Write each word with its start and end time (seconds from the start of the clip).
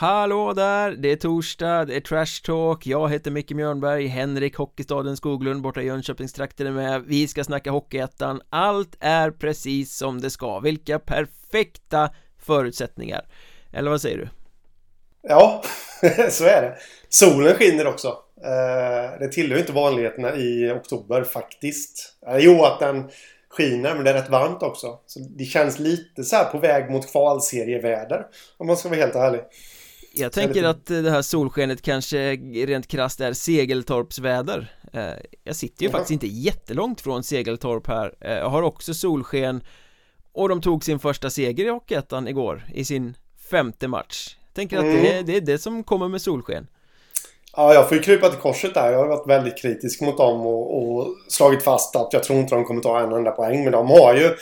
Hallå 0.00 0.52
där, 0.52 0.90
det 0.90 1.12
är 1.12 1.16
torsdag, 1.16 1.84
det 1.84 1.96
är 1.96 2.00
Trash 2.00 2.44
Talk, 2.44 2.86
jag 2.86 3.10
heter 3.10 3.30
Micke 3.30 3.50
Mjörnberg, 3.50 4.06
Henrik 4.06 4.56
Hockeystaden 4.56 5.16
Skoglund 5.16 5.62
borta 5.62 5.82
i 5.82 5.86
Jönköpingstrakten 5.86 6.66
är 6.66 6.70
med, 6.70 7.02
vi 7.06 7.28
ska 7.28 7.44
snacka 7.44 7.70
Hockeyettan, 7.70 8.40
allt 8.50 8.96
är 9.00 9.30
precis 9.30 9.96
som 9.96 10.20
det 10.20 10.30
ska, 10.30 10.60
vilka 10.60 10.98
perfekta 10.98 12.10
förutsättningar, 12.38 13.26
eller 13.72 13.90
vad 13.90 14.00
säger 14.00 14.16
du? 14.18 14.28
Ja, 15.22 15.62
så 16.30 16.44
är 16.44 16.62
det. 16.62 16.76
Solen 17.08 17.54
skiner 17.54 17.86
också. 17.86 18.08
Eh, 18.44 19.18
det 19.20 19.28
tillhör 19.32 19.58
inte 19.58 19.72
vanligheterna 19.72 20.36
i 20.36 20.70
oktober 20.70 21.24
faktiskt. 21.24 22.14
Eh, 22.26 22.38
jo, 22.38 22.64
att 22.64 22.80
den 22.80 23.10
skiner, 23.50 23.94
men 23.94 24.04
det 24.04 24.10
är 24.10 24.14
rätt 24.14 24.30
varmt 24.30 24.62
också. 24.62 24.98
Så 25.06 25.20
det 25.38 25.44
känns 25.44 25.78
lite 25.78 26.24
så 26.24 26.36
här 26.36 26.44
på 26.44 26.58
väg 26.58 26.90
mot 26.90 27.12
kvalserieväder, 27.12 28.26
om 28.56 28.66
man 28.66 28.76
ska 28.76 28.88
vara 28.88 29.00
helt 29.00 29.16
ärlig. 29.16 29.40
Jag 30.12 30.32
tänker 30.32 30.64
att 30.64 30.86
det 30.86 31.10
här 31.10 31.22
solskenet 31.22 31.82
kanske 31.82 32.36
rent 32.66 32.86
krasst 32.86 33.20
är 33.20 33.32
Segeltorpsväder 33.32 34.72
eh, 34.92 35.10
Jag 35.44 35.56
sitter 35.56 35.82
ju 35.82 35.88
ja. 35.88 35.92
faktiskt 35.92 36.10
inte 36.10 36.26
jättelångt 36.26 37.00
från 37.00 37.22
Segeltorp 37.22 37.86
här 37.86 38.14
Jag 38.20 38.48
har 38.48 38.62
också 38.62 38.94
solsken 38.94 39.62
Och 40.32 40.48
de 40.48 40.60
tog 40.60 40.84
sin 40.84 40.98
första 40.98 41.30
seger 41.30 41.64
i 41.64 41.68
Hockeyettan 41.68 42.28
igår 42.28 42.64
i 42.74 42.84
sin 42.84 43.14
femte 43.50 43.88
match 43.88 44.36
Tänker 44.54 44.76
att 44.76 44.84
mm. 44.84 45.02
det, 45.02 45.12
är, 45.12 45.22
det 45.22 45.36
är 45.36 45.40
det 45.40 45.58
som 45.58 45.84
kommer 45.84 46.08
med 46.08 46.22
solsken 46.22 46.66
Ja, 47.56 47.74
jag 47.74 47.88
får 47.88 47.96
ju 47.96 48.02
krypa 48.02 48.28
till 48.28 48.38
korset 48.38 48.74
där. 48.74 48.92
Jag 48.92 48.98
har 48.98 49.06
varit 49.06 49.28
väldigt 49.28 49.58
kritisk 49.58 50.00
mot 50.00 50.18
dem 50.18 50.46
och, 50.46 50.82
och 50.82 51.06
slagit 51.28 51.62
fast 51.62 51.96
att 51.96 52.12
jag 52.12 52.22
tror 52.22 52.38
inte 52.38 52.54
de 52.54 52.64
kommer 52.64 52.80
ta 52.80 53.00
en 53.00 53.12
enda 53.12 53.30
poäng. 53.30 53.64
Men 53.64 53.72
de 53.72 53.90
har 53.90 54.14
ju... 54.14 54.36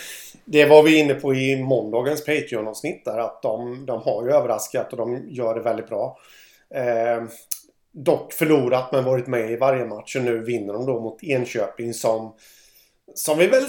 Det 0.51 0.65
var 0.65 0.83
vi 0.83 0.99
inne 0.99 1.15
på 1.15 1.35
i 1.35 1.63
måndagens 1.63 2.25
Patreon-avsnitt 2.25 3.05
där. 3.05 3.19
Att 3.19 3.43
de, 3.43 3.87
de 3.87 4.03
har 4.03 4.25
ju 4.25 4.31
överraskat 4.31 4.93
och 4.93 4.99
de 4.99 5.25
gör 5.29 5.55
det 5.55 5.61
väldigt 5.61 5.89
bra. 5.89 6.19
Eh, 6.75 7.25
dock 7.93 8.33
förlorat 8.33 8.93
men 8.93 9.05
varit 9.05 9.27
med 9.27 9.51
i 9.51 9.57
varje 9.57 9.85
match. 9.85 10.17
Och 10.17 10.23
nu 10.23 10.45
vinner 10.45 10.73
de 10.73 10.87
då 10.87 11.01
mot 11.01 11.23
Enköping 11.23 11.95
som... 11.95 12.35
Som 13.15 13.39
vi 13.39 13.47
väl 13.47 13.65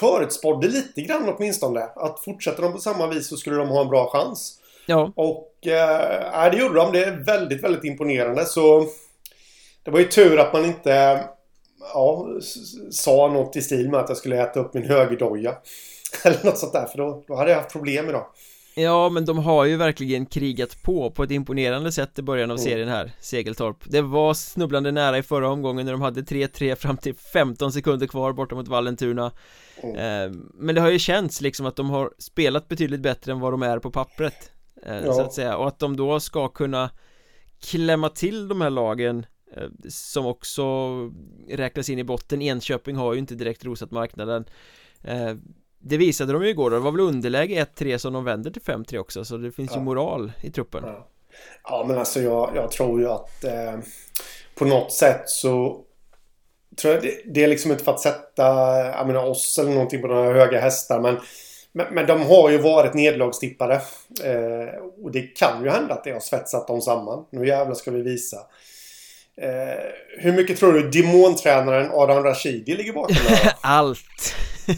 förutspådde 0.00 0.68
lite 0.68 1.00
grann 1.00 1.34
åtminstone. 1.36 1.80
Att 1.96 2.24
fortsätter 2.24 2.62
de 2.62 2.72
på 2.72 2.78
samma 2.78 3.06
vis 3.06 3.28
så 3.28 3.36
skulle 3.36 3.56
de 3.56 3.68
ha 3.68 3.80
en 3.80 3.88
bra 3.88 4.10
chans. 4.10 4.60
Ja. 4.86 5.12
Och 5.16 5.66
äh, 5.66 6.50
det 6.50 6.56
gjorde 6.56 6.74
de. 6.74 6.92
Det 6.92 7.04
är 7.04 7.24
väldigt, 7.24 7.64
väldigt 7.64 7.84
imponerande. 7.84 8.44
Så 8.44 8.86
det 9.82 9.90
var 9.90 9.98
ju 9.98 10.08
tur 10.08 10.38
att 10.38 10.52
man 10.52 10.64
inte 10.64 11.24
ja, 11.94 12.26
sa 12.90 13.28
något 13.28 13.56
i 13.56 13.62
stil 13.62 13.90
med 13.90 14.00
att 14.00 14.08
jag 14.08 14.18
skulle 14.18 14.42
äta 14.42 14.60
upp 14.60 14.74
min 14.74 14.84
högerdoja. 14.84 15.54
Eller 16.24 16.44
något 16.44 16.58
sånt 16.58 16.72
där. 16.72 16.86
För 16.86 16.98
då, 16.98 17.24
då 17.26 17.36
hade 17.36 17.50
jag 17.50 17.58
haft 17.58 17.72
problem 17.72 18.08
idag. 18.08 18.26
Ja, 18.76 19.08
men 19.08 19.24
de 19.24 19.38
har 19.38 19.64
ju 19.64 19.76
verkligen 19.76 20.26
krigat 20.26 20.82
på 20.82 21.10
på 21.10 21.22
ett 21.22 21.30
imponerande 21.30 21.92
sätt 21.92 22.18
i 22.18 22.22
början 22.22 22.50
av 22.50 22.56
mm. 22.56 22.64
serien 22.64 22.88
här, 22.88 23.12
Segeltorp 23.20 23.76
Det 23.84 24.02
var 24.02 24.34
snubblande 24.34 24.92
nära 24.92 25.18
i 25.18 25.22
förra 25.22 25.48
omgången 25.48 25.86
när 25.86 25.92
de 25.92 26.02
hade 26.02 26.20
3-3 26.20 26.74
fram 26.74 26.96
till 26.96 27.14
15 27.14 27.72
sekunder 27.72 28.06
kvar 28.06 28.32
borta 28.32 28.54
mot 28.54 28.68
Vallentuna 28.68 29.32
mm. 29.82 29.96
eh, 29.96 30.40
Men 30.54 30.74
det 30.74 30.80
har 30.80 30.90
ju 30.90 30.98
känts 30.98 31.40
liksom 31.40 31.66
att 31.66 31.76
de 31.76 31.90
har 31.90 32.10
spelat 32.18 32.68
betydligt 32.68 33.00
bättre 33.00 33.32
än 33.32 33.40
vad 33.40 33.52
de 33.52 33.62
är 33.62 33.78
på 33.78 33.90
pappret 33.90 34.50
Eh, 34.86 35.04
ja. 35.04 35.12
Så 35.12 35.20
att 35.20 35.32
säga 35.32 35.56
och 35.56 35.68
att 35.68 35.78
de 35.78 35.96
då 35.96 36.20
ska 36.20 36.48
kunna 36.48 36.90
klämma 37.60 38.08
till 38.08 38.48
de 38.48 38.60
här 38.60 38.70
lagen 38.70 39.26
eh, 39.56 39.68
som 39.88 40.26
också 40.26 40.64
räknas 41.48 41.90
in 41.90 41.98
i 41.98 42.04
botten 42.04 42.42
Enköping 42.42 42.96
har 42.96 43.12
ju 43.12 43.18
inte 43.18 43.34
direkt 43.34 43.64
rosat 43.64 43.90
marknaden 43.90 44.44
Det 45.86 45.96
visade 45.96 46.32
de 46.32 46.42
ju 46.42 46.48
igår 46.48 46.70
då, 46.70 46.76
det 46.76 46.82
var 46.82 46.92
väl 46.92 47.00
underläge 47.00 47.66
1-3 47.76 47.98
som 47.98 48.12
de 48.12 48.24
vänder 48.24 48.50
till 48.50 48.62
5-3 48.62 48.98
också 48.98 49.24
så 49.24 49.36
det 49.36 49.52
finns 49.52 49.70
ja. 49.70 49.78
ju 49.78 49.84
moral 49.84 50.32
i 50.42 50.50
truppen 50.50 50.82
Ja, 50.86 51.08
ja 51.64 51.84
men 51.88 51.98
alltså 51.98 52.20
jag, 52.20 52.52
jag 52.54 52.70
tror 52.70 53.00
ju 53.00 53.08
att 53.08 53.44
eh, 53.44 53.78
på 54.54 54.64
något 54.64 54.92
sätt 54.92 55.22
så 55.28 55.80
tror 56.76 56.94
jag 56.94 57.02
det, 57.02 57.22
det, 57.24 57.44
är 57.44 57.48
liksom 57.48 57.70
inte 57.70 57.84
för 57.84 57.92
att 57.92 58.00
sätta 58.00 58.44
jag 58.86 59.06
menar, 59.06 59.24
oss 59.24 59.58
eller 59.58 59.72
någonting 59.72 60.00
på 60.00 60.06
några 60.06 60.32
höga 60.32 60.60
hästar 60.60 61.00
men 61.00 61.16
men, 61.76 61.94
men 61.94 62.06
de 62.06 62.22
har 62.22 62.50
ju 62.50 62.58
varit 62.58 62.94
nedlagstippade. 62.94 63.74
Eh, 64.24 64.82
och 65.02 65.12
det 65.12 65.22
kan 65.22 65.64
ju 65.64 65.70
hända 65.70 65.94
att 65.94 66.04
det 66.04 66.10
har 66.10 66.20
svetsat 66.20 66.66
dem 66.66 66.80
samman. 66.80 67.24
Nu 67.30 67.46
jävlar 67.46 67.74
ska 67.74 67.90
vi 67.90 68.02
visa. 68.02 68.36
Eh, 69.42 69.48
hur 70.18 70.32
mycket 70.32 70.58
tror 70.58 70.72
du 70.72 70.90
demontränaren 70.90 71.90
Adam 71.92 72.22
Rashidi 72.24 72.76
ligger 72.76 72.92
bakom 72.92 73.16
det 73.28 73.54
Allt! 73.60 74.34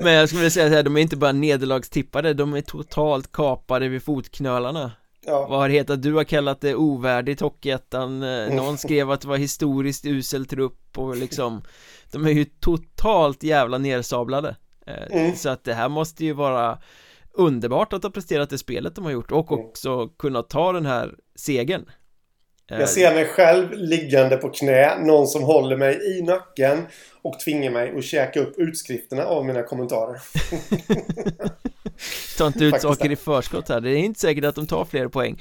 Men 0.00 0.12
jag 0.12 0.28
skulle 0.28 0.40
vilja 0.40 0.50
säga 0.50 0.78
att 0.78 0.84
de 0.84 0.96
är 0.96 1.00
inte 1.00 1.16
bara 1.16 1.32
nederlagstippade, 1.32 2.34
de 2.34 2.54
är 2.54 2.60
totalt 2.60 3.32
kapade 3.32 3.88
vid 3.88 4.02
fotknölarna 4.02 4.92
ja. 5.26 5.46
Vad 5.50 5.58
har 5.58 5.68
det 5.68 5.74
hetat? 5.74 6.02
Du 6.02 6.14
har 6.14 6.24
kallat 6.24 6.60
det 6.60 6.74
ovärdigt 6.74 7.40
Hockeyettan 7.40 8.22
eh, 8.22 8.54
Någon 8.54 8.78
skrev 8.78 9.10
att 9.10 9.20
det 9.20 9.28
var 9.28 9.36
historiskt 9.36 10.06
usel 10.06 10.46
trupp 10.46 10.98
och 10.98 11.16
liksom 11.16 11.62
De 12.12 12.26
är 12.26 12.30
ju 12.30 12.44
totalt 12.44 13.42
jävla 13.42 13.78
nersablade 13.78 14.56
Eh, 14.90 15.20
mm. 15.20 15.36
Så 15.36 15.48
att 15.48 15.64
det 15.64 15.74
här 15.74 15.88
måste 15.88 16.24
ju 16.24 16.32
vara 16.32 16.78
underbart 17.32 17.92
att 17.92 18.02
ha 18.02 18.10
presterat 18.10 18.50
det 18.50 18.58
spelet 18.58 18.94
de 18.94 19.04
har 19.04 19.12
gjort 19.12 19.32
och 19.32 19.52
mm. 19.52 19.64
också 19.64 20.08
kunna 20.08 20.42
ta 20.42 20.72
den 20.72 20.86
här 20.86 21.14
segern 21.34 21.90
Jag 22.78 22.88
ser 22.88 23.14
mig 23.14 23.24
själv 23.24 23.72
liggande 23.72 24.36
på 24.36 24.48
knä, 24.48 24.98
någon 24.98 25.26
som 25.26 25.42
håller 25.42 25.76
mig 25.76 26.18
i 26.18 26.22
nacken 26.22 26.86
och 27.22 27.40
tvingar 27.40 27.70
mig 27.70 27.98
att 27.98 28.04
käka 28.04 28.40
upp 28.40 28.58
utskrifterna 28.58 29.24
av 29.24 29.46
mina 29.46 29.62
kommentarer. 29.62 30.20
Ta 32.38 32.46
inte 32.46 32.64
ut 32.64 32.80
saker 32.80 33.12
i 33.12 33.16
förskott 33.16 33.68
här, 33.68 33.80
det 33.80 33.90
är 33.90 33.96
inte 33.96 34.20
säkert 34.20 34.44
att 34.44 34.54
de 34.54 34.66
tar 34.66 34.84
fler 34.84 35.08
poäng. 35.08 35.40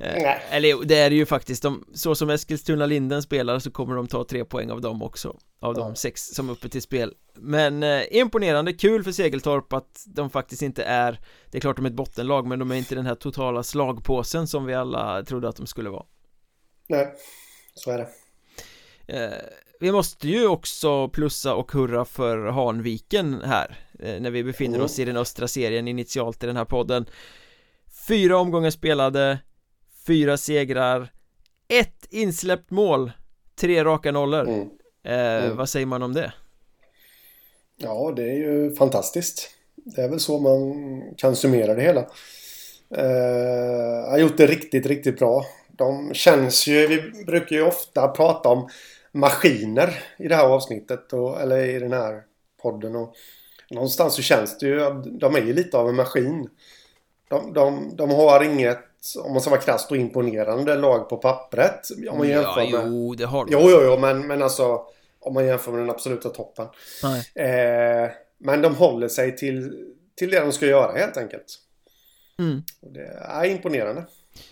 Eh, 0.00 0.22
Nej. 0.22 0.42
Eller 0.50 0.84
det 0.84 0.98
är 0.98 1.10
det 1.10 1.16
ju 1.16 1.26
faktiskt, 1.26 1.62
de, 1.62 1.84
så 1.94 2.14
som 2.14 2.30
Eskilstuna 2.30 2.86
Linden 2.86 3.22
spelar 3.22 3.58
så 3.58 3.70
kommer 3.70 3.96
de 3.96 4.06
ta 4.06 4.24
tre 4.24 4.44
poäng 4.44 4.70
av 4.70 4.80
dem 4.80 5.02
också. 5.02 5.36
Av 5.60 5.74
de 5.74 5.96
sex 5.96 6.26
som 6.26 6.48
är 6.48 6.52
uppe 6.52 6.68
till 6.68 6.82
spel. 6.82 7.14
Men 7.34 7.82
eh, 7.82 8.02
imponerande, 8.10 8.72
kul 8.72 9.04
för 9.04 9.12
Segeltorp 9.12 9.72
att 9.72 10.04
de 10.06 10.30
faktiskt 10.30 10.62
inte 10.62 10.84
är 10.84 11.20
Det 11.50 11.58
är 11.58 11.60
klart 11.60 11.76
de 11.76 11.84
är 11.84 11.90
ett 11.90 11.96
bottenlag 11.96 12.46
men 12.46 12.58
de 12.58 12.70
är 12.70 12.74
inte 12.74 12.94
den 12.94 13.06
här 13.06 13.14
totala 13.14 13.62
slagpåsen 13.62 14.46
som 14.46 14.66
vi 14.66 14.74
alla 14.74 15.22
trodde 15.22 15.48
att 15.48 15.56
de 15.56 15.66
skulle 15.66 15.90
vara 15.90 16.04
Nej, 16.86 17.14
så 17.74 17.90
är 17.90 17.98
det 17.98 18.08
eh, 19.14 19.32
Vi 19.80 19.92
måste 19.92 20.28
ju 20.28 20.46
också 20.46 21.08
plussa 21.08 21.54
och 21.54 21.72
hurra 21.72 22.04
för 22.04 22.46
Hanviken 22.46 23.40
här 23.44 23.78
eh, 23.98 24.20
När 24.20 24.30
vi 24.30 24.44
befinner 24.44 24.74
mm. 24.74 24.84
oss 24.84 24.98
i 24.98 25.04
den 25.04 25.16
östra 25.16 25.48
serien 25.48 25.88
initialt 25.88 26.44
i 26.44 26.46
den 26.46 26.56
här 26.56 26.64
podden 26.64 27.06
Fyra 28.08 28.38
omgångar 28.38 28.70
spelade 28.70 29.38
Fyra 30.06 30.36
segrar 30.36 31.12
Ett 31.68 32.06
insläppt 32.10 32.70
mål 32.70 33.12
Tre 33.56 33.84
raka 33.84 34.12
nollor 34.12 34.48
mm. 34.48 34.68
Eh, 35.06 35.44
mm. 35.44 35.56
Vad 35.56 35.68
säger 35.68 35.86
man 35.86 36.02
om 36.02 36.12
det? 36.12 36.32
Ja, 37.76 38.12
det 38.16 38.22
är 38.22 38.34
ju 38.34 38.74
fantastiskt 38.74 39.50
Det 39.74 40.02
är 40.02 40.08
väl 40.08 40.20
så 40.20 40.38
man 40.38 41.02
kan 41.16 41.36
summera 41.36 41.74
det 41.74 41.82
hela 41.82 42.00
eh, 42.90 44.10
Har 44.10 44.18
gjort 44.18 44.36
det 44.36 44.46
riktigt, 44.46 44.86
riktigt 44.86 45.18
bra 45.18 45.44
De 45.76 46.14
känns 46.14 46.66
ju, 46.66 46.86
vi 46.86 47.24
brukar 47.24 47.56
ju 47.56 47.62
ofta 47.62 48.08
prata 48.08 48.48
om 48.48 48.68
maskiner 49.12 50.02
i 50.18 50.28
det 50.28 50.34
här 50.34 50.46
avsnittet 50.46 51.12
och, 51.12 51.40
eller 51.40 51.64
i 51.64 51.78
den 51.78 51.92
här 51.92 52.22
podden 52.62 52.96
och 52.96 53.14
någonstans 53.70 54.14
så 54.14 54.22
känns 54.22 54.58
det 54.58 54.66
ju 54.66 54.84
att 54.84 55.20
de 55.20 55.34
är 55.34 55.40
ju 55.40 55.52
lite 55.52 55.78
av 55.78 55.88
en 55.88 55.96
maskin. 55.96 56.48
De, 57.28 57.52
de, 57.52 57.96
de 57.96 58.10
har 58.10 58.44
inget 58.44 58.78
om 59.24 59.32
man 59.32 59.40
ska 59.40 59.50
vara 59.50 59.60
krasst 59.60 59.90
och 59.90 59.96
imponerande 59.96 60.74
lag 60.74 61.08
på 61.08 61.16
pappret. 61.16 61.88
Om 62.10 62.18
man 62.18 62.28
jämför 62.28 62.60
ja, 62.60 62.78
med... 62.78 62.86
jo, 62.86 63.14
det 63.14 63.24
har 63.24 63.44
de. 63.44 63.52
Jo, 63.52 63.60
jo, 63.62 63.80
jo, 63.82 63.98
men, 63.98 64.26
men 64.26 64.42
alltså 64.42 64.86
om 65.20 65.34
man 65.34 65.46
jämför 65.46 65.72
med 65.72 65.80
den 65.80 65.90
absoluta 65.90 66.28
toppen. 66.28 66.66
Eh, 67.34 68.10
men 68.38 68.62
de 68.62 68.74
håller 68.74 69.08
sig 69.08 69.36
till, 69.36 69.86
till 70.14 70.30
det 70.30 70.40
de 70.40 70.52
ska 70.52 70.66
göra 70.66 70.92
helt 70.92 71.16
enkelt. 71.16 71.58
Mm. 72.38 72.62
Det 72.80 73.18
är 73.20 73.44
imponerande. 73.44 74.04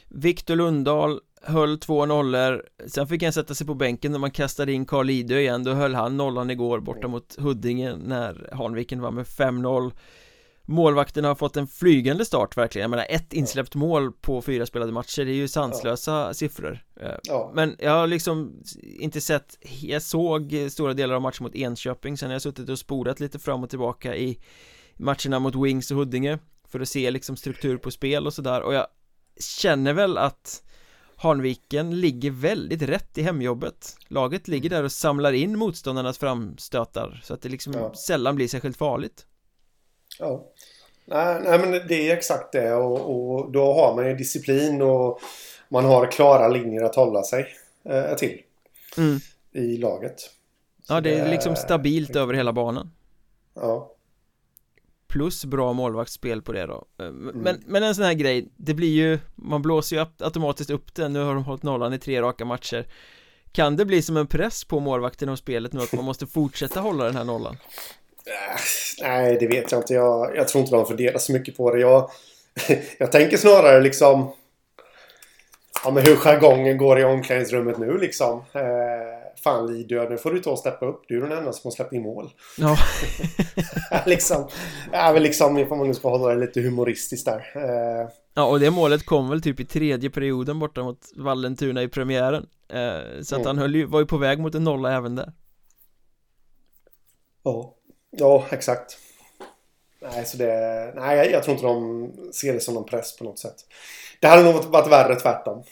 Viktor 0.08 0.56
Lundahl 0.56 1.20
höll 1.43 1.79
två 1.79 2.06
nollor 2.06 2.62
Sen 2.87 3.06
fick 3.06 3.23
han 3.23 3.32
sätta 3.32 3.55
sig 3.55 3.67
på 3.67 3.75
bänken 3.75 4.12
när 4.12 4.19
man 4.19 4.31
kastade 4.31 4.73
in 4.73 4.87
Karl 4.87 5.11
Idö 5.11 5.38
igen. 5.38 5.64
Då 5.64 5.73
höll 5.73 5.94
han 5.94 6.17
nollan 6.17 6.50
igår 6.50 6.81
borta 6.81 7.08
mot 7.08 7.37
Huddinge 7.38 7.96
när 7.96 8.50
Hanviken 8.52 9.00
var 9.00 9.11
med 9.11 9.25
5-0 9.25 9.93
Målvakterna 10.64 11.29
har 11.29 11.34
fått 11.34 11.56
en 11.56 11.67
flygande 11.67 12.25
start 12.25 12.56
verkligen. 12.56 12.82
Jag 12.82 12.90
menar 12.90 13.06
ett 13.08 13.32
insläppt 13.32 13.75
mål 13.75 14.12
på 14.12 14.43
fyra 14.43 14.67
spelade 14.67 14.93
matcher 14.93 15.25
Det 15.25 15.31
är 15.31 15.34
ju 15.34 15.49
sanslösa 15.49 16.12
ja. 16.12 16.35
siffror. 16.35 16.85
Eh, 17.00 17.11
ja. 17.23 17.52
Men 17.55 17.76
jag 17.78 17.90
har 17.90 18.06
liksom 18.06 18.62
inte 18.82 19.20
sett 19.20 19.58
Jag 19.81 20.02
såg 20.02 20.55
stora 20.70 20.94
delar 20.94 21.14
av 21.14 21.23
matchen 21.23 21.44
mot 21.44 21.55
Enköping 21.55 22.17
Sen 22.17 22.28
har 22.28 22.35
jag 22.35 22.43
suttit 22.43 22.69
och 22.69 22.78
spolat 22.78 23.20
lite 23.20 23.38
fram 23.38 23.62
och 23.62 23.70
tillbaka 23.70 24.17
i 24.17 24.38
Matcherna 24.96 25.38
mot 25.38 25.55
Wings 25.55 25.90
och 25.90 25.96
Huddinge 25.96 26.38
För 26.69 26.81
att 26.81 26.88
se 26.88 27.11
liksom 27.11 27.37
struktur 27.37 27.76
på 27.76 27.90
spel 27.90 28.26
och 28.26 28.35
sådär. 28.35 28.62
Och 28.62 28.75
jag 28.75 28.87
känner 29.44 29.93
väl 29.93 30.19
att 30.19 30.62
Hanviken 31.17 32.00
ligger 32.00 32.31
väldigt 32.31 32.83
rätt 32.83 33.19
i 33.19 33.23
hemjobbet 33.23 33.97
Laget 34.09 34.49
ligger 34.49 34.71
där 34.71 34.85
och 34.85 34.93
samlar 34.93 35.33
in 35.33 35.59
motståndarnas 35.59 36.19
framstötar 36.19 37.21
Så 37.25 37.35
att 37.35 37.43
det 37.43 37.49
liksom 37.49 37.73
ja. 37.73 37.94
sällan 37.94 38.37
blir 38.37 38.49
särskilt 38.49 38.77
farligt 38.77 39.27
Ja. 40.19 40.44
Nej, 41.05 41.41
nej 41.44 41.59
men 41.59 41.71
det 41.71 42.11
är 42.11 42.17
exakt 42.17 42.53
det 42.53 42.75
och, 42.75 43.00
och 43.11 43.53
då 43.53 43.73
har 43.73 43.94
man 43.97 44.06
ju 44.06 44.15
disciplin 44.15 44.83
och 44.83 45.21
man 45.69 45.85
har 45.85 46.11
klara 46.11 46.49
linjer 46.49 46.83
att 46.83 46.95
hålla 46.95 47.23
sig 47.23 47.47
eh, 47.85 48.15
till 48.15 48.41
mm. 48.97 49.19
i 49.53 49.77
laget. 49.77 50.21
Så 50.83 50.93
ja, 50.95 51.00
det 51.00 51.15
är 51.15 51.31
liksom 51.31 51.56
stabilt 51.56 52.17
över 52.17 52.35
hela 52.35 52.53
banan. 52.53 52.91
Ja. 53.55 53.93
Plus 55.12 55.44
bra 55.44 55.73
målvaktsspel 55.73 56.43
på 56.43 56.53
det 56.53 56.67
då 56.67 56.85
eh, 57.00 57.11
men, 57.12 57.47
mm. 57.47 57.62
men 57.67 57.82
en 57.82 57.94
sån 57.94 58.05
här 58.05 58.14
grej 58.14 58.49
Det 58.56 58.75
blir 58.75 58.93
ju 58.93 59.19
Man 59.35 59.62
blåser 59.62 59.97
ju 59.97 60.06
automatiskt 60.19 60.70
upp 60.70 60.94
det 60.94 61.09
Nu 61.09 61.25
har 61.25 61.35
de 61.35 61.44
hållit 61.44 61.62
nollan 61.62 61.93
i 61.93 61.99
tre 61.99 62.23
raka 62.23 62.44
matcher 62.44 62.87
Kan 63.53 63.76
det 63.76 63.85
bli 63.85 64.03
som 64.03 64.17
en 64.17 64.26
press 64.26 64.64
på 64.64 64.81
målvakten 64.81 65.29
och 65.29 65.38
spelet 65.38 65.73
nu 65.73 65.81
att 65.81 65.93
man 65.93 66.05
måste 66.05 66.26
fortsätta 66.26 66.81
hålla 66.81 67.05
den 67.05 67.17
här 67.17 67.25
nollan? 67.25 67.56
Äh, 68.26 68.61
nej, 69.03 69.37
det 69.41 69.47
vet 69.47 69.73
jag 69.73 69.81
inte. 69.81 69.94
Jag, 69.94 70.37
jag 70.37 70.49
tror 70.49 70.61
inte 70.61 70.76
de 70.76 70.87
funderar 70.87 71.19
så 71.19 71.32
mycket 71.32 71.56
på 71.56 71.75
det. 71.75 71.81
Jag, 71.81 72.11
jag 72.99 73.12
tänker 73.12 73.37
snarare 73.37 73.81
liksom... 73.81 74.32
Ja, 75.85 75.91
men 75.91 76.06
hur 76.06 76.17
jargongen 76.17 76.79
går 76.79 76.99
i 76.99 77.05
omklädningsrummet 77.05 77.79
nu 77.79 77.99
liksom. 77.99 78.44
Eh, 78.53 79.12
fan 79.43 79.67
Lidö, 79.67 80.09
nu 80.09 80.19
får 80.19 80.31
du 80.31 80.41
ta 80.41 80.50
och 80.50 80.59
steppa 80.59 80.87
upp. 80.87 81.05
Du 81.09 81.17
är 81.17 81.29
den 81.29 81.39
enda 81.39 81.53
som 81.53 81.69
har 81.69 81.73
släppt 81.73 81.93
in 81.93 82.03
mål. 82.03 82.31
Ja. 82.59 82.77
liksom, 84.06 84.49
ja, 84.93 85.12
men 85.12 85.23
liksom, 85.23 85.59
ifall 85.59 85.79
man 85.79 85.87
nu 85.87 85.94
ska 85.94 86.09
hålla 86.09 86.35
det 86.35 86.41
lite 86.41 86.61
humoristiskt 86.61 87.27
där. 87.27 87.53
Eh. 87.55 88.09
Ja, 88.35 88.47
och 88.47 88.61
det 88.61 88.71
målet 88.71 89.06
kom 89.06 89.29
väl 89.29 89.43
typ 89.43 89.61
i 89.61 89.65
tredje 89.65 90.11
perioden 90.11 90.59
borta 90.59 90.83
mot 90.83 90.99
Vallentuna 91.17 91.83
i 91.83 91.89
premiären. 91.89 92.47
Eh, 92.69 93.23
så 93.23 93.35
att 93.35 93.41
mm. 93.41 93.47
han 93.47 93.59
höll 93.59 93.75
ju, 93.75 93.87
var 93.87 94.00
ju 94.00 94.06
på 94.06 94.17
väg 94.17 94.39
mot 94.39 94.55
en 94.55 94.65
nolla 94.65 94.97
även 94.97 95.15
där. 95.15 95.33
Ja, 97.43 97.75
ja 98.11 98.47
exakt. 98.50 98.99
Nej, 100.03 100.25
så 100.25 100.37
det, 100.37 100.93
nej, 100.97 101.31
jag 101.31 101.43
tror 101.43 101.55
inte 101.55 101.67
de 101.67 102.12
ser 102.33 102.53
det 102.53 102.61
som 102.61 102.75
någon 102.75 102.85
press 102.85 103.17
på 103.17 103.25
något 103.25 103.38
sätt. 103.38 103.56
Det 104.21 104.27
hade 104.27 104.43
nog 104.43 104.65
varit 104.65 104.93
värre 104.93 105.15
tvärtom. 105.15 105.65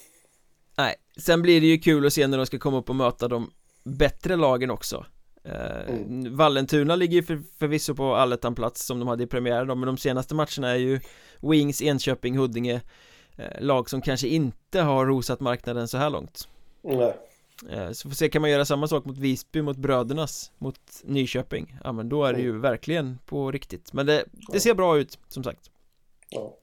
Nej, 0.76 0.94
sen 1.20 1.42
blir 1.42 1.60
det 1.60 1.66
ju 1.66 1.78
kul 1.78 2.06
att 2.06 2.12
se 2.12 2.26
när 2.26 2.38
de 2.38 2.46
ska 2.46 2.58
komma 2.58 2.78
upp 2.78 2.88
och 2.88 2.96
möta 2.96 3.28
de 3.28 3.50
bättre 3.84 4.36
lagen 4.36 4.70
också. 4.70 5.06
Eh, 5.44 5.88
mm. 5.88 6.36
Vallentuna 6.36 6.96
ligger 6.96 7.16
ju 7.16 7.22
för, 7.22 7.42
förvisso 7.58 7.94
på 7.94 8.14
allettan-plats 8.14 8.86
som 8.86 8.98
de 8.98 9.08
hade 9.08 9.22
i 9.22 9.26
premiären 9.26 9.66
men 9.66 9.86
de 9.86 9.96
senaste 9.96 10.34
matcherna 10.34 10.70
är 10.70 10.76
ju 10.76 11.00
Wings, 11.40 11.82
Enköping, 11.82 12.38
Huddinge 12.38 12.80
eh, 13.36 13.60
Lag 13.60 13.90
som 13.90 14.00
kanske 14.00 14.28
inte 14.28 14.80
har 14.80 15.06
rosat 15.06 15.40
marknaden 15.40 15.88
så 15.88 15.98
här 15.98 16.10
långt. 16.10 16.48
Nej. 16.82 17.16
Eh, 17.70 17.90
Så 17.90 18.08
får 18.08 18.16
se, 18.16 18.28
kan 18.28 18.42
man 18.42 18.50
göra 18.50 18.64
samma 18.64 18.88
sak 18.88 19.04
mot 19.04 19.18
Visby, 19.18 19.62
mot 19.62 19.76
Brödernas, 19.76 20.52
mot 20.58 20.80
Nyköping? 21.04 21.76
Ja 21.84 21.92
men 21.92 22.08
då 22.08 22.24
är 22.24 22.32
det 22.32 22.40
ju 22.40 22.50
mm. 22.50 22.60
verkligen 22.60 23.18
på 23.26 23.50
riktigt. 23.50 23.92
Men 23.92 24.06
det, 24.06 24.24
det 24.52 24.60
ser 24.60 24.74
bra 24.74 24.98
ut, 24.98 25.18
som 25.28 25.44
sagt. 25.44 25.70
Ja. 26.28 26.56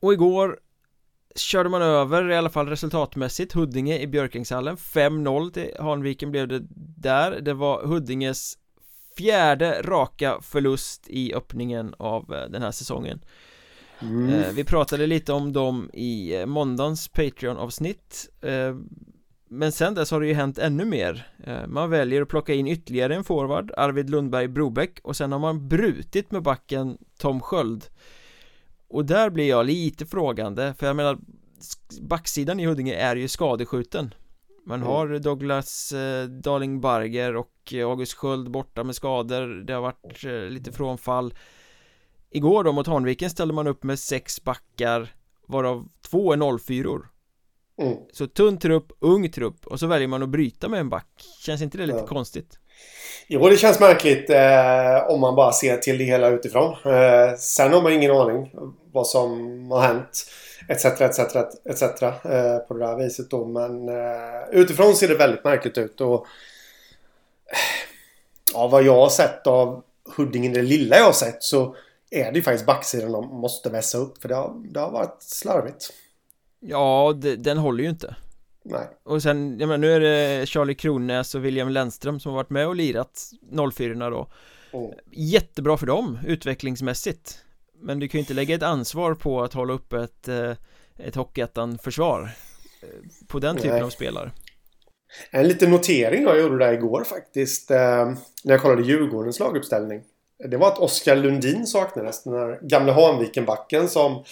Och 0.00 0.12
igår 0.12 0.60
körde 1.36 1.68
man 1.68 1.82
över 1.82 2.30
i 2.30 2.36
alla 2.36 2.50
fall 2.50 2.68
resultatmässigt 2.68 3.52
Huddinge 3.52 3.98
i 3.98 4.06
Björkingshallen. 4.06 4.76
5-0 4.76 5.52
till 5.52 5.70
Hanviken 5.78 6.30
blev 6.30 6.48
det 6.48 6.62
där. 6.96 7.40
Det 7.40 7.54
var 7.54 7.86
Huddinges 7.86 8.56
fjärde 9.16 9.82
raka 9.82 10.38
förlust 10.42 11.08
i 11.08 11.34
öppningen 11.34 11.94
av 11.98 12.34
eh, 12.34 12.50
den 12.50 12.62
här 12.62 12.70
säsongen. 12.70 13.20
Mm. 14.02 14.28
Eh, 14.28 14.52
vi 14.52 14.64
pratade 14.64 15.06
lite 15.06 15.32
om 15.32 15.52
dem 15.52 15.90
i 15.92 16.36
eh, 16.36 16.46
måndagens 16.46 17.08
Patreon-avsnitt. 17.08 18.28
Men 19.52 19.72
sen 19.72 19.94
dess 19.94 20.10
har 20.10 20.20
det 20.20 20.26
ju 20.26 20.34
hänt 20.34 20.58
ännu 20.58 20.84
mer. 20.84 21.26
Man 21.68 21.90
väljer 21.90 22.22
att 22.22 22.28
plocka 22.28 22.54
in 22.54 22.66
ytterligare 22.66 23.14
en 23.14 23.24
forward, 23.24 23.72
Arvid 23.76 24.10
Lundberg 24.10 24.48
Brobeck 24.48 25.00
Och 25.02 25.16
sen 25.16 25.32
har 25.32 25.38
man 25.38 25.68
brutit 25.68 26.30
med 26.30 26.42
backen 26.42 26.98
Tom 27.18 27.40
Sköld 27.40 27.84
och 28.90 29.04
där 29.04 29.30
blir 29.30 29.48
jag 29.48 29.66
lite 29.66 30.06
frågande 30.06 30.74
för 30.78 30.86
jag 30.86 30.96
menar 30.96 31.18
Backsidan 32.00 32.60
i 32.60 32.66
Huddinge 32.66 32.94
är 32.94 33.16
ju 33.16 33.28
skadeskjuten 33.28 34.14
Man 34.66 34.82
har 34.82 35.06
mm. 35.06 35.22
Douglas 35.22 35.92
eh, 35.92 36.24
Darling 36.24 36.80
Barger 36.80 37.36
och 37.36 37.74
August 37.74 38.14
Sköld 38.14 38.50
borta 38.50 38.84
med 38.84 38.94
skador 38.94 39.64
Det 39.64 39.72
har 39.72 39.80
varit 39.80 40.24
eh, 40.24 40.32
lite 40.32 40.72
frånfall 40.72 41.34
Igår 42.30 42.64
då 42.64 42.72
mot 42.72 42.86
Hanviken 42.86 43.30
ställde 43.30 43.54
man 43.54 43.66
upp 43.66 43.82
med 43.82 43.98
sex 43.98 44.44
backar 44.44 45.14
Varav 45.46 45.88
två 46.10 46.32
är 46.32 46.58
04 46.58 46.88
mm. 47.78 47.98
Så 48.12 48.26
tunn 48.26 48.58
trupp, 48.58 48.92
ung 48.98 49.30
trupp 49.30 49.66
och 49.66 49.80
så 49.80 49.86
väljer 49.86 50.08
man 50.08 50.22
att 50.22 50.28
bryta 50.28 50.68
med 50.68 50.80
en 50.80 50.88
back 50.88 51.24
Känns 51.40 51.62
inte 51.62 51.78
det 51.78 51.86
lite 51.86 51.98
ja. 51.98 52.06
konstigt? 52.06 52.58
Jo, 53.26 53.48
det 53.48 53.56
känns 53.56 53.80
märkligt 53.80 54.30
eh, 54.30 55.10
om 55.10 55.20
man 55.20 55.34
bara 55.34 55.52
ser 55.52 55.76
till 55.76 55.98
det 55.98 56.04
hela 56.04 56.28
utifrån. 56.28 56.72
Eh, 56.72 57.36
sen 57.38 57.72
har 57.72 57.82
man 57.82 57.92
ingen 57.92 58.10
aning 58.10 58.50
vad 58.92 59.06
som 59.06 59.30
har 59.70 59.80
hänt. 59.80 60.26
Etc, 60.68 60.84
etc, 60.84 61.18
etc. 61.64 61.82
Eh, 62.02 62.58
på 62.68 62.74
det 62.74 62.86
där 62.86 62.96
viset 62.96 63.30
då. 63.30 63.44
Men 63.44 63.88
eh, 63.88 64.48
utifrån 64.50 64.96
ser 64.96 65.08
det 65.08 65.14
väldigt 65.14 65.44
märkligt 65.44 65.78
ut. 65.78 66.00
Och 66.00 66.14
eh, 67.46 67.58
ja, 68.54 68.68
vad 68.68 68.82
jag 68.82 68.96
har 68.96 69.08
sett 69.08 69.46
av 69.46 69.82
Huddinge, 70.16 70.48
det 70.48 70.62
lilla 70.62 70.96
jag 70.96 71.04
har 71.04 71.12
sett 71.12 71.42
så 71.42 71.76
är 72.10 72.32
det 72.32 72.38
ju 72.38 72.42
faktiskt 72.42 72.66
backsidan 72.66 73.12
de 73.12 73.26
måste 73.26 73.70
vässa 73.70 73.98
upp. 73.98 74.22
För 74.22 74.28
det 74.28 74.34
har, 74.34 74.54
det 74.64 74.80
har 74.80 74.90
varit 74.90 75.16
slarvigt. 75.22 75.90
Ja, 76.60 77.12
det, 77.16 77.36
den 77.36 77.58
håller 77.58 77.84
ju 77.84 77.90
inte. 77.90 78.16
Nej. 78.62 78.88
Och 79.02 79.22
sen, 79.22 79.58
jag 79.60 79.68
menar, 79.68 79.78
nu 79.78 79.92
är 79.92 80.00
det 80.00 80.46
Charlie 80.46 80.74
Kronäs 80.74 81.34
och 81.34 81.44
William 81.44 81.68
Lennström 81.68 82.20
som 82.20 82.30
har 82.32 82.36
varit 82.36 82.50
med 82.50 82.66
och 82.66 82.76
lirat 82.76 83.30
04 83.74 84.10
då 84.10 84.28
mm. 84.72 84.90
Jättebra 85.10 85.76
för 85.76 85.86
dem 85.86 86.18
utvecklingsmässigt 86.26 87.38
Men 87.80 87.98
du 87.98 88.08
kan 88.08 88.18
ju 88.18 88.22
inte 88.22 88.34
lägga 88.34 88.54
ett 88.54 88.62
ansvar 88.62 89.14
på 89.14 89.42
att 89.42 89.52
hålla 89.52 89.72
upp 89.72 89.92
ett, 89.92 90.28
eh, 90.28 90.52
ett 90.98 91.14
Hockeyettan-försvar 91.14 92.30
eh, 92.82 92.88
På 93.26 93.38
den 93.38 93.56
typen 93.56 93.70
Nej. 93.70 93.82
av 93.82 93.90
spelare 93.90 94.30
En 95.30 95.48
liten 95.48 95.70
notering 95.70 96.22
jag 96.22 96.40
gjorde 96.40 96.58
där 96.58 96.72
igår 96.72 97.04
faktiskt 97.04 97.70
eh, 97.70 97.78
När 98.44 98.52
jag 98.54 98.60
kollade 98.60 98.82
Djurgårdens 98.82 99.38
laguppställning 99.38 100.02
Det 100.44 100.56
var 100.56 100.68
att 100.68 100.78
Oskar 100.78 101.16
Lundin 101.16 101.66
saknades 101.66 102.22
Den 102.24 102.32
här 102.32 102.58
gamla 102.62 102.92
Hanvikenbacken 102.92 103.88
som 103.88 104.24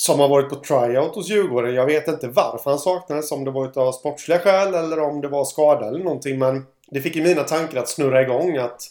som 0.00 0.20
har 0.20 0.28
varit 0.28 0.48
på 0.48 0.56
tryout 0.56 1.14
hos 1.14 1.30
Djurgården. 1.30 1.74
Jag 1.74 1.86
vet 1.86 2.08
inte 2.08 2.28
varför 2.28 2.70
han 2.70 2.78
saknades. 2.78 3.32
Om 3.32 3.44
det 3.44 3.50
var 3.50 3.78
av 3.78 3.92
sportsliga 3.92 4.38
skäl 4.38 4.74
eller 4.74 5.00
om 5.00 5.20
det 5.20 5.28
var 5.28 5.44
skada 5.44 5.88
eller 5.88 6.04
någonting. 6.04 6.38
Men 6.38 6.66
det 6.90 7.00
fick 7.00 7.16
i 7.16 7.22
mina 7.22 7.42
tankar 7.42 7.78
att 7.78 7.88
snurra 7.88 8.22
igång 8.22 8.56
att 8.56 8.82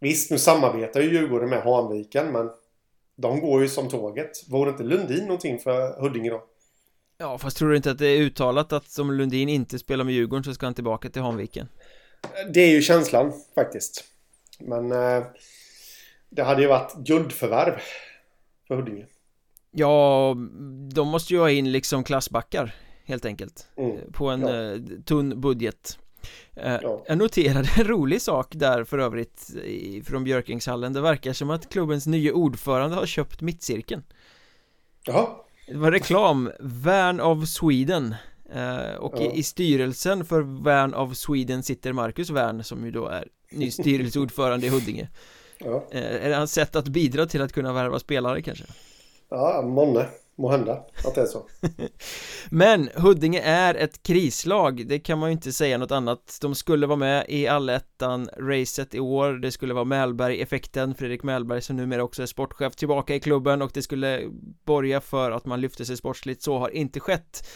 Visst, 0.00 0.30
nu 0.30 0.38
samarbetar 0.38 1.00
ju 1.00 1.12
Djurgården 1.12 1.50
med 1.50 1.62
Hanviken 1.62 2.32
men 2.32 2.50
de 3.16 3.40
går 3.40 3.62
ju 3.62 3.68
som 3.68 3.88
tåget. 3.88 4.30
Vore 4.48 4.70
inte 4.70 4.82
Lundin 4.82 5.24
någonting 5.24 5.58
för 5.58 6.00
Huddinge 6.00 6.30
då? 6.30 6.44
Ja, 7.18 7.38
fast 7.38 7.56
tror 7.56 7.70
du 7.70 7.76
inte 7.76 7.90
att 7.90 7.98
det 7.98 8.06
är 8.06 8.20
uttalat 8.20 8.72
att 8.72 8.98
om 8.98 9.12
Lundin 9.12 9.48
inte 9.48 9.78
spelar 9.78 10.04
med 10.04 10.14
Djurgården 10.14 10.44
så 10.44 10.54
ska 10.54 10.66
han 10.66 10.74
tillbaka 10.74 11.08
till 11.10 11.22
Hanviken? 11.22 11.68
Det 12.52 12.60
är 12.60 12.70
ju 12.70 12.82
känslan 12.82 13.32
faktiskt. 13.54 14.04
Men 14.58 14.92
eh, 14.92 15.24
det 16.30 16.42
hade 16.42 16.62
ju 16.62 16.68
varit 16.68 16.94
guldförvärv 16.94 17.80
för 18.68 18.76
Huddinge. 18.76 19.06
Ja, 19.78 20.36
de 20.94 21.08
måste 21.08 21.34
ju 21.34 21.40
ha 21.40 21.50
in 21.50 21.72
liksom 21.72 22.04
klassbackar 22.04 22.74
helt 23.04 23.24
enkelt 23.24 23.68
mm. 23.76 24.12
På 24.12 24.28
en 24.30 24.40
ja. 24.40 24.72
eh, 24.72 24.80
tunn 25.04 25.40
budget 25.40 25.98
eh, 26.54 26.78
ja. 26.82 27.04
Jag 27.08 27.18
noterade 27.18 27.68
en 27.76 27.84
rolig 27.84 28.22
sak 28.22 28.46
där 28.50 28.84
för 28.84 28.98
övrigt 28.98 29.50
från 30.04 30.24
Björkingshallen 30.24 30.92
Det 30.92 31.00
verkar 31.00 31.32
som 31.32 31.50
att 31.50 31.68
klubbens 31.68 32.06
nya 32.06 32.32
ordförande 32.34 32.96
har 32.96 33.06
köpt 33.06 33.40
mittcirkeln 33.40 34.02
Jaha 35.04 35.28
Det 35.66 35.76
var 35.76 35.92
reklam, 35.92 36.50
Värn 36.60 37.20
of 37.20 37.48
Sweden 37.48 38.14
eh, 38.52 38.94
Och 38.98 39.14
ja. 39.16 39.32
i, 39.32 39.42
styrelsen 39.42 40.24
för 40.24 40.62
Värn 40.62 40.94
of 40.94 41.16
Sweden 41.16 41.62
sitter 41.62 41.92
Marcus 41.92 42.30
Värn 42.30 42.64
som 42.64 42.84
ju 42.84 42.90
då 42.90 43.06
är 43.06 43.28
ny 43.50 43.70
styrelseordförande 43.70 44.66
i 44.66 44.70
Huddinge 44.70 45.08
Ja. 45.58 45.86
Eh, 45.90 46.24
är 46.24 46.28
det 46.28 46.36
hans 46.36 46.52
sätt 46.52 46.76
att 46.76 46.88
bidra 46.88 47.26
till 47.26 47.42
att 47.42 47.52
kunna 47.52 47.72
värva 47.72 47.98
spelare 47.98 48.42
kanske? 48.42 48.64
Ja, 49.30 49.62
månne. 49.62 50.06
Må 50.38 50.50
hända 50.50 50.84
att 51.04 51.14
det 51.14 51.20
är 51.20 51.26
så. 51.26 51.46
Men 52.50 52.88
Huddinge 52.94 53.40
är 53.40 53.74
ett 53.74 54.02
krislag, 54.02 54.86
det 54.86 54.98
kan 54.98 55.18
man 55.18 55.28
ju 55.28 55.32
inte 55.32 55.52
säga 55.52 55.78
något 55.78 55.90
annat. 55.90 56.38
De 56.40 56.54
skulle 56.54 56.86
vara 56.86 56.96
med 56.96 57.24
i 57.28 57.46
allettan-racet 57.46 58.94
i 58.94 59.00
år. 59.00 59.32
Det 59.32 59.52
skulle 59.52 59.74
vara 59.74 59.84
Mälberg-effekten 59.84 60.94
Fredrik 60.94 61.22
Mälberg 61.22 61.62
som 61.62 61.76
numera 61.76 62.02
också 62.02 62.22
är 62.22 62.26
sportchef 62.26 62.76
tillbaka 62.76 63.14
i 63.14 63.20
klubben 63.20 63.62
och 63.62 63.70
det 63.74 63.82
skulle 63.82 64.30
borga 64.64 65.00
för 65.00 65.30
att 65.30 65.46
man 65.46 65.60
lyfte 65.60 65.84
sig 65.84 65.96
sportsligt. 65.96 66.42
Så 66.42 66.58
har 66.58 66.68
inte 66.68 67.00
skett. 67.00 67.48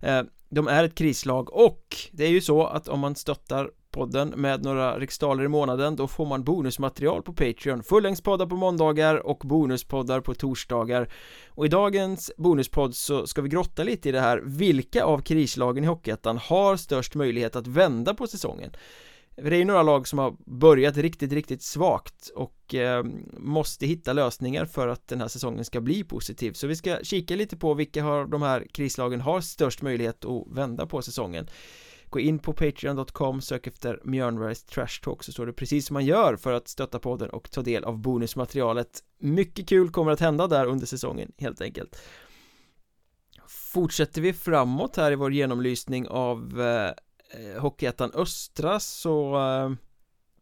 Eh, 0.00 0.22
de 0.48 0.68
är 0.68 0.84
ett 0.84 0.94
krislag 0.94 1.52
och 1.52 1.96
det 2.12 2.24
är 2.24 2.30
ju 2.30 2.40
så 2.40 2.66
att 2.66 2.88
om 2.88 3.00
man 3.00 3.14
stöttar 3.14 3.70
podden 3.90 4.28
med 4.28 4.62
några 4.62 4.98
riksdaler 4.98 5.44
i 5.44 5.48
månaden 5.48 5.96
Då 5.96 6.08
får 6.08 6.26
man 6.26 6.44
bonusmaterial 6.44 7.22
på 7.22 7.32
Patreon. 7.32 7.82
Fullängdspoddar 7.82 8.46
på 8.46 8.56
måndagar 8.56 9.26
och 9.26 9.38
bonuspoddar 9.38 10.20
på 10.20 10.34
torsdagar. 10.34 11.08
Och 11.48 11.66
i 11.66 11.68
dagens 11.68 12.32
bonuspodd 12.36 12.94
så 12.94 13.26
ska 13.26 13.42
vi 13.42 13.48
grotta 13.48 13.82
lite 13.82 14.08
i 14.08 14.12
det 14.12 14.20
här. 14.20 14.42
Vilka 14.44 15.04
av 15.04 15.18
krislagen 15.18 15.84
i 15.84 15.86
Hockeyettan 15.86 16.38
har 16.38 16.76
störst 16.76 17.14
möjlighet 17.14 17.56
att 17.56 17.66
vända 17.66 18.14
på 18.14 18.26
säsongen? 18.26 18.70
det 19.42 19.56
är 19.56 19.58
ju 19.58 19.64
några 19.64 19.82
lag 19.82 20.08
som 20.08 20.18
har 20.18 20.36
börjat 20.46 20.96
riktigt, 20.96 21.32
riktigt 21.32 21.62
svagt 21.62 22.30
och 22.34 22.74
eh, 22.74 23.04
måste 23.36 23.86
hitta 23.86 24.12
lösningar 24.12 24.64
för 24.64 24.88
att 24.88 25.08
den 25.08 25.20
här 25.20 25.28
säsongen 25.28 25.64
ska 25.64 25.80
bli 25.80 26.04
positiv. 26.04 26.52
Så 26.52 26.66
vi 26.66 26.76
ska 26.76 26.98
kika 27.02 27.36
lite 27.36 27.56
på 27.56 27.74
vilka 27.74 28.04
av 28.04 28.30
de 28.30 28.42
här 28.42 28.66
krislagen 28.72 29.20
har 29.20 29.40
störst 29.40 29.82
möjlighet 29.82 30.24
att 30.24 30.46
vända 30.46 30.86
på 30.86 31.02
säsongen. 31.02 31.46
Gå 32.10 32.20
in 32.20 32.38
på 32.38 32.52
Patreon.com, 32.52 33.40
sök 33.40 33.66
efter 33.66 34.00
Mjörnbergs 34.04 34.64
Trash 34.64 35.02
Talk 35.02 35.22
så 35.22 35.32
står 35.32 35.46
det 35.46 35.52
precis 35.52 35.86
som 35.86 35.94
man 35.94 36.04
gör 36.04 36.36
för 36.36 36.52
att 36.52 36.68
stötta 36.68 36.98
podden 36.98 37.30
och 37.30 37.50
ta 37.50 37.62
del 37.62 37.84
av 37.84 37.98
bonusmaterialet. 37.98 39.02
Mycket 39.18 39.68
kul 39.68 39.90
kommer 39.90 40.12
att 40.12 40.20
hända 40.20 40.46
där 40.46 40.66
under 40.66 40.86
säsongen 40.86 41.32
helt 41.38 41.60
enkelt. 41.60 42.02
Fortsätter 43.48 44.20
vi 44.20 44.32
framåt 44.32 44.96
här 44.96 45.12
i 45.12 45.14
vår 45.14 45.32
genomlysning 45.32 46.08
av 46.08 46.60
eh, 46.60 47.60
Hockeyettan 47.60 48.12
Östra 48.14 48.80
så 48.80 49.36
eh, 49.36 49.72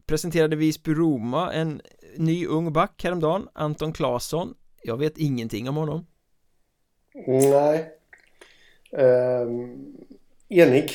presenterade 0.05 0.55
Visby-Roma 0.55 1.53
en 1.53 1.81
ny 2.17 2.45
ung 2.45 2.73
back 2.73 3.03
häromdagen, 3.03 3.47
Anton 3.53 3.93
Claesson. 3.93 4.53
Jag 4.83 4.97
vet 4.97 5.17
ingenting 5.17 5.69
om 5.69 5.75
honom. 5.75 6.05
Nej. 7.27 7.91
Ehm, 8.91 9.47
um, 9.49 9.97
Enig 10.49 10.91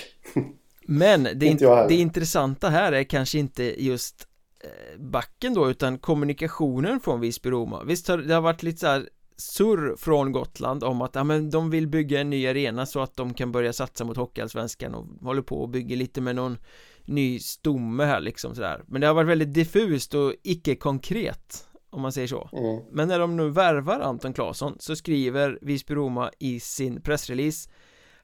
men 0.86 1.28
det, 1.34 1.46
in 1.46 1.58
det 1.88 1.94
intressanta 1.94 2.68
här 2.68 2.92
är 2.92 3.04
kanske 3.04 3.38
inte 3.38 3.84
just 3.84 4.26
eh, 4.64 5.00
backen 5.00 5.54
då 5.54 5.70
utan 5.70 5.98
kommunikationen 5.98 7.00
från 7.00 7.20
Visby-Roma 7.20 7.84
Visst 7.84 8.08
har 8.08 8.18
det 8.18 8.34
har 8.34 8.40
varit 8.40 8.62
lite 8.62 8.78
så 8.78 8.86
här 8.86 9.08
surr 9.36 9.96
från 9.96 10.32
Gotland 10.32 10.84
om 10.84 11.02
att 11.02 11.14
ja, 11.14 11.24
men 11.24 11.50
de 11.50 11.70
vill 11.70 11.88
bygga 11.88 12.20
en 12.20 12.30
ny 12.30 12.46
arena 12.46 12.86
så 12.86 13.00
att 13.00 13.16
de 13.16 13.34
kan 13.34 13.52
börja 13.52 13.72
satsa 13.72 14.04
mot 14.04 14.16
Hockeyallsvenskan 14.16 14.94
och 14.94 15.06
håller 15.20 15.42
på 15.42 15.62
och 15.62 15.68
bygger 15.68 15.96
lite 15.96 16.20
med 16.20 16.36
någon 16.36 16.58
ny 17.04 17.38
stomme 17.38 18.04
här 18.04 18.20
liksom 18.20 18.54
sådär 18.54 18.82
men 18.86 19.00
det 19.00 19.06
har 19.06 19.14
varit 19.14 19.28
väldigt 19.28 19.54
diffust 19.54 20.14
och 20.14 20.34
icke-konkret 20.42 21.68
om 21.90 22.02
man 22.02 22.12
säger 22.12 22.28
så. 22.28 22.48
Mm. 22.52 22.82
men 22.92 23.08
när 23.08 23.18
de 23.18 23.36
nu 23.36 23.50
värvar 23.50 24.00
Anton 24.00 24.32
Claesson 24.32 24.76
så 24.78 24.96
skriver 24.96 25.58
Visby-Roma 25.62 26.30
i 26.38 26.60
sin 26.60 27.02
pressrelease 27.02 27.70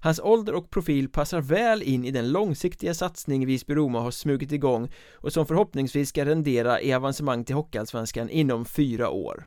Hans 0.01 0.21
ålder 0.21 0.55
och 0.55 0.71
profil 0.71 1.09
passar 1.09 1.41
väl 1.41 1.83
in 1.83 2.05
i 2.05 2.11
den 2.11 2.33
långsiktiga 2.33 2.95
satsning 2.95 3.47
Visby-Roma 3.47 4.01
har 4.01 4.11
smugit 4.11 4.53
igång 4.53 4.93
och 5.15 5.33
som 5.33 5.47
förhoppningsvis 5.47 6.09
ska 6.09 6.25
rendera 6.25 6.81
i 6.81 6.93
avancemang 6.93 7.45
till 7.45 7.55
Hockeyallsvenskan 7.55 8.31
inom 8.31 8.65
fyra 8.65 9.11
år 9.11 9.47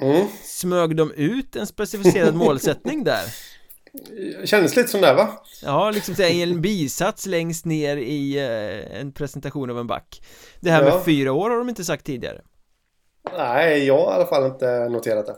mm. 0.00 0.26
Smög 0.42 0.96
de 0.96 1.12
ut 1.12 1.56
en 1.56 1.66
specificerad 1.66 2.34
målsättning 2.34 3.04
där? 3.04 3.24
Kändes 4.44 4.76
lite 4.76 4.88
som 4.88 5.00
det 5.00 5.14
va? 5.14 5.42
Ja, 5.62 5.90
liksom 5.90 6.14
i 6.24 6.42
en 6.42 6.60
bisats 6.60 7.26
längst 7.26 7.64
ner 7.64 7.96
i 7.96 8.38
eh, 8.38 9.00
en 9.00 9.12
presentation 9.12 9.70
av 9.70 9.78
en 9.78 9.86
back 9.86 10.22
Det 10.60 10.70
här 10.70 10.82
ja. 10.82 10.94
med 10.94 11.04
fyra 11.04 11.32
år 11.32 11.50
har 11.50 11.58
de 11.58 11.68
inte 11.68 11.84
sagt 11.84 12.06
tidigare 12.06 12.40
Nej, 13.36 13.86
jag 13.86 13.98
har 13.98 14.12
i 14.12 14.14
alla 14.14 14.26
fall 14.26 14.46
inte 14.46 14.88
noterat 14.88 15.26
det 15.26 15.36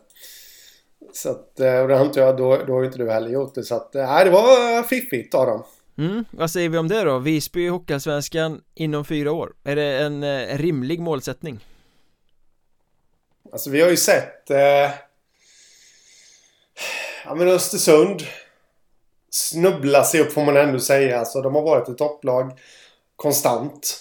så 1.12 1.30
att, 1.30 1.60
eh, 1.60 1.78
och 1.78 1.88
det 1.88 1.98
antar 1.98 2.20
jag, 2.20 2.36
då, 2.36 2.56
då 2.66 2.72
har 2.72 2.84
inte 2.84 2.98
du 2.98 3.10
heller 3.10 3.28
gjort 3.28 3.54
det. 3.54 3.62
Så 3.62 3.74
att, 3.74 3.94
nej, 3.94 4.24
det 4.24 4.30
var 4.30 4.82
fiffigt 4.82 5.34
av 5.34 5.46
dem. 5.46 5.64
Mm, 5.98 6.24
vad 6.30 6.50
säger 6.50 6.68
vi 6.68 6.78
om 6.78 6.88
det 6.88 7.02
då? 7.02 7.18
Visby 7.18 7.64
i 7.64 7.68
Hockeyallsvenskan 7.68 8.60
inom 8.74 9.04
fyra 9.04 9.32
år. 9.32 9.52
Är 9.64 9.76
det 9.76 9.98
en 9.98 10.22
eh, 10.22 10.58
rimlig 10.58 11.00
målsättning? 11.00 11.64
Alltså 13.52 13.70
vi 13.70 13.80
har 13.80 13.90
ju 13.90 13.96
sett 13.96 14.50
eh, 14.50 14.90
Ja 17.24 17.34
men 17.34 17.48
Östersund 17.48 18.22
Snubbla 19.30 20.04
sig 20.04 20.20
upp 20.20 20.32
får 20.32 20.44
man 20.44 20.56
ändå 20.56 20.78
säga. 20.78 21.18
Alltså 21.18 21.42
de 21.42 21.54
har 21.54 21.62
varit 21.62 21.88
ett 21.88 21.98
topplag 21.98 22.58
konstant. 23.16 24.00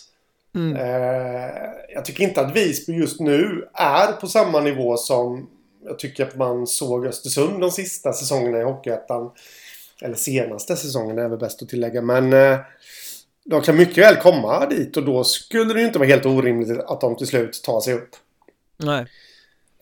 Mm. 0.55 0.75
Eh, 0.75 1.69
jag 1.93 2.05
tycker 2.05 2.23
inte 2.23 2.41
att 2.41 2.55
Visby 2.55 2.93
just 2.93 3.19
nu 3.19 3.67
är 3.73 4.11
på 4.11 4.27
samma 4.27 4.59
nivå 4.59 4.97
som 4.97 5.49
jag 5.85 5.99
tycker 5.99 6.27
att 6.27 6.35
man 6.35 6.67
såg 6.67 7.05
Östersund 7.05 7.61
de 7.61 7.71
sista 7.71 8.13
säsongerna 8.13 8.59
i 8.59 8.63
Hockeyettan. 8.63 9.31
Eller 10.01 10.15
senaste 10.15 10.75
säsongen 10.75 11.17
är 11.17 11.29
väl 11.29 11.39
bäst 11.39 11.61
att 11.61 11.69
tillägga. 11.69 12.01
Men 12.01 12.33
eh, 12.33 12.59
de 13.45 13.61
kan 13.61 13.77
mycket 13.77 13.97
väl 13.97 14.15
komma 14.15 14.65
dit 14.65 14.97
och 14.97 15.05
då 15.05 15.23
skulle 15.23 15.73
det 15.73 15.79
ju 15.79 15.85
inte 15.85 15.99
vara 15.99 16.09
helt 16.09 16.25
orimligt 16.25 16.79
att 16.79 17.01
de 17.01 17.15
till 17.15 17.27
slut 17.27 17.63
tar 17.63 17.81
sig 17.81 17.93
upp. 17.93 18.09
Nej. 18.77 19.05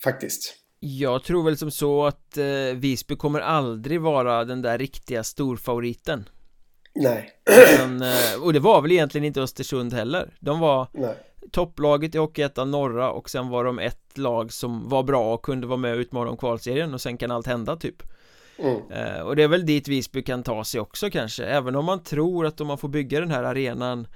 Faktiskt. 0.04 0.56
Jag 0.80 1.24
tror 1.24 1.44
väl 1.44 1.58
som 1.58 1.72
så 1.72 2.06
att 2.06 2.38
eh, 2.38 2.46
Visby 2.76 3.16
kommer 3.16 3.40
aldrig 3.40 4.02
vara 4.02 4.46
den 4.46 4.62
där 4.62 4.78
riktiga 4.78 5.24
storfavoriten. 5.24 6.30
Nej. 6.96 7.30
Men, 7.80 8.02
eh, 8.02 8.44
och 8.44 8.54
det 8.54 8.60
var 8.60 8.82
väl 8.82 8.92
egentligen 8.92 9.26
inte 9.26 9.42
Östersund 9.42 9.94
heller. 9.94 10.38
De 10.40 10.60
var 10.60 10.88
Nej 10.94 11.16
topplaget 11.52 12.16
i 12.16 12.18
Hockeyettan 12.18 12.72
norra 12.72 13.12
och 13.12 13.30
sen 13.30 13.50
var 13.50 13.64
de 13.64 13.80
ett 13.80 14.18
lag 14.18 14.54
som 14.54 14.90
var 14.90 15.04
bra 15.04 15.34
och 15.34 15.46
kunde 15.46 15.68
vara 15.68 15.78
med 15.78 15.94
och 15.94 16.00
utmana 16.00 16.30
om 16.30 16.38
kvalserien 16.38 16.94
och 16.94 17.02
sen 17.02 17.18
kan 17.18 17.32
allt 17.32 17.48
hända 17.48 17.76
typ 17.76 18.04
mm. 18.58 18.92
eh, 18.92 19.22
och 19.22 19.36
det 19.36 19.44
är 19.44 19.48
väl 19.48 19.66
dit 19.66 19.88
Visby 19.88 20.24
kan 20.24 20.44
ta 20.44 20.64
sig 20.64 20.82
också 20.82 21.10
kanske 21.10 21.46
även 21.46 21.76
om 21.76 21.86
man 21.86 22.04
tror 22.04 22.46
att 22.46 22.62
om 22.62 22.68
man 22.68 22.78
får 22.78 22.90
bygga 22.90 23.20
den 23.20 23.32
här 23.32 23.44
arenan 23.44 24.08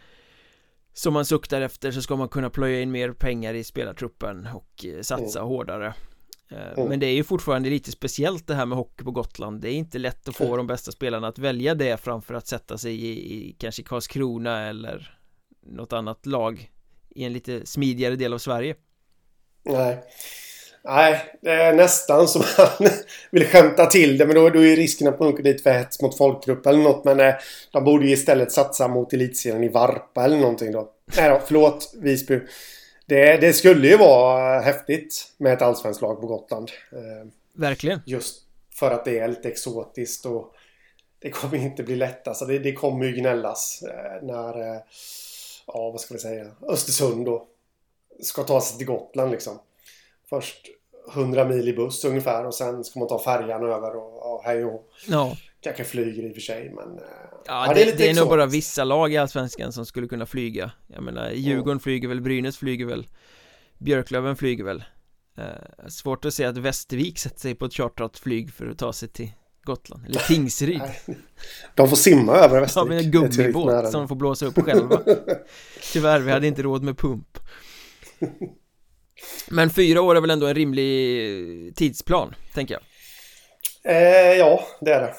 som 0.93 1.13
man 1.13 1.25
suktar 1.25 1.61
efter 1.61 1.91
så 1.91 2.01
ska 2.01 2.15
man 2.15 2.29
kunna 2.29 2.49
plöja 2.49 2.81
in 2.81 2.91
mer 2.91 3.11
pengar 3.11 3.53
i 3.53 3.63
spelartruppen 3.63 4.47
och 4.53 4.85
eh, 4.85 5.01
satsa 5.01 5.39
mm. 5.39 5.49
hårdare 5.49 5.93
eh, 6.49 6.71
mm. 6.77 6.89
Men 6.89 6.99
det 6.99 7.05
är 7.05 7.13
ju 7.13 7.23
fortfarande 7.23 7.69
lite 7.69 7.91
speciellt 7.91 8.47
det 8.47 8.55
här 8.55 8.65
med 8.65 8.77
hockey 8.77 9.03
på 9.03 9.11
Gotland 9.11 9.61
Det 9.61 9.69
är 9.69 9.75
inte 9.75 9.99
lätt 9.99 10.27
att 10.27 10.35
få 10.35 10.57
de 10.57 10.67
bästa 10.67 10.91
spelarna 10.91 11.27
att 11.27 11.39
välja 11.39 11.75
det 11.75 12.01
framför 12.01 12.33
att 12.33 12.47
sätta 12.47 12.77
sig 12.77 13.05
i, 13.05 13.35
i 13.35 13.55
kanske 13.59 13.83
Karlskrona 13.83 14.59
eller 14.59 15.17
något 15.61 15.93
annat 15.93 16.25
lag 16.25 16.71
i 17.17 17.23
en 17.23 17.33
lite 17.33 17.65
smidigare 17.65 18.15
del 18.15 18.33
av 18.33 18.37
Sverige. 18.37 18.75
Nej. 19.65 20.03
Nej, 20.83 21.21
det 21.41 21.51
är 21.51 21.73
nästan 21.73 22.27
som 22.27 22.43
man 22.57 22.89
vill 23.31 23.45
skämta 23.45 23.85
till 23.85 24.17
det. 24.17 24.25
Men 24.25 24.35
då, 24.35 24.49
då 24.49 24.65
är 24.65 24.75
risken 24.75 25.07
att 25.07 25.19
man 25.19 25.29
åker 25.29 25.43
dit 25.43 25.63
för 25.63 25.71
hets 25.71 26.01
mot 26.01 26.17
folkgrupp 26.17 26.65
eller 26.65 26.79
något. 26.79 27.05
Men 27.05 27.19
eh, 27.19 27.33
de 27.71 27.83
borde 27.83 28.05
ju 28.05 28.13
istället 28.13 28.51
satsa 28.51 28.87
mot 28.87 29.13
elitserien 29.13 29.63
i 29.63 29.67
Varpa 29.67 30.23
eller 30.23 30.37
någonting 30.37 30.71
då. 30.71 30.91
Nej 31.17 31.29
då, 31.29 31.41
förlåt 31.45 31.93
Visby. 31.97 32.39
Det, 33.05 33.37
det 33.37 33.53
skulle 33.53 33.87
ju 33.87 33.97
vara 33.97 34.59
häftigt 34.59 35.31
med 35.37 35.53
ett 35.53 35.61
allsvenskt 35.61 36.01
lag 36.01 36.21
på 36.21 36.27
Gotland. 36.27 36.71
Eh, 36.91 37.29
Verkligen. 37.53 37.99
Just 38.05 38.43
för 38.73 38.91
att 38.91 39.05
det 39.05 39.19
är 39.19 39.27
lite 39.27 39.47
exotiskt 39.47 40.25
och 40.25 40.53
det 41.19 41.29
kommer 41.29 41.57
inte 41.57 41.83
bli 41.83 41.95
lätt. 41.95 42.27
Alltså 42.27 42.45
det, 42.45 42.59
det 42.59 42.73
kommer 42.73 43.05
ju 43.05 43.11
gnällas 43.11 43.83
eh, 43.83 44.27
när 44.27 44.75
eh, 44.75 44.81
ja 45.67 45.91
vad 45.91 46.01
ska 46.01 46.13
vi 46.13 46.19
säga, 46.19 46.51
Östersund 46.61 47.25
då. 47.25 47.47
Ska 48.21 48.43
ta 48.43 48.61
sig 48.61 48.77
till 48.77 48.87
Gotland 48.87 49.31
liksom. 49.31 49.59
Först 50.29 50.67
100 51.13 51.45
mil 51.45 51.67
i 51.67 51.73
buss 51.73 52.05
ungefär 52.05 52.45
och 52.45 52.55
sen 52.55 52.83
ska 52.83 52.99
man 52.99 53.07
ta 53.07 53.19
färjan 53.19 53.63
över 53.63 53.95
och, 53.95 54.33
och 54.33 54.43
hej 54.43 54.65
och 54.65 54.89
ja. 55.07 55.37
Kanske 55.61 55.83
flyger 55.83 56.23
i 56.23 56.31
och 56.31 56.33
för 56.33 56.41
sig 56.41 56.73
men 56.75 56.97
eh, 56.97 57.03
Ja, 57.45 57.67
ja 57.67 57.73
det, 57.73 57.83
det, 57.83 57.91
är, 57.91 57.97
det 57.97 58.09
är 58.09 58.15
nog 58.15 58.29
bara 58.29 58.45
vissa 58.45 58.83
lag 58.83 59.13
i 59.13 59.17
Allsvenskan 59.17 59.73
som 59.73 59.85
skulle 59.85 60.07
kunna 60.07 60.25
flyga 60.25 60.71
Jag 60.87 61.03
menar 61.03 61.31
Djurgården 61.31 61.71
mm. 61.71 61.79
flyger 61.79 62.07
väl, 62.07 62.21
Brynäs 62.21 62.57
flyger 62.57 62.85
väl 62.85 63.07
Björklöven 63.77 64.35
flyger 64.35 64.63
väl 64.63 64.83
eh, 65.37 65.87
Svårt 65.87 66.25
att 66.25 66.33
se 66.33 66.45
att 66.45 66.57
Västervik 66.57 67.19
sätter 67.19 67.39
sig 67.39 67.55
på 67.55 67.65
ett 67.65 67.73
chartrat 67.73 68.17
flyg 68.17 68.53
för 68.53 68.67
att 68.67 68.77
ta 68.77 68.93
sig 68.93 69.09
till 69.09 69.31
Gotland, 69.67 70.05
eller 70.05 70.19
Tingsryd. 70.19 70.81
De 71.75 71.89
får 71.89 71.95
simma 71.95 72.35
över 72.35 72.61
Västervik. 72.61 72.91
Ja, 72.91 72.95
med 72.95 73.05
en 73.05 73.11
gummibåt 73.11 73.91
som 73.91 73.99
de 74.01 74.07
får 74.07 74.15
blåsa 74.15 74.45
upp 74.45 74.65
själva. 74.65 75.01
Tyvärr, 75.93 76.19
vi 76.19 76.31
hade 76.31 76.47
inte 76.47 76.61
råd 76.61 76.83
med 76.83 76.97
pump. 76.97 77.37
Men 79.49 79.69
fyra 79.69 80.01
år 80.01 80.15
är 80.15 80.21
väl 80.21 80.29
ändå 80.29 80.47
en 80.47 80.55
rimlig 80.55 81.75
tidsplan, 81.75 82.35
tänker 82.53 82.73
jag. 82.73 82.83
Eh, 83.95 84.37
Ja, 84.37 84.63
det 84.81 84.93
är 84.93 85.01
det. 85.01 85.13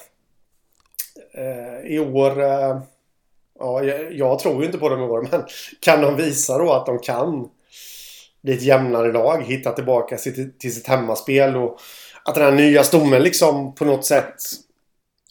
Eh, 1.33 1.95
I 1.95 1.99
år 1.99 2.41
eh, 2.41 2.81
Ja, 3.59 3.83
jag, 3.83 4.13
jag, 4.13 4.39
tror 4.39 4.59
ju 4.59 4.65
inte 4.65 4.77
på 4.77 4.89
dem 4.89 4.99
i 4.99 5.03
år 5.03 5.27
men 5.31 5.43
kan 5.79 6.01
de 6.01 6.15
visa 6.15 6.57
då 6.57 6.73
att 6.73 6.85
de 6.85 6.99
kan 6.99 7.49
bli 8.41 8.53
ett 8.53 8.61
jämnare 8.61 9.11
lag, 9.11 9.43
hitta 9.43 9.71
tillbaka 9.71 10.17
till, 10.17 10.57
till 10.57 10.75
sitt 10.75 10.87
hemmaspel 10.87 11.55
och 11.55 11.79
att 12.25 12.35
den 12.35 12.43
här 12.43 12.51
nya 12.51 12.83
stommen 12.83 13.23
liksom 13.23 13.75
på 13.75 13.85
något 13.85 14.05
sätt 14.05 14.35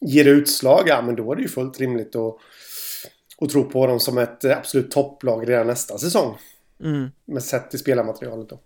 ger 0.01 0.25
utslag, 0.25 0.83
ja 0.87 1.03
men 1.03 1.17
då 1.17 1.33
är 1.33 1.37
det 1.37 1.43
ju 1.43 1.49
fullt 1.49 1.81
rimligt 1.81 2.17
att, 2.17 2.37
att 3.41 3.51
tro 3.51 3.65
på 3.65 3.87
dem 3.87 4.01
som 4.01 4.19
ett 4.19 4.45
absolut 4.45 4.91
topplag 4.91 5.49
redan 5.49 5.67
nästa 5.67 5.99
säsong. 5.99 6.39
Mm. 6.85 7.09
Med 7.25 7.43
sett 7.43 7.71
till 7.71 7.79
spelarmaterialet 7.79 8.49
då. 8.49 8.59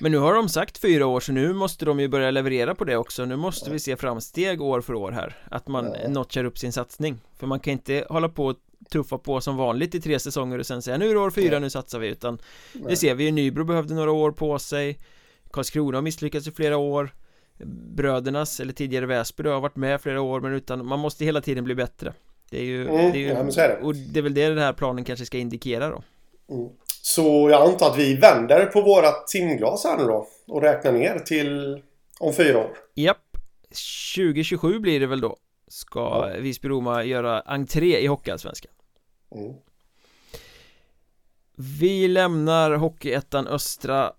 Men 0.00 0.12
nu 0.12 0.18
har 0.18 0.34
de 0.34 0.48
sagt 0.48 0.78
fyra 0.78 1.06
år 1.06 1.20
så 1.20 1.32
nu 1.32 1.52
måste 1.52 1.84
de 1.84 2.00
ju 2.00 2.08
börja 2.08 2.30
leverera 2.30 2.74
på 2.74 2.84
det 2.84 2.96
också 2.96 3.24
Nu 3.24 3.36
måste 3.36 3.70
vi 3.70 3.78
se 3.78 3.96
framsteg 3.96 4.62
år 4.62 4.80
för 4.80 4.94
år 4.94 5.12
här 5.12 5.36
Att 5.50 5.68
man 5.68 5.94
ja. 6.02 6.08
notchar 6.08 6.44
upp 6.44 6.58
sin 6.58 6.72
satsning 6.72 7.18
För 7.38 7.46
man 7.46 7.60
kan 7.60 7.72
inte 7.72 8.06
hålla 8.08 8.28
på 8.28 8.46
och 8.46 8.56
tuffa 8.90 9.18
på 9.18 9.40
som 9.40 9.56
vanligt 9.56 9.94
i 9.94 10.00
tre 10.00 10.18
säsonger 10.18 10.58
och 10.58 10.66
sen 10.66 10.82
säga 10.82 10.98
nu 10.98 11.10
är 11.10 11.14
det 11.14 11.20
år 11.20 11.30
fyra, 11.30 11.54
ja. 11.54 11.58
nu 11.58 11.70
satsar 11.70 11.98
vi 11.98 12.08
utan. 12.08 12.38
Det 12.72 12.96
ser 12.96 13.14
vi 13.14 13.24
ju, 13.24 13.30
Nybro 13.30 13.64
behövde 13.64 13.94
några 13.94 14.12
år 14.12 14.30
på 14.30 14.58
sig 14.58 14.98
Karlskrona 15.52 15.96
har 15.98 16.02
misslyckats 16.02 16.46
i 16.46 16.50
flera 16.50 16.76
år 16.76 17.14
brödernas 17.66 18.60
eller 18.60 18.72
tidigare 18.72 19.06
Väsby 19.06 19.48
har 19.48 19.60
varit 19.60 19.76
med 19.76 20.00
flera 20.00 20.20
år 20.20 20.40
men 20.40 20.52
utan 20.52 20.86
man 20.86 20.98
måste 20.98 21.24
hela 21.24 21.40
tiden 21.40 21.64
bli 21.64 21.74
bättre 21.74 22.12
Det 22.50 22.58
är 22.58 22.64
ju, 22.64 22.88
mm, 22.88 23.12
det 23.12 23.18
är 23.18 23.20
ju 23.20 23.26
ja, 23.28 23.68
det. 23.68 23.78
och 23.82 23.94
det 23.94 24.20
är 24.20 24.22
väl 24.22 24.34
det 24.34 24.48
den 24.48 24.58
här 24.58 24.72
planen 24.72 25.04
kanske 25.04 25.26
ska 25.26 25.38
indikera 25.38 25.88
då 25.90 26.02
Mm. 26.50 26.68
Så 27.02 27.50
jag 27.50 27.68
antar 27.68 27.90
att 27.90 27.98
vi 27.98 28.16
vänder 28.16 28.66
på 28.66 28.80
våra 28.80 29.10
timglas 29.10 29.84
här 29.84 29.98
nu 29.98 30.04
då 30.04 30.28
och 30.46 30.62
räknar 30.62 30.92
ner 30.92 31.18
till 31.18 31.82
om 32.18 32.32
fyra 32.32 32.58
år. 32.58 32.70
Japp 32.94 33.36
2027 34.16 34.78
blir 34.78 35.00
det 35.00 35.06
väl 35.06 35.20
då 35.20 35.36
Ska 35.68 36.00
ja. 36.00 36.40
Visby-Roma 36.40 37.04
göra 37.04 37.40
entré 37.40 38.00
i 38.00 38.06
Hockeyallsvenskan 38.06 38.72
mm. 39.34 39.54
Vi 41.54 42.08
lämnar 42.08 42.70
Hockeyettan 42.70 43.46
Östra 43.46 44.12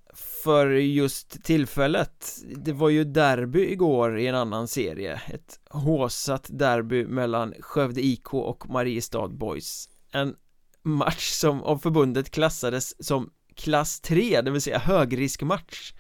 för 0.44 0.70
just 0.70 1.44
tillfället 1.44 2.38
Det 2.56 2.74
var 2.74 2.90
ju 2.90 3.04
derby 3.04 3.72
igår 3.72 4.20
i 4.20 4.28
en 4.28 4.36
annan 4.36 4.68
serie 4.68 5.22
Ett 5.34 5.60
håsat 5.70 6.48
derby 6.50 7.06
mellan 7.06 7.54
Skövde 7.60 8.06
IK 8.06 8.34
och 8.34 8.70
Mariestad 8.70 9.28
Boys 9.28 9.90
En 10.12 10.36
match 10.82 11.30
som 11.30 11.64
av 11.64 11.78
förbundet 11.78 12.30
klassades 12.30 13.06
som 13.06 13.30
klass 13.56 14.00
3, 14.02 14.42
det 14.42 14.52
vill 14.52 14.62
säga 14.62 14.78
högriskmatch 14.78 15.94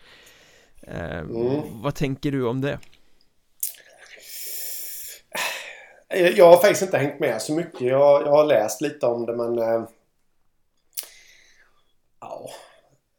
eh, 0.81 1.17
mm. 1.17 1.81
Vad 1.81 1.95
tänker 1.95 2.31
du 2.31 2.47
om 2.47 2.61
det? 2.61 2.79
Jag 6.35 6.49
har 6.49 6.57
faktiskt 6.57 6.81
inte 6.81 6.97
hängt 6.97 7.19
med 7.19 7.41
så 7.41 7.53
mycket. 7.53 7.81
Jag, 7.81 8.21
jag 8.21 8.31
har 8.31 8.45
läst 8.45 8.81
lite 8.81 9.05
om 9.05 9.25
det 9.25 9.35
men... 9.35 9.57
Eh, 9.59 9.87
ja, 12.19 12.49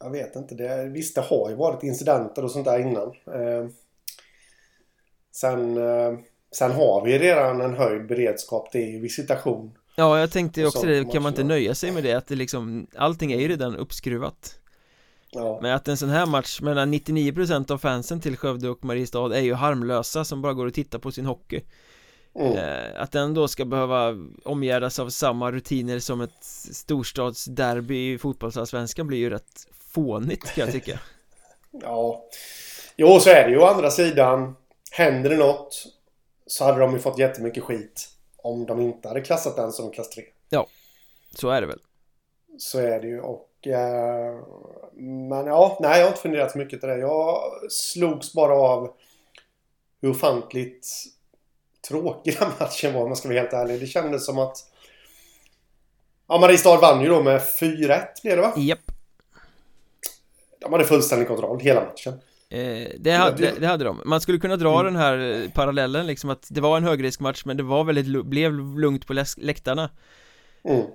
jag 0.04 0.10
vet 0.10 0.36
inte. 0.36 0.54
Det, 0.54 0.84
visst, 0.84 1.14
det 1.14 1.20
har 1.20 1.50
ju 1.50 1.56
varit 1.56 1.82
incidenter 1.82 2.44
och 2.44 2.50
sånt 2.50 2.64
där 2.64 2.78
innan. 2.78 3.08
Eh, 3.08 3.68
sen, 5.32 5.76
eh, 5.78 6.18
sen 6.52 6.72
har 6.72 7.04
vi 7.04 7.18
redan 7.18 7.60
en 7.60 7.74
höjd 7.74 8.06
beredskap. 8.06 8.68
Det 8.72 8.78
är 8.78 8.90
ju 8.90 9.00
visitation. 9.00 9.78
Ja, 9.96 10.20
jag 10.20 10.30
tänkte 10.30 10.66
också 10.66 10.86
det. 10.86 11.12
Kan 11.12 11.22
man 11.22 11.32
inte 11.32 11.44
nöja 11.44 11.74
sig 11.74 11.92
med 11.92 12.02
det? 12.02 12.12
Att 12.12 12.26
det 12.26 12.34
liksom, 12.34 12.86
allting 12.96 13.32
är 13.32 13.38
ju 13.38 13.48
redan 13.48 13.76
uppskruvat. 13.76 14.58
Ja. 15.30 15.58
Men 15.62 15.74
att 15.74 15.88
en 15.88 15.96
sån 15.96 16.08
här 16.08 16.26
match 16.26 16.60
mellan 16.60 16.94
99% 16.94 17.70
av 17.70 17.78
fansen 17.78 18.20
till 18.20 18.36
Skövde 18.36 18.68
och 18.68 18.84
Mariestad 18.84 19.36
är 19.36 19.40
ju 19.40 19.54
harmlösa 19.54 20.24
som 20.24 20.42
bara 20.42 20.52
går 20.52 20.66
och 20.66 20.74
tittar 20.74 20.98
på 20.98 21.12
sin 21.12 21.26
hockey. 21.26 21.60
Mm. 22.34 22.56
Eh, 22.56 23.02
att 23.02 23.12
den 23.12 23.34
då 23.34 23.48
ska 23.48 23.64
behöva 23.64 24.14
omgärdas 24.44 24.98
av 24.98 25.08
samma 25.08 25.52
rutiner 25.52 25.98
som 25.98 26.20
ett 26.20 26.44
storstadsderby 26.72 28.12
i 28.12 28.18
fotbollsallsvenskan 28.18 29.06
blir 29.06 29.18
ju 29.18 29.30
rätt 29.30 29.66
fånigt 29.94 30.54
kan 30.54 30.64
jag 30.64 30.72
tycka. 30.72 30.98
Ja. 31.82 32.24
Jo 32.96 33.20
så 33.20 33.30
är 33.30 33.44
det 33.44 33.50
ju. 33.50 33.58
Å 33.58 33.64
andra 33.64 33.90
sidan 33.90 34.56
Händer 34.90 35.30
det 35.30 35.36
något 35.36 35.86
Så 36.46 36.64
hade 36.64 36.78
de 36.78 36.92
ju 36.92 36.98
fått 36.98 37.18
jättemycket 37.18 37.62
skit 37.62 38.08
Om 38.36 38.66
de 38.66 38.80
inte 38.80 39.08
hade 39.08 39.20
klassat 39.20 39.56
den 39.56 39.72
som 39.72 39.90
klass 39.90 40.10
3 40.10 40.24
Ja 40.48 40.66
Så 41.36 41.50
är 41.50 41.60
det 41.60 41.66
väl. 41.66 41.78
Så 42.58 42.78
är 42.78 43.00
det 43.00 43.06
ju. 43.06 43.20
Och 43.20 43.66
eh, 43.66 44.40
Men 44.96 45.46
ja, 45.46 45.78
nej 45.80 45.98
jag 45.98 46.04
har 46.04 46.08
inte 46.08 46.20
funderat 46.20 46.52
så 46.52 46.58
mycket 46.58 46.80
på 46.80 46.86
det. 46.86 46.98
Jag 46.98 47.40
slogs 47.70 48.32
bara 48.32 48.54
av 48.54 48.94
Hur 50.00 50.10
ofantligt 50.10 50.88
tråkig 51.88 52.36
den 52.38 52.50
matchen 52.60 52.94
var 52.94 53.02
om 53.02 53.08
man 53.08 53.16
ska 53.16 53.28
vara 53.28 53.38
helt 53.38 53.52
ärlig. 53.52 53.80
Det 53.80 53.86
kändes 53.86 54.26
som 54.26 54.38
att... 54.38 54.56
Ja, 56.28 56.38
Mariestad 56.40 56.80
vann 56.80 57.02
ju 57.02 57.08
då 57.08 57.22
med 57.22 57.40
4-1 57.60 58.06
blev 58.22 58.36
det 58.36 58.42
va? 58.42 58.52
Japp. 58.56 58.83
De 60.64 60.72
hade 60.72 60.84
fullständig 60.84 61.28
kontroll 61.28 61.60
hela 61.60 61.80
matchen. 61.80 62.12
Eh, 62.50 62.88
det, 62.98 63.10
hade, 63.10 63.52
det 63.60 63.66
hade 63.66 63.84
de. 63.84 64.02
Man 64.04 64.20
skulle 64.20 64.38
kunna 64.38 64.56
dra 64.56 64.80
mm. 64.80 64.84
den 64.84 65.02
här 65.02 65.18
eh, 65.18 65.50
parallellen 65.50 66.06
liksom 66.06 66.30
att 66.30 66.46
det 66.50 66.60
var 66.60 66.76
en 66.76 66.84
högriskmatch 66.84 67.44
men 67.44 67.56
det 67.56 67.62
var 67.62 67.84
väldigt, 67.84 68.26
blev 68.26 68.52
lugnt 68.78 69.06
på 69.06 69.24
läktarna. 69.36 69.90
Mm. 70.68 70.86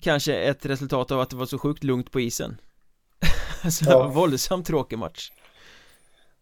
Kanske 0.00 0.34
ett 0.34 0.66
resultat 0.66 1.10
av 1.10 1.20
att 1.20 1.30
det 1.30 1.36
var 1.36 1.46
så 1.46 1.58
sjukt 1.58 1.84
lugnt 1.84 2.10
på 2.10 2.20
isen. 2.20 2.56
alltså, 3.64 3.84
ja. 3.90 4.08
våldsamt 4.08 4.66
tråkig 4.66 4.98
match. 4.98 5.30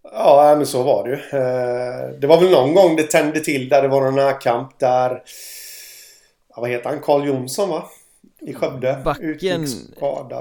Ja, 0.02 0.54
men 0.56 0.66
så 0.66 0.82
var 0.82 1.04
det 1.04 1.10
ju. 1.10 1.16
Eh, 1.16 2.20
det 2.20 2.26
var 2.26 2.40
väl 2.40 2.50
någon 2.50 2.74
gång 2.74 2.96
det 2.96 3.02
tände 3.02 3.40
till 3.40 3.68
där 3.68 3.82
det 3.82 3.88
var 3.88 4.00
någon 4.00 4.14
närkamp 4.14 4.78
där... 4.78 5.22
Vad 6.56 6.70
heter 6.70 6.90
han? 6.90 7.00
Karl 7.00 7.26
Jonsson 7.26 7.68
va? 7.68 7.84
I 8.46 8.55
Skövde. 8.55 9.00
Backen... 9.05 9.66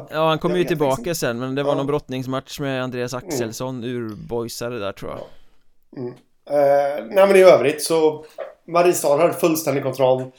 Ja, 0.10 0.28
han 0.28 0.40
kom 0.40 0.56
ju 0.56 0.64
tillbaka 0.64 1.16
sen 1.16 1.40
men 1.40 1.56
det 1.56 1.64
var 1.64 1.72
ja. 1.72 1.78
någon 1.78 1.88
brottningsmatch 1.88 2.60
med 2.60 2.84
Andreas 2.84 3.14
mm. 3.14 3.28
Axelsson 3.28 3.78
mm. 3.78 3.90
ur 3.90 4.16
boysare 4.16 4.80
där 4.80 4.92
tror 4.92 5.12
jag. 5.12 5.20
Ja. 5.20 6.02
Mm. 6.02 6.14
Eh, 6.50 7.06
nej 7.16 7.28
men 7.28 7.36
i 7.36 7.42
övrigt 7.42 7.84
så... 7.84 8.26
Mariestad 8.68 9.18
hade 9.18 9.34
fullständig 9.34 9.84
kontroll. 9.84 10.32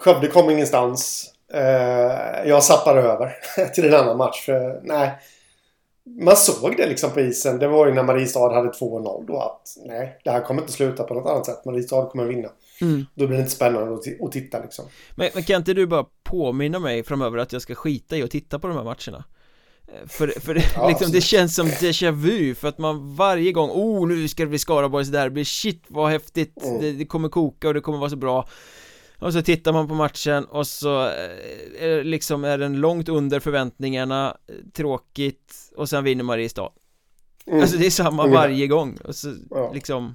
Skövde 0.00 0.26
kom 0.26 0.50
ingenstans. 0.50 1.30
Eh, 1.52 2.48
jag 2.48 2.64
sappar 2.64 2.96
över 2.96 3.36
till 3.74 3.84
en 3.84 3.94
annan 3.94 4.16
match. 4.16 4.44
För, 4.46 4.80
nej 4.82 5.18
man 6.18 6.36
såg 6.36 6.76
det 6.76 6.86
liksom 6.86 7.10
på 7.10 7.20
isen. 7.20 7.58
Det 7.58 7.68
var 7.68 7.86
ju 7.86 7.94
när 7.94 8.02
Mariestad 8.02 8.54
hade 8.54 8.68
2-0 8.68 9.26
då 9.26 9.40
att 9.40 9.76
nej, 9.86 10.18
det 10.24 10.30
här 10.30 10.40
kommer 10.40 10.60
inte 10.60 10.72
sluta 10.72 11.04
på 11.04 11.14
något 11.14 11.30
annat 11.30 11.46
sätt. 11.46 11.64
Mariestad 11.64 12.06
kommer 12.06 12.24
vinna. 12.24 12.48
Mm. 12.80 13.06
Då 13.14 13.26
blir 13.26 13.36
det 13.36 13.42
inte 13.42 13.54
spännande 13.54 13.94
att, 13.94 14.26
att 14.26 14.32
titta 14.32 14.62
liksom. 14.62 14.84
Men, 15.14 15.30
men, 15.34 15.44
kan 15.44 15.56
inte 15.56 15.74
du 15.74 15.86
bara 15.86 16.04
påminna 16.22 16.78
mig 16.78 17.02
framöver 17.02 17.38
att 17.38 17.52
jag 17.52 17.62
ska 17.62 17.74
skita 17.74 18.16
i 18.16 18.22
att 18.22 18.30
titta 18.30 18.58
på 18.58 18.68
de 18.68 18.76
här 18.76 18.84
matcherna? 18.84 19.24
Eh, 19.88 20.08
för, 20.08 20.28
för 20.40 20.54
det, 20.54 20.64
ja, 20.74 20.88
liksom, 20.88 21.12
det 21.12 21.20
känns 21.20 21.54
som 21.54 21.66
déjà 21.66 22.10
vu 22.10 22.54
för 22.54 22.68
att 22.68 22.78
man 22.78 23.16
varje 23.16 23.52
gång, 23.52 23.70
oh 23.70 24.08
nu 24.08 24.28
ska 24.28 24.42
det 24.42 24.48
bli 24.48 24.58
Skaraborgs 24.58 25.08
derby, 25.08 25.44
shit 25.44 25.84
vad 25.88 26.10
häftigt, 26.10 26.64
mm. 26.64 26.80
det, 26.80 26.92
det 26.92 27.06
kommer 27.06 27.28
koka 27.28 27.68
och 27.68 27.74
det 27.74 27.80
kommer 27.80 27.98
vara 27.98 28.10
så 28.10 28.16
bra 28.16 28.48
och 29.20 29.32
så 29.32 29.42
tittar 29.42 29.72
man 29.72 29.88
på 29.88 29.94
matchen 29.94 30.44
och 30.44 30.66
så 30.66 31.06
eh, 31.06 31.84
är, 31.84 32.04
liksom 32.04 32.44
är 32.44 32.58
den 32.58 32.80
långt 32.80 33.08
under 33.08 33.40
förväntningarna 33.40 34.36
Tråkigt 34.72 35.72
och 35.76 35.88
sen 35.88 36.04
vinner 36.04 36.24
Mariestad 36.24 36.72
mm. 37.46 37.60
Alltså 37.60 37.76
det 37.76 37.86
är 37.86 37.90
samma 37.90 38.26
varje 38.26 38.66
gång 38.66 38.98
och 39.04 39.14
så 39.14 39.34
ja. 39.50 39.72
liksom 39.72 40.14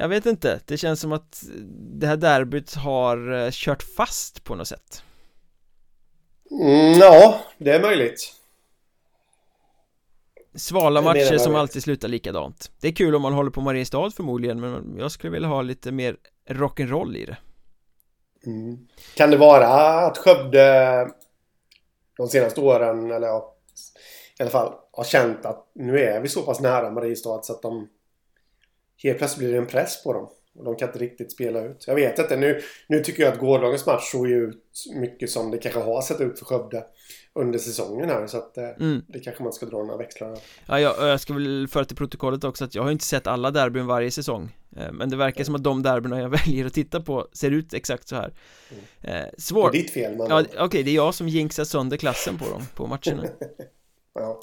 Jag 0.00 0.08
vet 0.08 0.26
inte, 0.26 0.60
det 0.64 0.76
känns 0.76 1.00
som 1.00 1.12
att 1.12 1.44
det 1.70 2.06
här 2.06 2.16
derbyt 2.16 2.74
har 2.74 3.32
eh, 3.32 3.50
kört 3.50 3.82
fast 3.82 4.44
på 4.44 4.54
något 4.54 4.68
sätt. 4.68 5.02
Mm, 6.50 6.98
Ja, 6.98 7.40
det 7.58 7.70
är 7.70 7.80
möjligt. 7.80 8.34
Svala 10.54 11.02
matcher 11.02 11.38
som 11.38 11.54
alltid 11.54 11.82
slutar 11.82 12.08
likadant. 12.08 12.70
Det 12.80 12.88
är 12.88 12.92
kul 12.92 13.14
om 13.14 13.22
man 13.22 13.32
håller 13.32 13.50
på 13.50 13.60
Mariestad 13.60 14.10
förmodligen 14.10 14.60
men 14.60 14.96
jag 14.98 15.12
skulle 15.12 15.30
vilja 15.30 15.48
ha 15.48 15.62
lite 15.62 15.92
mer 15.92 16.16
rock'n'roll 16.48 17.16
i 17.16 17.24
det. 17.24 17.36
Mm. 18.46 18.88
Kan 19.14 19.30
det 19.30 19.36
vara 19.36 19.66
att 20.06 20.18
Skövde 20.18 21.08
de 22.16 22.28
senaste 22.28 22.60
åren, 22.60 23.10
eller 23.10 23.26
ja, 23.26 23.54
i 24.38 24.42
alla 24.42 24.50
fall 24.50 24.74
har 24.92 25.04
känt 25.04 25.46
att 25.46 25.70
nu 25.74 26.00
är 26.00 26.20
vi 26.20 26.28
så 26.28 26.42
pass 26.42 26.60
nära 26.60 26.90
Mariestad 26.90 27.42
så 27.42 27.52
att 27.52 27.62
de 27.62 27.88
helt 29.02 29.18
plötsligt 29.18 29.38
blir 29.38 29.52
det 29.52 29.58
en 29.58 29.66
press 29.66 30.02
på 30.02 30.12
dem. 30.12 30.28
Och 30.58 30.64
de 30.64 30.76
kan 30.76 30.88
inte 30.88 30.98
riktigt 30.98 31.32
spela 31.32 31.60
ut. 31.60 31.84
Jag 31.86 31.94
vet 31.94 32.18
inte. 32.18 32.36
Nu, 32.36 32.60
nu 32.86 33.00
tycker 33.00 33.22
jag 33.22 33.32
att 33.32 33.38
gårdagens 33.38 33.86
match 33.86 34.10
såg 34.10 34.30
ut 34.30 34.84
mycket 34.94 35.30
som 35.30 35.50
det 35.50 35.58
kanske 35.58 35.80
har 35.80 36.02
sett 36.02 36.20
ut 36.20 36.38
för 36.38 36.44
Skövde 36.46 36.84
under 37.34 37.58
säsongen 37.58 38.08
här. 38.08 38.26
Så 38.26 38.38
att 38.38 38.58
eh, 38.58 38.68
mm. 38.80 39.02
det 39.08 39.20
kanske 39.20 39.42
man 39.42 39.52
ska 39.52 39.66
dra 39.66 39.78
några 39.78 39.96
växlar. 39.96 40.38
Ja, 40.66 40.80
jag, 40.80 41.08
jag 41.08 41.20
ska 41.20 41.34
väl 41.34 41.68
föra 41.68 41.84
till 41.84 41.96
protokollet 41.96 42.44
också 42.44 42.64
att 42.64 42.74
jag 42.74 42.82
har 42.82 42.90
inte 42.90 43.04
sett 43.04 43.26
alla 43.26 43.50
derbyn 43.50 43.86
varje 43.86 44.10
säsong. 44.10 44.56
Eh, 44.76 44.92
men 44.92 45.10
det 45.10 45.16
verkar 45.16 45.44
som 45.44 45.54
att 45.54 45.64
de 45.64 45.82
derbyna 45.82 46.20
jag 46.20 46.28
väljer 46.46 46.66
att 46.66 46.74
titta 46.74 47.00
på 47.00 47.28
ser 47.32 47.50
ut 47.50 47.74
exakt 47.74 48.08
så 48.08 48.16
här. 48.16 48.34
Mm. 48.70 49.16
Eh, 49.16 49.28
svårt. 49.38 49.72
Det 49.72 49.78
är 49.78 49.82
ditt 49.82 49.92
fel. 49.92 50.16
Man... 50.16 50.26
Ja, 50.30 50.40
Okej, 50.40 50.62
okay, 50.64 50.82
det 50.82 50.90
är 50.90 50.94
jag 50.94 51.14
som 51.14 51.28
jinxar 51.28 51.64
sönder 51.64 51.96
klassen 51.96 52.38
på 52.38 52.44
dem, 52.50 52.62
på 52.74 52.86
matcherna. 52.86 53.28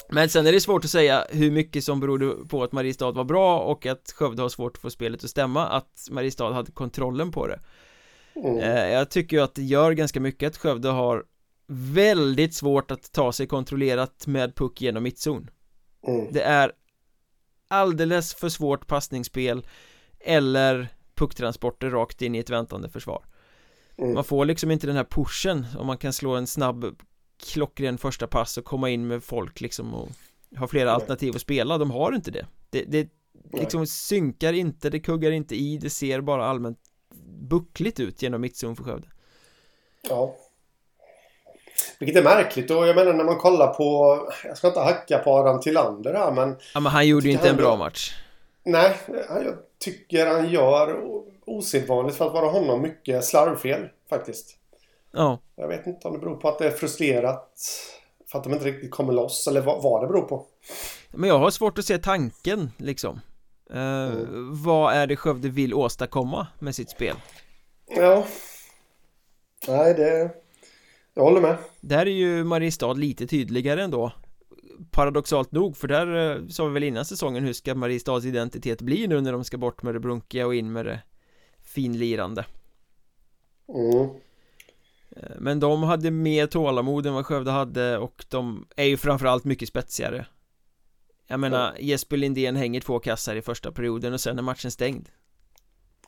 Men 0.10 0.30
sen 0.30 0.48
är 0.48 0.52
det 0.52 0.62
svårt 0.62 0.86
att 0.86 0.92
säga 0.92 1.26
hur 1.30 1.52
mycket 1.52 1.84
som 1.84 2.00
berodde 2.00 2.36
på 2.50 2.64
att 2.64 2.72
Mariestad 2.72 3.12
var 3.12 3.24
bra 3.24 3.60
och 3.60 3.86
att 3.86 4.12
Skövde 4.16 4.42
har 4.42 4.50
svårt 4.50 4.76
att 4.76 4.82
få 4.82 4.90
spelet 4.90 5.24
att 5.24 5.30
stämma 5.30 5.68
att 5.68 6.08
Mariestad 6.12 6.54
hade 6.54 6.72
kontrollen 6.72 7.32
på 7.32 7.48
det 7.48 7.60
mm. 8.36 8.58
Eh, 8.58 8.90
jag 8.90 9.10
tycker 9.10 9.38
ju 9.38 9.44
att 9.44 9.56
det 9.56 9.64
gör 9.64 9.92
ganska 9.92 10.20
mycket 10.20 10.48
att 10.48 10.58
Skövde 10.58 10.90
har 10.90 11.24
väldigt 11.68 12.54
svårt 12.54 12.92
att 12.92 13.12
ta 13.12 13.32
sig 13.32 13.48
kontrollerat 13.48 14.28
med 14.28 14.56
puck 14.56 14.82
genom 14.82 15.04
mittzon 15.04 15.50
mm. 16.08 16.34
Det 16.34 16.42
är 16.42 16.72
alldeles 17.68 18.34
för 18.34 18.50
svårt 18.50 18.88
passningsspel 18.88 19.66
eller 20.20 20.88
pucktransporter 21.16 21.90
rakt 21.90 22.22
in 22.22 22.36
i 22.36 22.40
ett 22.40 22.50
väntande 22.50 22.90
försvar 22.90 23.26
mm. 23.98 24.14
Man 24.14 24.24
får 24.24 24.46
liksom 24.46 24.72
inte 24.72 24.88
den 24.88 24.96
här 24.96 25.08
pushen 25.10 25.66
om 25.80 25.88
man 25.88 25.98
kan 25.98 26.14
slå 26.14 26.36
en 26.36 26.48
snabb 26.48 26.86
klockren 27.38 27.98
första 27.98 28.28
pass 28.28 28.58
och 28.58 28.66
komma 28.66 28.90
in 28.90 29.08
med 29.08 29.24
folk 29.24 29.62
liksom 29.62 29.94
och 29.94 30.10
ha 30.58 30.68
flera 30.68 30.86
Nej. 30.86 30.94
alternativ 30.94 31.36
att 31.36 31.42
spela, 31.42 31.78
de 31.78 31.92
har 31.92 32.12
inte 32.12 32.32
det. 32.32 32.46
Det, 32.70 32.84
det 32.84 33.10
liksom 33.52 33.88
synkar 33.88 34.54
inte, 34.54 34.90
det 34.90 35.00
kuggar 35.00 35.32
inte 35.32 35.56
i, 35.56 35.78
det 35.78 35.90
ser 35.90 36.22
bara 36.22 36.46
allmänt 36.46 36.80
buckligt 37.40 38.00
ut 38.00 38.22
genom 38.22 38.42
mittzon 38.42 38.76
för 38.76 38.84
Skövde. 38.84 39.08
Ja. 40.10 40.36
Vilket 42.00 42.18
är 42.18 42.24
märkligt 42.24 42.72
och 42.72 42.88
jag 42.88 42.96
menar 42.96 43.14
när 43.14 43.24
man 43.24 43.38
kollar 43.38 43.74
på 43.74 44.20
Jag 44.44 44.58
ska 44.58 44.68
inte 44.68 44.80
hacka 44.80 45.18
på 45.18 45.32
Adam 45.32 45.62
Tillander 45.62 46.14
här 46.14 46.32
men 46.32 46.56
Ja 46.74 46.80
men 46.80 46.92
han 46.92 47.08
gjorde 47.08 47.26
ju 47.26 47.32
inte 47.32 47.50
en 47.50 47.58
bra 47.58 47.76
match. 47.76 48.14
Nej, 48.64 48.98
jag 49.30 49.56
tycker 49.80 50.26
han 50.26 50.50
gör 50.50 51.00
osedvanligt 51.46 52.18
för 52.18 52.28
att 52.28 52.34
vara 52.34 52.50
honom 52.50 52.82
mycket 52.82 53.26
slarvfel 53.26 53.90
faktiskt 54.10 54.58
Ja. 55.16 55.40
Jag 55.56 55.68
vet 55.68 55.88
inte 55.88 56.08
om 56.08 56.14
det 56.14 56.20
beror 56.20 56.36
på 56.36 56.50
att 56.50 56.60
det 56.60 56.68
är 56.68 56.72
frustrerat 56.72 57.60
för 58.32 58.38
att 58.38 58.44
de 58.44 58.54
inte 58.54 58.66
riktigt 58.66 58.92
kommer 58.92 59.14
loss 59.14 59.48
eller 59.48 59.62
vad, 59.62 59.84
vad 59.84 60.04
det 60.04 60.08
beror 60.08 60.22
på. 60.22 60.46
Men 61.12 61.30
jag 61.30 61.40
har 61.40 61.50
svårt 61.50 61.78
att 61.78 61.86
se 61.86 61.98
tanken 61.98 62.72
liksom 62.78 63.20
eh, 63.70 64.06
Mm. 64.06 64.64
Vad 64.64 64.94
är 64.94 65.08
det 65.08 65.16
Skövde 65.16 65.50
vill 65.50 65.74
åstadkomma 65.74 66.48
med 66.60 66.76
sitt 66.76 66.90
spel? 66.90 67.16
Ja. 67.96 68.26
Nej, 69.68 69.94
det... 69.94 70.30
Jag 71.14 71.24
håller 71.24 71.42
med. 71.42 71.58
Där 71.82 72.06
är 72.06 72.12
ju 72.12 72.44
Mariestad 72.44 72.94
lite 72.94 73.28
tydligare 73.28 73.84
ändå 73.84 74.12
Paradoxalt 74.92 75.52
nog, 75.52 75.78
för 75.78 75.88
där 75.88 76.36
eh, 76.36 76.48
sa 76.48 76.66
vi 76.66 76.74
väl 76.74 76.84
innan 76.84 77.06
säsongen 77.06 77.44
hur 77.44 77.54
ska 77.54 77.76
Mariestads 77.76 78.26
identitet 78.26 78.82
bli 78.82 79.08
nu 79.08 79.22
när 79.22 79.32
de 79.32 79.44
ska 79.44 79.58
bort 79.58 79.84
med 79.84 79.96
det 79.96 80.00
brunkiga 80.00 80.48
och 80.48 80.56
in 80.56 80.72
med 80.74 80.86
det 80.86 81.02
finlirande 81.64 82.46
Mm. 83.68 84.10
Eh, 85.10 85.30
Men 85.40 85.60
de 85.60 85.84
hade 85.84 86.12
mer 86.12 86.48
tålamod 86.48 87.06
än 87.06 87.14
vad 87.14 87.26
Skövde 87.26 87.52
hade 87.52 87.98
och 87.98 88.26
de 88.30 88.68
är 88.76 88.86
ju 88.86 88.98
framförallt 88.98 89.44
mycket 89.44 89.70
spetsigare 89.70 90.26
Jag 91.28 91.40
menar, 91.40 91.76
Jesper 91.80 92.18
Lindén 92.18 92.56
hänger 92.56 92.82
två 92.82 93.00
kassar 93.00 93.36
i 93.36 93.42
första 93.42 93.72
perioden 93.72 94.14
och 94.14 94.22
sen 94.22 94.38
är 94.38 94.44
matchen 94.44 94.72
stängd 94.72 95.10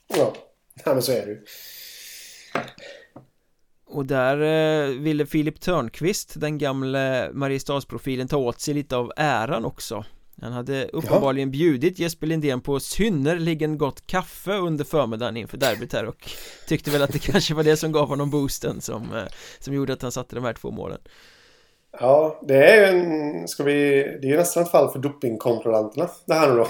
Ja. 0.08 0.34
ja, 0.86 0.94
men 0.94 1.02
så 1.02 1.12
är 1.12 1.26
det 1.26 1.32
ju. 1.32 1.46
Och 3.86 4.06
där 4.06 4.38
eh, 4.42 5.00
ville 5.00 5.26
Filip 5.26 5.62
Törnqvist, 5.62 6.34
den 6.40 6.58
gamle 6.58 7.30
Mariestadsprofilen, 7.34 8.28
ta 8.28 8.38
åt 8.38 8.62
sig 8.62 8.74
lite 8.74 8.96
av 8.98 9.12
äran 9.18 9.66
också 9.66 10.06
Han 10.42 10.54
hade 10.54 10.88
uppenbarligen 10.88 11.52
bjudit 11.52 12.00
Jesper 12.00 12.28
Lindén 12.28 12.62
på 12.62 12.80
synnerligen 12.80 13.78
gott 13.78 14.08
kaffe 14.08 14.54
under 14.54 14.86
förmiddagen 14.86 15.38
inför 15.38 15.58
derbyt 15.58 15.94
här 15.94 16.06
och 16.06 16.30
tyckte 16.68 16.92
väl 16.92 17.02
att 17.02 17.14
det 17.14 17.20
kanske 17.32 17.54
var 17.54 17.64
det 17.64 17.78
som 17.78 17.92
gav 17.92 18.08
honom 18.08 18.30
boosten 18.30 18.82
som, 18.82 19.16
eh, 19.16 19.24
som 19.60 19.74
gjorde 19.74 19.94
att 19.94 20.02
han 20.02 20.12
satte 20.12 20.36
de 20.36 20.44
här 20.44 20.54
två 20.54 20.72
målen 20.72 21.00
Ja, 22.00 22.42
det 22.48 22.66
är 22.66 22.76
ju 22.76 23.00
en... 23.00 23.48
Ska 23.48 23.64
vi... 23.64 23.74
Det 24.22 24.28
är 24.28 24.32
ju 24.32 24.38
nästan 24.38 24.64
ett 24.64 24.72
fall 24.72 24.92
för 24.92 25.00
dopingkontrollanterna. 25.00 26.10
Det 26.26 26.34
här 26.34 26.50
nu 26.50 26.56
då. 26.56 26.68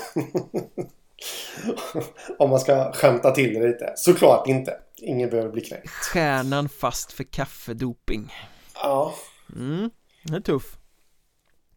Om 2.40 2.50
man 2.50 2.60
ska 2.60 2.94
skämta 2.94 3.32
till 3.32 3.54
det 3.54 3.68
lite. 3.68 3.94
Såklart 3.96 4.48
inte. 4.48 4.78
Ingen 5.02 5.30
behöver 5.30 5.52
bli 5.52 5.62
knäckt. 5.62 5.90
Stjärnan 5.90 6.70
fast 6.70 7.12
för 7.12 7.24
kaffedoping 7.24 8.34
Ja. 8.74 9.14
Mm, 9.56 9.90
det 10.24 10.36
är 10.36 10.40
tuff 10.40 10.78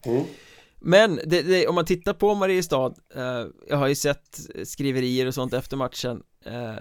Mm. 0.04 0.24
Men 0.80 1.20
det, 1.26 1.42
det, 1.42 1.66
om 1.68 1.74
man 1.74 1.84
tittar 1.84 2.14
på 2.14 2.34
Mariestad 2.34 2.94
eh, 3.14 3.44
Jag 3.68 3.76
har 3.76 3.86
ju 3.86 3.94
sett 3.94 4.40
skriverier 4.64 5.26
och 5.26 5.34
sånt 5.34 5.52
efter 5.52 5.76
matchen. 5.76 6.22
Eh, 6.44 6.74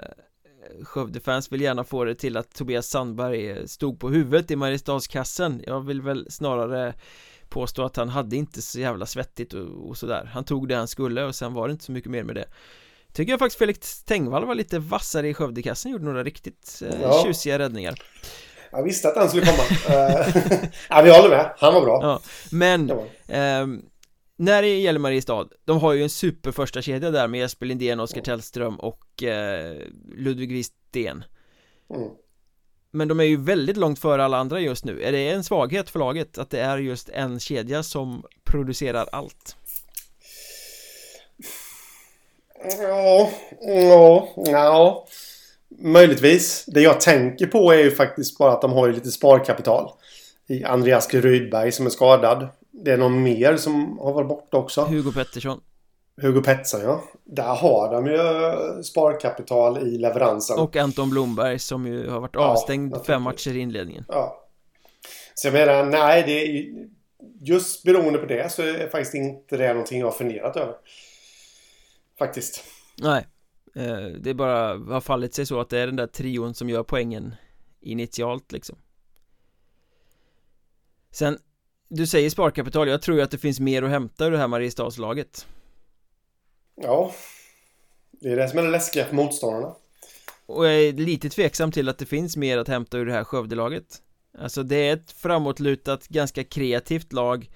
Skövdefans 0.84 1.52
vill 1.52 1.62
gärna 1.62 1.84
få 1.84 2.04
det 2.04 2.16
till 2.16 2.38
att 2.38 2.54
Tobias 2.54 2.88
Sandberg 2.88 3.68
stod 3.68 4.00
på 4.00 4.10
huvudet 4.10 4.52
i 4.52 4.56
Mariestadskassen. 4.56 5.64
Jag 5.66 5.82
vill 5.82 6.02
väl 6.02 6.28
snarare 6.30 6.94
påstå 7.50 7.84
att 7.84 7.96
han 7.96 8.10
hade 8.10 8.36
inte 8.36 8.62
så 8.62 8.80
jävla 8.80 9.06
svettigt 9.06 9.54
och, 9.54 9.90
och 9.90 9.98
sådär. 9.98 10.30
Han 10.34 10.44
tog 10.44 10.68
det 10.68 10.76
han 10.76 10.88
skulle 10.88 11.24
och 11.24 11.36
sen 11.36 11.54
var 11.54 11.68
det 11.68 11.72
inte 11.72 11.86
så 11.86 11.92
mycket 11.92 12.12
mer 12.12 12.24
med 12.24 12.36
det. 12.36 12.46
Tycker 13.14 13.32
jag 13.34 13.40
faktiskt 13.40 13.60
Felix 13.60 14.04
Tengvall 14.04 14.46
var 14.46 14.56
lite 14.56 14.80
vassare 14.80 15.30
i 15.30 15.34
Skövdekassen 15.34 15.92
Gjorde 15.92 16.06
några 16.06 16.24
riktigt 16.24 16.82
eh, 16.86 17.02
Ja. 17.02 17.24
tjusiga 17.26 17.60
räddningar 17.60 17.96
Jag 18.72 18.84
visste 18.84 19.08
att 19.08 19.16
den 19.16 19.30
skulle 19.30 19.46
komma. 19.46 19.64
Eh, 19.96 20.28
ja, 20.90 21.02
vi 21.02 21.12
håller 21.12 21.30
med. 21.30 21.54
Han 21.58 21.74
var 21.74 21.82
bra. 21.82 22.00
Ja, 22.02 22.20
men 22.52 22.88
var. 22.88 23.06
Ehm, 23.28 23.82
när 24.36 24.62
det 24.62 24.80
gäller 24.80 25.00
Mariestad, 25.00 25.48
de 25.66 25.80
har 25.80 25.94
ju 25.94 26.04
en 26.04 26.10
super 26.10 26.52
första 26.52 26.82
kedja 26.82 27.12
där 27.12 27.28
med 27.28 27.40
Jesper 27.40 27.66
Lindén, 27.66 28.00
Oskar 28.00 28.22
Tellström 28.22 28.80
och 28.80 29.24
eh, 29.24 29.76
Ludvig 30.16 30.52
Wistén 30.52 31.24
Mm. 31.96 32.10
Men 32.92 33.08
de 33.08 33.20
är 33.20 33.24
ju 33.24 33.38
väldigt 33.38 33.78
långt 33.78 34.00
före 34.00 34.24
alla 34.26 34.38
andra 34.38 34.60
just 34.60 34.86
nu 34.86 35.04
Är 35.04 35.12
det 35.12 35.30
en 35.30 35.44
svaghet 35.44 35.90
för 35.90 36.00
laget 36.00 36.38
att 36.38 36.50
det 36.50 36.60
är 36.60 36.78
just 36.78 37.10
en 37.10 37.40
kedja 37.40 37.84
som 37.84 38.24
producerar 38.44 39.10
allt? 39.12 39.56
Ja, 42.80 43.32
ja, 43.62 44.28
ja. 44.36 45.08
Möjligtvis. 45.78 46.66
Det 46.68 46.82
jag 46.82 47.02
tänker 47.02 47.48
på 47.48 47.72
är 47.72 47.78
ju 47.78 47.92
faktiskt 47.92 48.38
bara 48.38 48.52
att 48.52 48.62
de 48.62 48.72
har 48.74 48.88
ju 48.88 48.94
lite 48.94 49.12
sparkapital. 49.12 49.92
I 50.48 50.64
Andreas 50.64 51.14
Rydberg 51.14 51.72
som 51.72 51.86
är 51.86 51.90
skadad. 51.90 52.48
Det 52.72 52.92
är 52.92 52.98
någon 52.98 53.24
mer 53.24 53.58
som 53.58 54.00
har 54.00 54.14
varit 54.14 54.28
borta 54.30 54.58
också. 54.58 54.82
Hugo 54.82 55.12
Pettersson 55.12 55.62
Hugo 56.22 56.42
Pettersson 56.42 56.82
ja. 56.82 57.04
Där 57.24 57.56
har 57.56 57.94
de 57.94 58.06
ju 58.08 58.84
sparkapital 58.84 59.78
i 59.88 59.98
leveransen. 59.98 60.60
och 60.60 60.76
Anton 60.76 61.10
Blomberg 61.10 61.60
som 61.60 61.88
ju 61.88 62.10
har 62.10 62.20
varit 62.20 62.32
Ja, 62.36 62.42
avstängd 62.42 62.84
naturligtvis. 62.92 63.08
fem 63.08 63.22
matcher 63.22 63.56
i 63.58 63.60
inledningen 63.60 64.06
Ja. 64.08 64.46
Så 65.34 65.48
jag 65.48 65.54
menar, 65.54 65.84
nej 65.86 66.24
det 66.26 66.32
är 66.42 66.46
ju- 66.46 66.90
Just 67.42 67.84
beroende 67.84 68.20
på 68.20 68.26
det 68.26 68.52
så 68.52 68.62
är 68.62 68.90
faktiskt 68.90 69.14
inte 69.14 69.58
det 69.58 69.68
någonting 69.74 70.00
jag 70.00 70.08
har 70.08 70.12
funderat 70.12 70.58
över. 70.58 70.76
Faktiskt. 72.20 72.64
Nej, 73.02 73.28
det 73.74 74.30
är 74.30 74.34
bara 74.34 74.78
har 74.94 75.02
fallit 75.02 75.34
sig 75.34 75.46
så 75.46 75.60
att 75.60 75.70
det 75.70 75.80
är 75.80 75.88
den 75.88 75.96
där 75.96 76.08
trion 76.08 76.54
som 76.54 76.70
gör 76.70 76.84
poängen 76.84 77.36
initialt 77.82 78.52
liksom. 78.52 78.78
Sen, 81.12 81.38
du 81.88 82.08
säger 82.08 82.30
sparkapital, 82.30 82.88
jag 82.88 83.02
tror 83.02 83.18
ju 83.18 83.24
att 83.24 83.32
det 83.32 83.38
finns 83.38 83.60
mer 83.60 83.84
att 83.84 83.90
hämta 83.90 84.26
ur 84.26 84.32
det 84.32 84.38
här 84.38 84.48
Mariestadslaget. 84.48 85.48
Ja. 86.76 87.14
Det 88.12 88.30
är 88.30 88.36
det 88.36 88.50
som 88.50 88.60
är 88.60 88.64
det 88.64 88.70
läskiga 88.70 89.06
för 89.06 89.16
motståndarna. 89.16 89.76
Och 90.46 90.66
jag 90.66 90.74
är 90.74 90.94
lite 90.94 91.30
tveksam 91.30 91.72
till 91.72 91.90
att 91.90 91.98
det 91.98 92.06
finns 92.06 92.38
mer 92.38 92.58
att 92.58 92.68
hämta 92.68 92.98
ur 92.98 93.06
det 93.06 93.14
här 93.14 93.24
Skövdelaget. 93.24 94.02
Alltså 94.38 94.64
det 94.64 94.76
är 94.76 94.94
ett 94.94 95.12
framåtlutat, 95.12 96.08
ganska 96.08 96.44
kreativt 96.44 97.14
lag. 97.14 97.50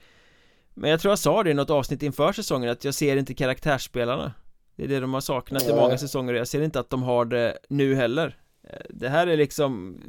Men 0.74 0.90
jag 0.90 1.00
tror 1.00 1.12
jag 1.12 1.20
sa 1.20 1.44
det 1.44 1.52
i 1.52 1.54
något 1.54 1.70
avsnitt 1.70 2.04
inför 2.04 2.34
säsongen 2.34 2.70
att 2.70 2.84
jag 2.84 2.94
ser 2.94 3.18
inte 3.18 3.34
karaktärsspelarna 3.34 4.34
Det 4.76 4.84
är 4.84 4.88
det 4.88 5.00
de 5.00 5.14
har 5.14 5.22
saknat 5.22 5.68
i 5.70 5.74
många 5.74 5.98
säsonger 5.98 6.34
och 6.34 6.40
jag 6.40 6.48
ser 6.48 6.62
inte 6.62 6.80
att 6.80 6.90
de 6.90 7.04
har 7.04 7.26
det 7.26 7.58
nu 7.70 7.96
heller. 7.96 8.38
Eh, 8.70 8.80
Det 8.90 9.10
här 9.10 9.28
är 9.28 9.38
liksom 9.38 10.02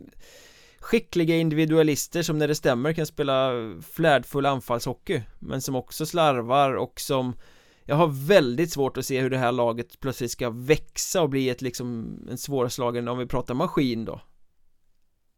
Skickliga 0.78 1.36
individualister 1.36 2.22
som 2.22 2.38
när 2.38 2.48
det 2.48 2.54
stämmer 2.54 2.92
kan 2.92 3.06
spela 3.06 3.52
flärdfull 3.92 4.46
anfallshockey 4.46 5.22
Men 5.38 5.60
som 5.60 5.74
också 5.74 6.06
slarvar 6.06 6.72
och 6.72 7.00
som 7.00 7.36
Jag 7.84 7.96
har 7.96 8.26
väldigt 8.26 8.72
svårt 8.72 8.96
att 8.96 9.06
se 9.06 9.20
hur 9.20 9.30
det 9.30 9.38
här 9.38 9.52
laget 9.52 10.00
plötsligt 10.00 10.30
ska 10.30 10.50
växa 10.50 11.22
och 11.22 11.30
bli 11.30 11.48
ett 11.48 11.62
liksom 11.62 12.18
en 12.30 12.38
svårslagen 12.38 13.08
om 13.08 13.18
vi 13.18 13.26
pratar 13.26 13.54
maskin 13.54 14.04
då. 14.04 14.20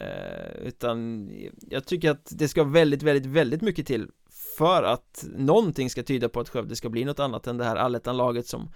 Eh, 0.01 0.67
Utan 0.67 1.31
jag 1.61 1.85
tycker 1.85 2.11
att 2.11 2.29
det 2.31 2.49
ska 2.49 2.65
väldigt, 2.65 3.03
väldigt, 3.03 3.27
väldigt 3.27 3.63
mycket 3.63 3.87
till 3.87 4.11
För 4.59 4.83
att 4.83 5.25
någonting 5.37 5.91
ska 5.91 6.03
tyda 6.03 6.29
på 6.29 6.41
att 6.41 6.49
Skövde 6.49 6.77
ska 6.77 6.89
bli 6.89 7.05
något 7.05 7.21
annat 7.21 7.47
än 7.47 7.57
det 7.57 7.65
här 7.65 7.77
allettan-laget 7.77 8.47
som 8.47 8.71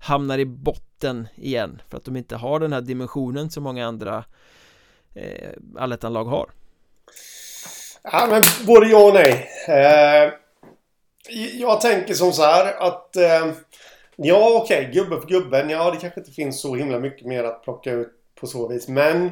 Hamnar 0.00 0.38
i 0.38 0.44
botten 0.44 1.28
igen 1.36 1.82
För 1.88 1.96
att 1.96 2.04
de 2.04 2.16
inte 2.16 2.36
har 2.36 2.60
den 2.60 2.72
här 2.72 2.80
dimensionen 2.80 3.50
som 3.50 3.62
många 3.62 3.86
andra 3.86 4.24
eh, 5.14 5.50
allettan-lag 5.76 6.24
har 6.24 6.50
Ja, 8.02 8.26
men 8.30 8.42
både 8.66 8.86
ja 8.86 9.06
och 9.06 9.14
nej. 9.14 9.48
Eh, 9.68 10.32
jag 11.60 11.80
tänker 11.80 12.14
som 12.14 12.32
så 12.32 12.42
här 12.42 12.82
att... 12.82 13.16
Eh, 13.16 13.52
ja, 14.16 14.60
okej. 14.62 14.90
gubbe 14.94 15.20
för 15.20 15.28
gubben. 15.28 15.70
Ja, 15.70 15.90
det 15.90 15.96
kanske 15.96 16.20
inte 16.20 16.32
finns 16.32 16.60
så 16.60 16.74
himla 16.74 16.98
mycket 16.98 17.26
mer 17.26 17.44
att 17.44 17.62
plocka 17.62 17.92
ut 17.92 18.12
på 18.40 18.46
så 18.46 18.68
vis. 18.68 18.88
Men 18.88 19.30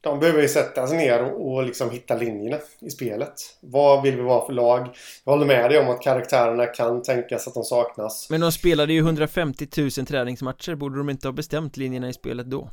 de 0.00 0.20
behöver 0.20 0.42
ju 0.42 0.48
sätta 0.48 0.86
sig 0.86 0.96
ner 0.96 1.22
och, 1.22 1.52
och 1.52 1.62
liksom 1.62 1.90
hitta 1.90 2.16
linjerna 2.16 2.58
i 2.80 2.90
spelet. 2.90 3.34
Vad 3.60 4.02
vill 4.02 4.16
vi 4.16 4.22
vara 4.22 4.46
för 4.46 4.52
lag? 4.52 4.88
Jag 5.24 5.32
håller 5.32 5.46
med 5.46 5.70
dig 5.70 5.78
om 5.78 5.88
att 5.88 6.02
karaktärerna 6.02 6.66
kan 6.66 7.02
tänkas 7.02 7.48
att 7.48 7.54
de 7.54 7.64
saknas. 7.64 8.30
Men 8.30 8.40
de 8.40 8.52
spelade 8.52 8.92
ju 8.92 8.98
150 8.98 9.66
000 9.76 9.90
träningsmatcher 9.90 10.74
Borde 10.74 10.98
de 10.98 11.10
inte 11.10 11.28
ha 11.28 11.32
bestämt 11.32 11.76
linjerna 11.76 12.08
i 12.08 12.12
spelet 12.12 12.46
då? 12.46 12.70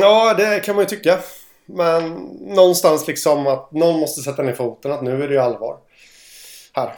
Ja, 0.00 0.34
det 0.34 0.60
kan 0.64 0.74
man 0.74 0.82
ju 0.82 0.88
tycka. 0.88 1.18
Men 1.66 2.12
någonstans 2.40 3.06
liksom 3.06 3.46
att 3.46 3.72
någon 3.72 4.00
måste 4.00 4.22
sätta 4.22 4.42
ner 4.42 4.52
foten. 4.52 4.92
Att 4.92 5.02
nu 5.02 5.22
är 5.22 5.28
det 5.28 5.34
ju 5.34 5.40
allvar. 5.40 5.78
Här. 6.72 6.94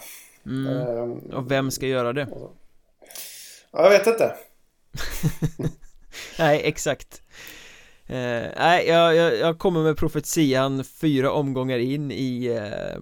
Mm. 0.46 0.76
Ehm, 0.76 1.12
Och 1.12 1.50
vem 1.50 1.70
ska 1.70 1.86
göra 1.86 2.12
det? 2.12 2.28
ja, 3.72 3.82
jag 3.82 3.90
vet 3.90 4.06
inte. 4.06 4.34
Nej, 6.38 6.60
exakt 6.64 7.22
eh, 8.10 8.48
Nej, 8.58 8.86
jag, 8.88 9.16
jag, 9.16 9.38
jag 9.38 9.58
kommer 9.58 9.82
med 9.82 9.96
profetian 9.96 10.84
fyra 10.84 11.32
omgångar 11.32 11.78
in 11.78 12.10
i 12.10 12.46
eh, 12.46 12.94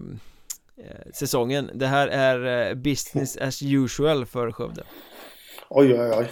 eh, 0.85 1.11
säsongen 1.13 1.69
Det 1.73 1.87
här 1.87 2.07
är 2.07 2.69
eh, 2.69 2.75
business 2.75 3.37
as 3.37 3.61
usual 3.63 4.25
för 4.25 4.51
Skövde 4.51 4.83
Oj, 5.69 5.93
oj, 5.93 6.11
oj. 6.17 6.27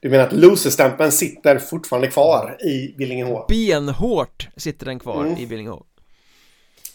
Du 0.00 0.08
menar 0.10 0.26
att 0.26 0.32
loserstämpeln 0.32 1.12
sitter 1.12 1.58
fortfarande 1.58 2.08
kvar 2.08 2.56
i 2.64 2.94
Billingehov? 2.98 3.44
Benhårt 3.48 4.48
sitter 4.56 4.86
den 4.86 4.98
kvar 4.98 5.24
Mm. 5.24 5.38
i 5.38 5.46
Billingehov 5.46 5.86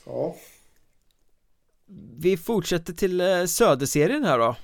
Ja. 0.05 0.35
Vi 2.17 2.37
fortsätter 2.37 2.93
till 2.93 3.21
eh, 3.21 3.45
Söderserien 3.45 4.23
här 4.23 4.39
då 4.39 4.55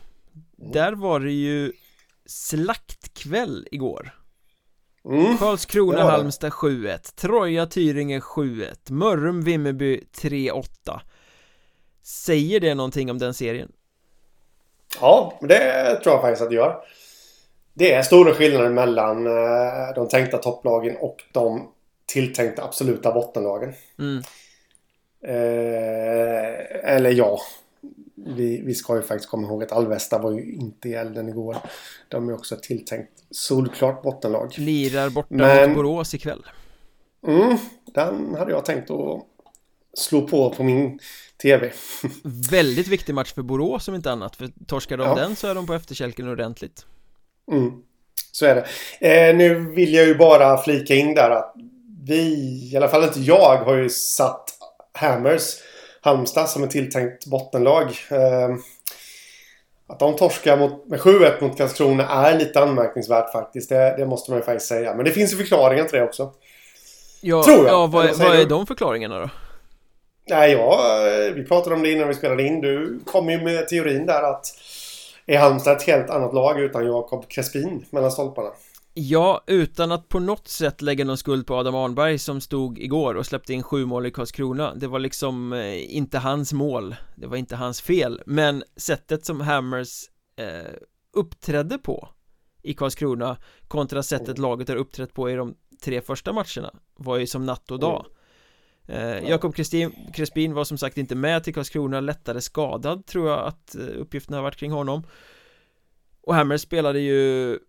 Där 0.74 0.94
var 0.94 1.20
det 1.20 1.32
ju 1.32 1.72
slaktkväll 2.26 3.68
igår 3.72 4.12
Mm. 5.06 5.38
Karlskrona, 5.38 6.04
Halmstad 6.04 6.52
7-1 6.52 7.16
Troja, 7.16 7.66
Tyringe 7.66 8.20
7-1 8.20 8.92
Mörrum, 8.92 9.42
Vimmerby 9.42 10.04
3-8 10.22 10.66
Säger 12.04 12.60
det 12.60 12.76
någonting 12.76 13.12
om 13.12 13.18
den 13.18 13.34
serien? 13.34 13.72
Ja, 15.02 15.40
det 15.42 15.96
tror 16.04 16.16
jag 16.16 16.22
faktiskt 16.22 16.42
att 16.42 16.50
det 16.50 16.56
gör. 16.56 16.84
Det 17.74 17.94
är 17.94 18.02
stora 18.02 18.34
skillnader 18.34 18.70
mellan 18.70 19.28
eh, 19.28 19.94
de 19.96 20.08
tänkta 20.08 20.38
topplagen 20.38 20.98
och 21.00 21.24
de 21.32 21.72
tilltänkta 22.06 22.64
absoluta 22.64 23.12
bottenlagen. 23.12 23.74
Mm. 24.00 24.24
Eh, 25.24 26.94
eller 26.96 27.12
ja, 27.12 27.40
vi, 28.26 28.62
vi 28.66 28.76
ska 28.76 28.96
ju 28.96 29.02
faktiskt 29.02 29.30
komma 29.30 29.48
ihåg 29.48 29.64
att 29.64 29.72
Alvesta 29.72 30.18
var 30.18 30.32
ju 30.32 30.54
inte 30.54 30.90
i 30.90 30.94
elden 30.94 31.30
igår. 31.30 31.58
De 32.08 32.30
är 32.30 32.34
också 32.34 32.56
tilltänkt 32.62 33.12
solklart 33.32 34.04
bottenlag. 34.04 34.54
Lirar 34.58 35.10
borta 35.10 35.28
Men, 35.30 35.70
mot 35.70 35.78
Borås 35.78 36.14
ikväll. 36.14 36.46
Mm, 37.28 37.58
den 37.86 38.36
hade 38.36 38.52
jag 38.52 38.66
tänkt 38.66 38.92
att 38.92 39.22
slå 39.94 40.28
på 40.28 40.50
på 40.50 40.64
min 40.64 41.00
TV. 41.42 41.72
Väldigt 42.52 42.88
viktig 42.88 43.16
match 43.16 43.34
för 43.34 43.42
Borås 43.42 43.88
om 43.88 43.96
inte 43.96 44.12
annat. 44.12 44.36
För 44.36 44.50
torskar 44.68 44.98
de 44.98 45.08
ja. 45.08 45.16
den 45.16 45.36
så 45.36 45.48
är 45.48 45.56
de 45.56 45.68
på 45.68 45.74
efterkälken 45.74 46.28
ordentligt. 46.28 46.86
Mm, 47.52 47.72
så 48.32 48.46
är 48.46 48.56
det. 48.56 49.30
Eh, 49.30 49.36
nu 49.36 49.56
vill 49.56 49.94
jag 49.94 50.06
ju 50.06 50.16
bara 50.16 50.58
flika 50.58 50.96
in 50.96 51.16
där 51.16 51.30
att 51.30 51.56
vi, 52.04 52.24
i 52.72 52.78
alla 52.78 52.88
fall 52.88 53.04
inte 53.04 53.20
jag, 53.20 53.58
har 53.58 53.76
ju 53.76 53.90
satt 53.90 54.50
Hammers 54.94 55.44
Halmstad 56.02 56.50
som 56.50 56.64
är 56.64 56.68
tilltänkt 56.68 57.26
bottenlag. 57.26 57.88
Eh, 58.10 58.56
att 59.88 60.00
de 60.00 60.16
torskar 60.16 60.58
mot, 60.58 60.88
med 60.88 61.00
7-1 61.00 61.44
mot 61.44 61.58
Karlskrona 61.58 62.08
är 62.08 62.38
lite 62.38 62.62
anmärkningsvärt 62.62 63.32
faktiskt. 63.32 63.70
Det, 63.70 63.96
det, 63.98 64.06
måste 64.06 64.32
man 64.32 64.40
ju 64.40 64.46
faktiskt 64.46 64.68
säga. 64.68 64.96
Men 64.96 65.06
det 65.06 65.12
finns 65.12 65.34
ju 65.34 65.38
förklaringar 65.38 65.84
till 65.84 66.00
det 66.00 66.06
också. 66.06 66.34
Ja, 67.22 67.44
Tror 67.44 67.58
jag. 67.58 67.68
Ja, 67.68 67.88
vad, 67.88 68.18
vad 68.18 68.40
är 68.40 68.46
de 68.46 68.68
förklaringarna 68.68 69.20
då? 69.20 69.30
Nej, 70.30 70.52
ja, 70.52 70.80
vi 71.36 71.44
pratade 71.44 71.76
om 71.76 71.84
det 71.84 71.92
innan 71.92 72.08
vi 72.08 72.14
spelade 72.14 72.44
in. 72.44 72.62
Du 72.62 73.00
kom 73.06 73.30
ju 73.30 73.42
med 73.42 73.68
teorin 73.68 74.06
där 74.06 74.24
att 74.24 74.46
är 75.26 75.38
Halmstad 75.38 75.78
ett 75.78 75.84
helt 75.84 76.10
annat 76.10 76.34
lag 76.34 76.60
utan 76.60 76.86
Jakob 76.86 77.28
Crespin 77.28 77.86
mellan 77.90 78.12
stolparna? 78.12 78.50
Ja, 79.04 79.44
utan 79.48 79.92
att 79.92 80.10
på 80.10 80.20
något 80.20 80.48
sätt 80.48 80.82
lägga 80.82 81.06
någon 81.06 81.18
skuld 81.18 81.48
på 81.48 81.56
Adam 81.56 81.76
Arnberg 81.76 82.18
som 82.18 82.42
stod 82.42 82.80
igår 82.80 83.16
och 83.16 83.26
släppte 83.26 83.54
in 83.54 83.64
sju 83.64 83.86
mål 83.86 84.06
i 84.06 84.12
Karlskrona. 84.12 84.76
Det 84.76 84.88
var 84.88 85.00
liksom 85.00 85.54
eh, 85.54 85.96
inte 85.96 86.20
hans 86.20 86.54
mål. 86.54 86.96
Det 87.16 87.28
var 87.28 87.38
inte 87.38 87.56
hans 87.56 87.82
fel. 87.82 88.22
Men 88.26 88.64
sättet 88.76 89.26
som 89.26 89.42
Hammers 89.42 90.10
eh, 90.36 90.72
uppträdde 91.14 91.78
på 91.78 92.10
i 92.62 92.74
Karlskrona 92.74 93.38
kontra 93.68 94.04
sättet 94.04 94.38
mm. 94.38 94.42
laget 94.42 94.70
har 94.70 94.76
uppträtt 94.76 95.14
på 95.14 95.30
i 95.30 95.34
de 95.34 95.56
tre 95.84 96.02
första 96.02 96.34
matcherna 96.34 96.74
var 96.96 97.18
ju 97.18 97.28
som 97.28 97.46
natt 97.46 97.72
och 97.72 97.80
dag. 97.80 98.06
Mm. 98.88 99.24
eh, 99.24 99.30
Jakob 99.30 99.56
Crespin 100.14 100.54
var 100.54 100.64
som 100.64 100.78
sagt 100.78 100.98
inte 100.98 101.16
med 101.16 101.44
till 101.44 101.54
Karlskrona, 101.54 102.00
lättare 102.00 102.42
skadad 102.42 103.06
tror 103.06 103.30
jag 103.30 103.40
att 103.40 103.76
eh, 103.76 103.82
uppgifterna 103.82 104.38
har 104.38 104.44
varit 104.44 104.58
kring 104.58 104.72
honom. 104.72 105.04
Och 106.22 106.36
Hammers 106.36 106.62
spelade 106.62 107.00
ju 107.00 107.60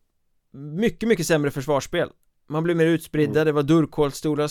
mycket, 0.52 1.08
mycket 1.08 1.26
sämre 1.26 1.50
försvarsspel. 1.50 2.08
Man 2.46 2.62
blev 2.62 2.76
mer 2.76 2.86
utspridda, 2.86 3.40
mm. 3.40 3.46
det 3.46 3.52
var 3.52 3.62
dörrkålstora 3.62 4.48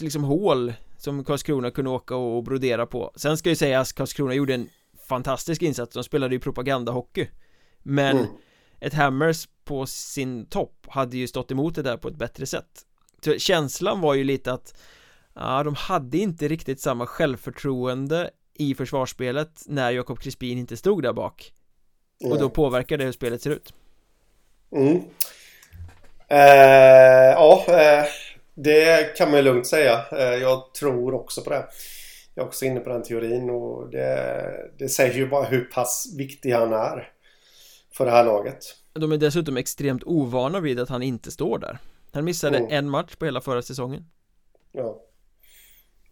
liksom 0.00 0.24
hål 0.24 0.72
som 0.96 1.24
Karlskrona 1.24 1.70
kunde 1.70 1.90
åka 1.90 2.16
och 2.16 2.44
brodera 2.44 2.86
på. 2.86 3.12
Sen 3.16 3.38
ska 3.38 3.48
ju 3.48 3.56
sägas 3.56 3.92
Karlskrona 3.92 4.34
gjorde 4.34 4.54
en 4.54 4.68
fantastisk 5.08 5.62
insats, 5.62 5.94
de 5.94 6.04
spelade 6.04 6.34
ju 6.34 6.40
propagandahockey. 6.40 7.28
Men 7.78 8.16
mm. 8.16 8.30
ett 8.80 8.94
Hammers 8.94 9.48
på 9.64 9.86
sin 9.86 10.46
topp 10.46 10.86
hade 10.88 11.16
ju 11.16 11.26
stått 11.26 11.50
emot 11.50 11.74
det 11.74 11.82
där 11.82 11.96
på 11.96 12.08
ett 12.08 12.16
bättre 12.16 12.46
sätt. 12.46 12.86
Så 13.24 13.38
känslan 13.38 14.00
var 14.00 14.14
ju 14.14 14.24
lite 14.24 14.52
att 14.52 14.74
Ja, 15.34 15.62
de 15.62 15.74
hade 15.74 16.18
inte 16.18 16.48
riktigt 16.48 16.80
samma 16.80 17.06
självförtroende 17.06 18.30
i 18.54 18.74
försvarsspelet 18.74 19.62
när 19.66 19.90
Jakob 19.90 20.20
Crispin 20.20 20.58
inte 20.58 20.76
stod 20.76 21.02
där 21.02 21.12
bak. 21.12 21.52
Och 22.24 22.38
då 22.38 22.50
påverkar 22.50 22.98
det 22.98 23.04
hur 23.04 23.12
spelet 23.12 23.42
ser 23.42 23.50
ut 23.50 23.72
Mm. 24.72 25.02
Eh, 26.28 27.32
ja, 27.32 27.64
eh, 27.68 28.04
det 28.54 29.16
kan 29.16 29.30
man 29.30 29.44
lugnt 29.44 29.66
säga. 29.66 30.04
Eh, 30.12 30.34
jag 30.34 30.74
tror 30.74 31.14
också 31.14 31.42
på 31.42 31.50
det. 31.50 31.64
Jag 32.34 32.42
är 32.42 32.48
också 32.48 32.64
inne 32.64 32.80
på 32.80 32.90
den 32.90 33.02
teorin 33.02 33.50
och 33.50 33.90
det, 33.90 34.70
det 34.78 34.88
säger 34.88 35.14
ju 35.14 35.28
bara 35.28 35.44
hur 35.44 35.64
pass 35.64 36.14
viktig 36.18 36.52
han 36.52 36.72
är 36.72 37.12
för 37.92 38.04
det 38.04 38.10
här 38.10 38.24
laget. 38.24 38.58
De 38.92 39.12
är 39.12 39.16
dessutom 39.16 39.56
extremt 39.56 40.02
ovana 40.06 40.60
vid 40.60 40.80
att 40.80 40.88
han 40.88 41.02
inte 41.02 41.30
står 41.30 41.58
där. 41.58 41.78
Han 42.12 42.24
missade 42.24 42.58
mm. 42.58 42.70
en 42.70 42.90
match 42.90 43.16
på 43.16 43.24
hela 43.24 43.40
förra 43.40 43.62
säsongen. 43.62 44.04
Ja. 44.72 45.02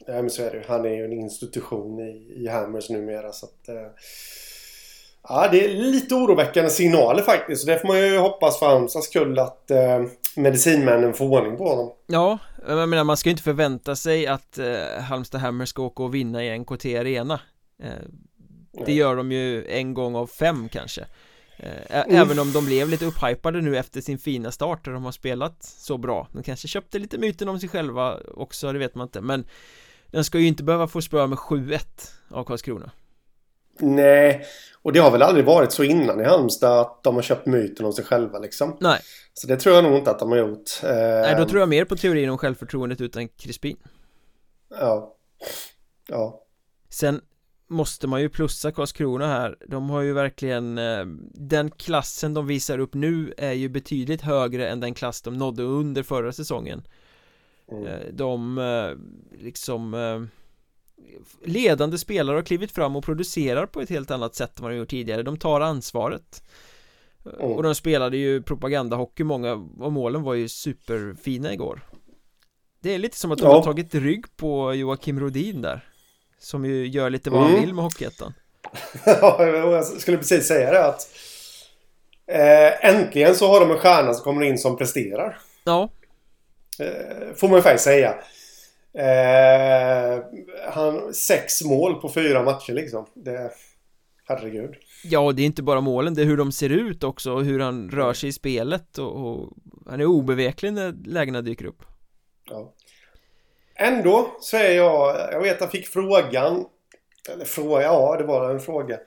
Ja 0.07 0.23
men 0.23 0.31
så 0.31 0.43
är 0.43 0.51
det 0.51 0.65
Han 0.69 0.85
är 0.85 0.95
ju 0.95 1.05
en 1.05 1.13
institution 1.13 2.01
i, 2.01 2.33
i 2.37 2.49
Hammers 2.49 2.91
numera 2.91 3.33
så 3.33 3.47
att 3.47 3.69
eh, 3.69 3.87
Ja, 5.29 5.49
det 5.53 5.65
är 5.65 5.69
lite 5.69 6.15
oroväckande 6.15 6.71
signaler 6.71 7.23
faktiskt. 7.23 7.61
Så 7.61 7.67
det 7.67 7.79
får 7.79 7.89
man 7.89 7.99
ju 7.99 8.19
hoppas 8.19 8.59
för 8.59 8.67
Halmstads 8.67 9.07
skull 9.07 9.39
att 9.39 9.71
eh, 9.71 10.05
medicinmännen 10.37 11.15
får 11.15 11.25
ordning 11.25 11.57
på 11.57 11.69
honom. 11.69 11.93
Ja, 12.07 12.39
jag 12.69 12.89
menar 12.89 13.05
man 13.05 13.17
ska 13.17 13.29
ju 13.29 13.33
inte 13.33 13.43
förvänta 13.43 13.97
sig 13.97 14.27
att 14.27 14.59
eh, 14.59 15.03
Halmstad 15.03 15.41
Hammer 15.41 15.65
ska 15.65 15.83
åka 15.83 16.03
och 16.03 16.15
vinna 16.15 16.45
i 16.45 16.59
NKT 16.59 16.85
Arena. 16.85 17.41
Eh, 17.83 17.91
det 18.87 18.93
gör 18.93 19.17
de 19.17 19.33
ju 19.33 19.67
en 19.67 19.95
gång 19.95 20.17
av 20.17 20.27
fem 20.27 20.69
kanske. 20.69 21.07
Eh, 21.57 22.05
även 22.09 22.39
om 22.39 22.53
de 22.53 22.67
blev 22.67 22.89
lite 22.89 23.05
upphypade 23.05 23.61
nu 23.61 23.79
efter 23.79 24.01
sin 24.01 24.19
fina 24.19 24.51
start 24.53 24.85
där 24.85 24.93
de 24.93 25.05
har 25.05 25.13
spelat 25.13 25.65
så 25.65 25.99
bra. 25.99 26.29
De 26.33 26.43
kanske 26.43 26.69
köpte 26.69 26.99
lite 26.99 27.19
myten 27.19 27.49
om 27.49 27.61
sig 27.61 27.69
själva 27.69 28.17
också, 28.35 28.73
det 28.73 28.79
vet 28.79 28.95
man 28.95 29.07
inte. 29.07 29.21
Men 29.21 29.47
den 30.11 30.25
ska 30.25 30.39
ju 30.39 30.47
inte 30.47 30.63
behöva 30.63 30.89
få 30.89 31.03
spöa 31.03 31.27
med 31.27 31.39
7-1 31.39 31.81
av 32.31 32.45
Karlskrona. 32.45 32.91
Nej, 33.79 34.47
och 34.83 34.93
det 34.93 34.99
har 34.99 35.11
väl 35.11 35.23
aldrig 35.23 35.45
varit 35.45 35.73
så 35.73 35.85
innan 35.85 36.21
i 36.21 36.25
Halmstad 36.25 36.81
att 36.81 37.03
de 37.03 37.15
har 37.15 37.23
köpt 37.23 37.47
myten 37.47 37.87
om 37.87 37.93
sig 37.93 38.05
själva 38.05 38.39
liksom. 38.39 38.77
Nej. 38.81 39.01
Så 39.35 39.47
det 39.47 39.57
tror 39.57 39.75
jag 39.75 39.85
nog 39.85 39.97
inte 39.97 40.11
att 40.11 40.19
de 40.19 40.31
har 40.31 40.39
gjort. 40.39 40.71
Nej, 40.83 41.35
då 41.39 41.45
tror 41.45 41.61
jag 41.61 41.69
mer 41.69 41.85
på 41.85 41.97
teorin 41.97 42.31
om 42.31 42.39
självförtroendet 42.39 43.01
utan 43.01 43.29
Crispin. 43.29 43.77
Ja. 44.69 45.17
Ja. 46.09 46.43
Sen 46.89 47.21
måste 47.69 48.07
man 48.07 48.21
ju 48.21 48.29
plussa 48.29 48.73
Karlskrona 48.73 49.27
här 49.27 49.57
De 49.69 49.91
har 49.91 50.01
ju 50.01 50.13
verkligen 50.13 50.79
eh, 50.79 51.07
Den 51.35 51.71
klassen 51.71 52.35
de 52.35 52.47
visar 52.47 52.79
upp 52.79 52.95
nu 52.95 53.35
är 53.37 53.53
ju 53.53 53.69
betydligt 53.69 54.23
högre 54.23 54.69
än 54.69 54.81
den 54.81 54.95
klass 54.95 55.23
de 55.23 55.39
nådde 55.39 55.63
under 55.63 56.03
förra 56.03 56.33
säsongen 56.33 56.87
mm. 57.73 57.87
Eh, 57.87 58.01
de 58.13 58.59
eh, 58.59 58.91
liksom 59.43 59.95
ledande 61.45 61.99
spelare 61.99 62.37
har 62.37 62.43
klivit 62.43 62.73
fram 62.73 62.97
och 62.97 63.05
producerar 63.05 63.67
på 63.67 63.81
ett 63.81 63.91
helt 63.91 64.11
annat 64.11 64.35
sätt 64.35 64.59
än 64.59 64.63
vad 64.63 64.73
de 64.73 64.77
gjort 64.77 64.91
tidigare. 64.91 65.23
De 65.23 65.39
tar 65.39 65.61
ansvaret. 65.61 66.43
Mm. 67.25 67.53
Och 67.53 67.63
de 67.63 67.75
spelade 67.75 68.17
ju 68.17 68.43
propagandahockey, 68.43 69.25
många 69.25 69.53
av 69.81 69.93
målen 69.93 70.23
var 70.23 70.35
ju 70.35 70.49
superfina 70.49 71.53
igår. 71.53 71.81
Det 72.81 72.95
är 72.95 72.99
lite 72.99 73.17
som 73.17 73.33
att 73.33 73.39
de 73.39 73.45
ja. 73.45 73.53
har 73.53 73.63
tagit 73.63 73.95
rygg 73.95 74.25
på 74.37 74.75
Joakim 74.75 75.21
Rodin 75.21 75.63
där 75.63 75.81
Som 76.39 76.65
ju 76.65 76.87
gör 76.87 77.11
lite 77.11 77.31
vad 77.31 77.41
mm. 77.41 77.53
han 77.53 77.61
vill 77.61 77.75
med 77.75 77.85
Hockeyettan. 77.85 78.35
Ja, 79.05 79.47
jag 79.47 79.85
skulle 79.87 80.19
precis 80.19 80.47
säga 80.47 80.73
det 80.73 80.85
att 80.85 81.09
eh, 82.27 82.91
Äntligen 82.91 83.35
så 83.35 83.49
har 83.49 83.61
de 83.61 83.71
en 83.71 83.79
stjärna 83.79 84.15
som 84.15 84.25
kommer 84.25 84.43
in 84.43 84.59
som 84.59 84.77
presterar. 84.77 85.39
Ja. 85.65 85.89
Eh, 86.79 87.35
Får 87.37 87.49
man 87.49 87.57
ju 87.59 87.63
faktiskt 87.63 87.85
säga 87.85 88.15
Eh, 88.99 90.25
han, 90.73 91.15
sex 91.15 91.65
mål 91.65 91.95
på 91.95 92.09
fyra 92.09 92.43
matcher 92.43 92.73
liksom. 92.73 93.07
Det, 93.15 93.51
herregud. 94.25 94.75
Ja, 95.05 95.33
det 95.33 95.43
är 95.43 95.47
inte 95.47 95.63
bara 95.63 95.81
målen, 95.81 96.15
det 96.15 96.23
är 96.23 96.27
hur 96.27 96.37
de 96.37 96.53
ser 96.53 96.71
ut 96.71 97.05
också 97.05 97.33
och 97.33 97.45
hur 97.45 97.61
han 97.61 97.91
rör 97.91 98.13
sig 98.13 98.29
i 98.29 98.33
spelet 98.33 98.99
och, 98.99 99.17
och 99.17 99.53
han 99.87 100.01
är 100.01 100.05
obeveklig 100.05 100.73
när 100.73 100.95
lägena 101.05 101.43
dyker 101.43 101.65
upp. 101.65 101.83
Ja. 102.51 102.73
Ändå 103.75 104.37
så 104.41 104.57
är 104.57 104.71
jag, 104.71 105.17
jag 105.33 105.41
vet 105.41 105.61
jag 105.61 105.71
fick 105.71 105.89
frågan, 105.89 106.65
eller 107.33 107.45
fråga, 107.45 107.83
ja 107.83 108.17
det 108.19 108.25
var 108.25 108.51
en 108.51 108.61
fråga 108.61 108.99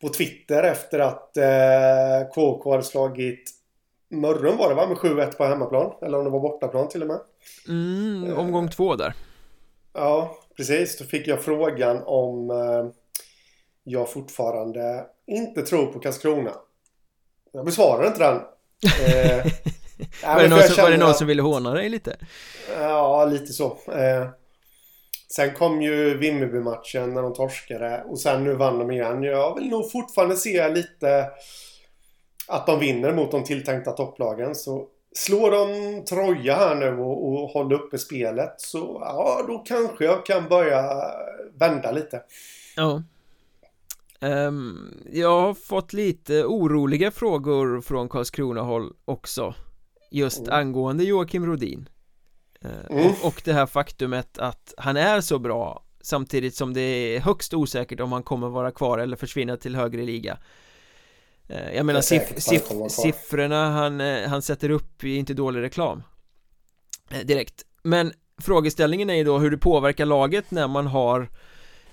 på 0.00 0.08
Twitter 0.08 0.62
efter 0.62 0.98
att 0.98 1.36
eh, 1.36 2.28
KK 2.34 2.70
hade 2.70 2.82
slagit 2.82 3.50
Mörrum 4.10 4.56
var 4.56 4.68
det 4.68 4.74
va? 4.74 4.86
Med 4.86 4.96
7-1 4.96 5.36
på 5.36 5.44
hemmaplan. 5.44 5.92
Eller 6.02 6.18
om 6.18 6.24
det 6.24 6.30
var 6.30 6.40
bortaplan 6.40 6.88
till 6.88 7.02
och 7.02 7.08
med. 7.08 7.20
Mm, 7.68 8.30
eh, 8.30 8.38
omgång 8.38 8.70
två 8.70 8.96
där. 8.96 9.14
Ja, 9.92 10.38
precis. 10.56 10.98
Då 10.98 11.04
fick 11.04 11.26
jag 11.26 11.42
frågan 11.42 12.02
om 12.06 12.50
eh, 12.50 12.90
jag 13.84 14.12
fortfarande 14.12 15.06
inte 15.26 15.62
tror 15.62 15.86
på 15.86 16.00
Karlskrona. 16.00 16.52
Jag 17.52 17.64
besvarade 17.64 18.06
inte 18.06 18.18
den. 18.18 18.36
Eh, 18.36 19.46
var, 20.34 20.42
det 20.42 20.48
någon 20.48 20.62
som, 20.62 20.82
var 20.82 20.90
det 20.90 20.96
någon 20.96 21.14
som 21.14 21.26
ville 21.26 21.42
håna 21.42 21.74
dig 21.74 21.88
lite? 21.88 22.16
Ja, 22.78 23.24
lite 23.24 23.52
så. 23.52 23.66
Eh, 23.92 24.28
sen 25.36 25.54
kom 25.54 25.82
ju 25.82 26.18
Vimmerby-matchen 26.18 27.14
när 27.14 27.22
de 27.22 27.34
torskade 27.34 28.04
och 28.08 28.20
sen 28.20 28.44
nu 28.44 28.54
vann 28.54 28.78
de 28.78 28.90
igen. 28.90 29.22
Jag 29.22 29.54
vill 29.54 29.68
nog 29.68 29.92
fortfarande 29.92 30.36
se 30.36 30.68
lite 30.68 31.30
att 32.48 32.66
de 32.66 32.80
vinner 32.80 33.12
mot 33.12 33.30
de 33.30 33.44
tilltänkta 33.44 33.92
topplagen. 33.92 34.54
Så 34.54 34.88
Slår 35.16 35.50
de 35.50 36.04
Troja 36.04 36.56
här 36.56 36.74
nu 36.74 36.98
och, 36.98 37.28
och 37.28 37.48
håller 37.48 37.76
uppe 37.76 37.98
spelet 37.98 38.54
så 38.60 38.98
ja, 39.00 39.44
då 39.48 39.58
kanske 39.58 40.04
jag 40.04 40.26
kan 40.26 40.48
börja 40.48 40.82
vända 41.54 41.92
lite. 41.92 42.22
Ja. 42.76 43.02
Um, 44.20 44.94
jag 45.12 45.40
har 45.40 45.54
fått 45.54 45.92
lite 45.92 46.44
oroliga 46.44 47.10
frågor 47.10 47.80
från 47.80 48.08
Karlskrona 48.08 48.60
håll 48.60 48.92
också 49.04 49.54
Just 50.10 50.38
mm. 50.38 50.52
angående 50.52 51.04
Joakim 51.04 51.46
Rodin 51.46 51.88
uh, 52.64 52.70
mm. 52.90 53.06
och, 53.06 53.26
och 53.26 53.42
det 53.44 53.52
här 53.52 53.66
faktumet 53.66 54.38
att 54.38 54.74
han 54.76 54.96
är 54.96 55.20
så 55.20 55.38
bra 55.38 55.84
Samtidigt 56.04 56.54
som 56.54 56.74
det 56.74 56.80
är 56.80 57.20
högst 57.20 57.54
osäkert 57.54 58.00
om 58.00 58.12
han 58.12 58.22
kommer 58.22 58.48
vara 58.48 58.70
kvar 58.70 58.98
eller 58.98 59.16
försvinna 59.16 59.56
till 59.56 59.76
högre 59.76 60.02
liga 60.02 60.38
Jag 61.46 61.86
menar 61.86 62.00
siff 62.00 62.22
siff 62.36 62.62
siffrorna 62.88 63.70
han, 63.70 64.00
uh, 64.00 64.28
han 64.28 64.42
sätter 64.42 64.70
upp 64.70 65.04
är 65.04 65.08
inte 65.08 65.34
dålig 65.34 65.62
reklam. 65.62 66.02
Direkt. 67.24 67.62
Men 67.82 68.12
frågeställningen 68.42 69.10
är 69.10 69.14
ju 69.14 69.24
då 69.24 69.38
hur 69.38 69.50
det 69.50 69.58
påverkar 69.58 70.06
laget 70.06 70.50
när 70.50 70.68
man 70.68 70.86
har 70.86 71.30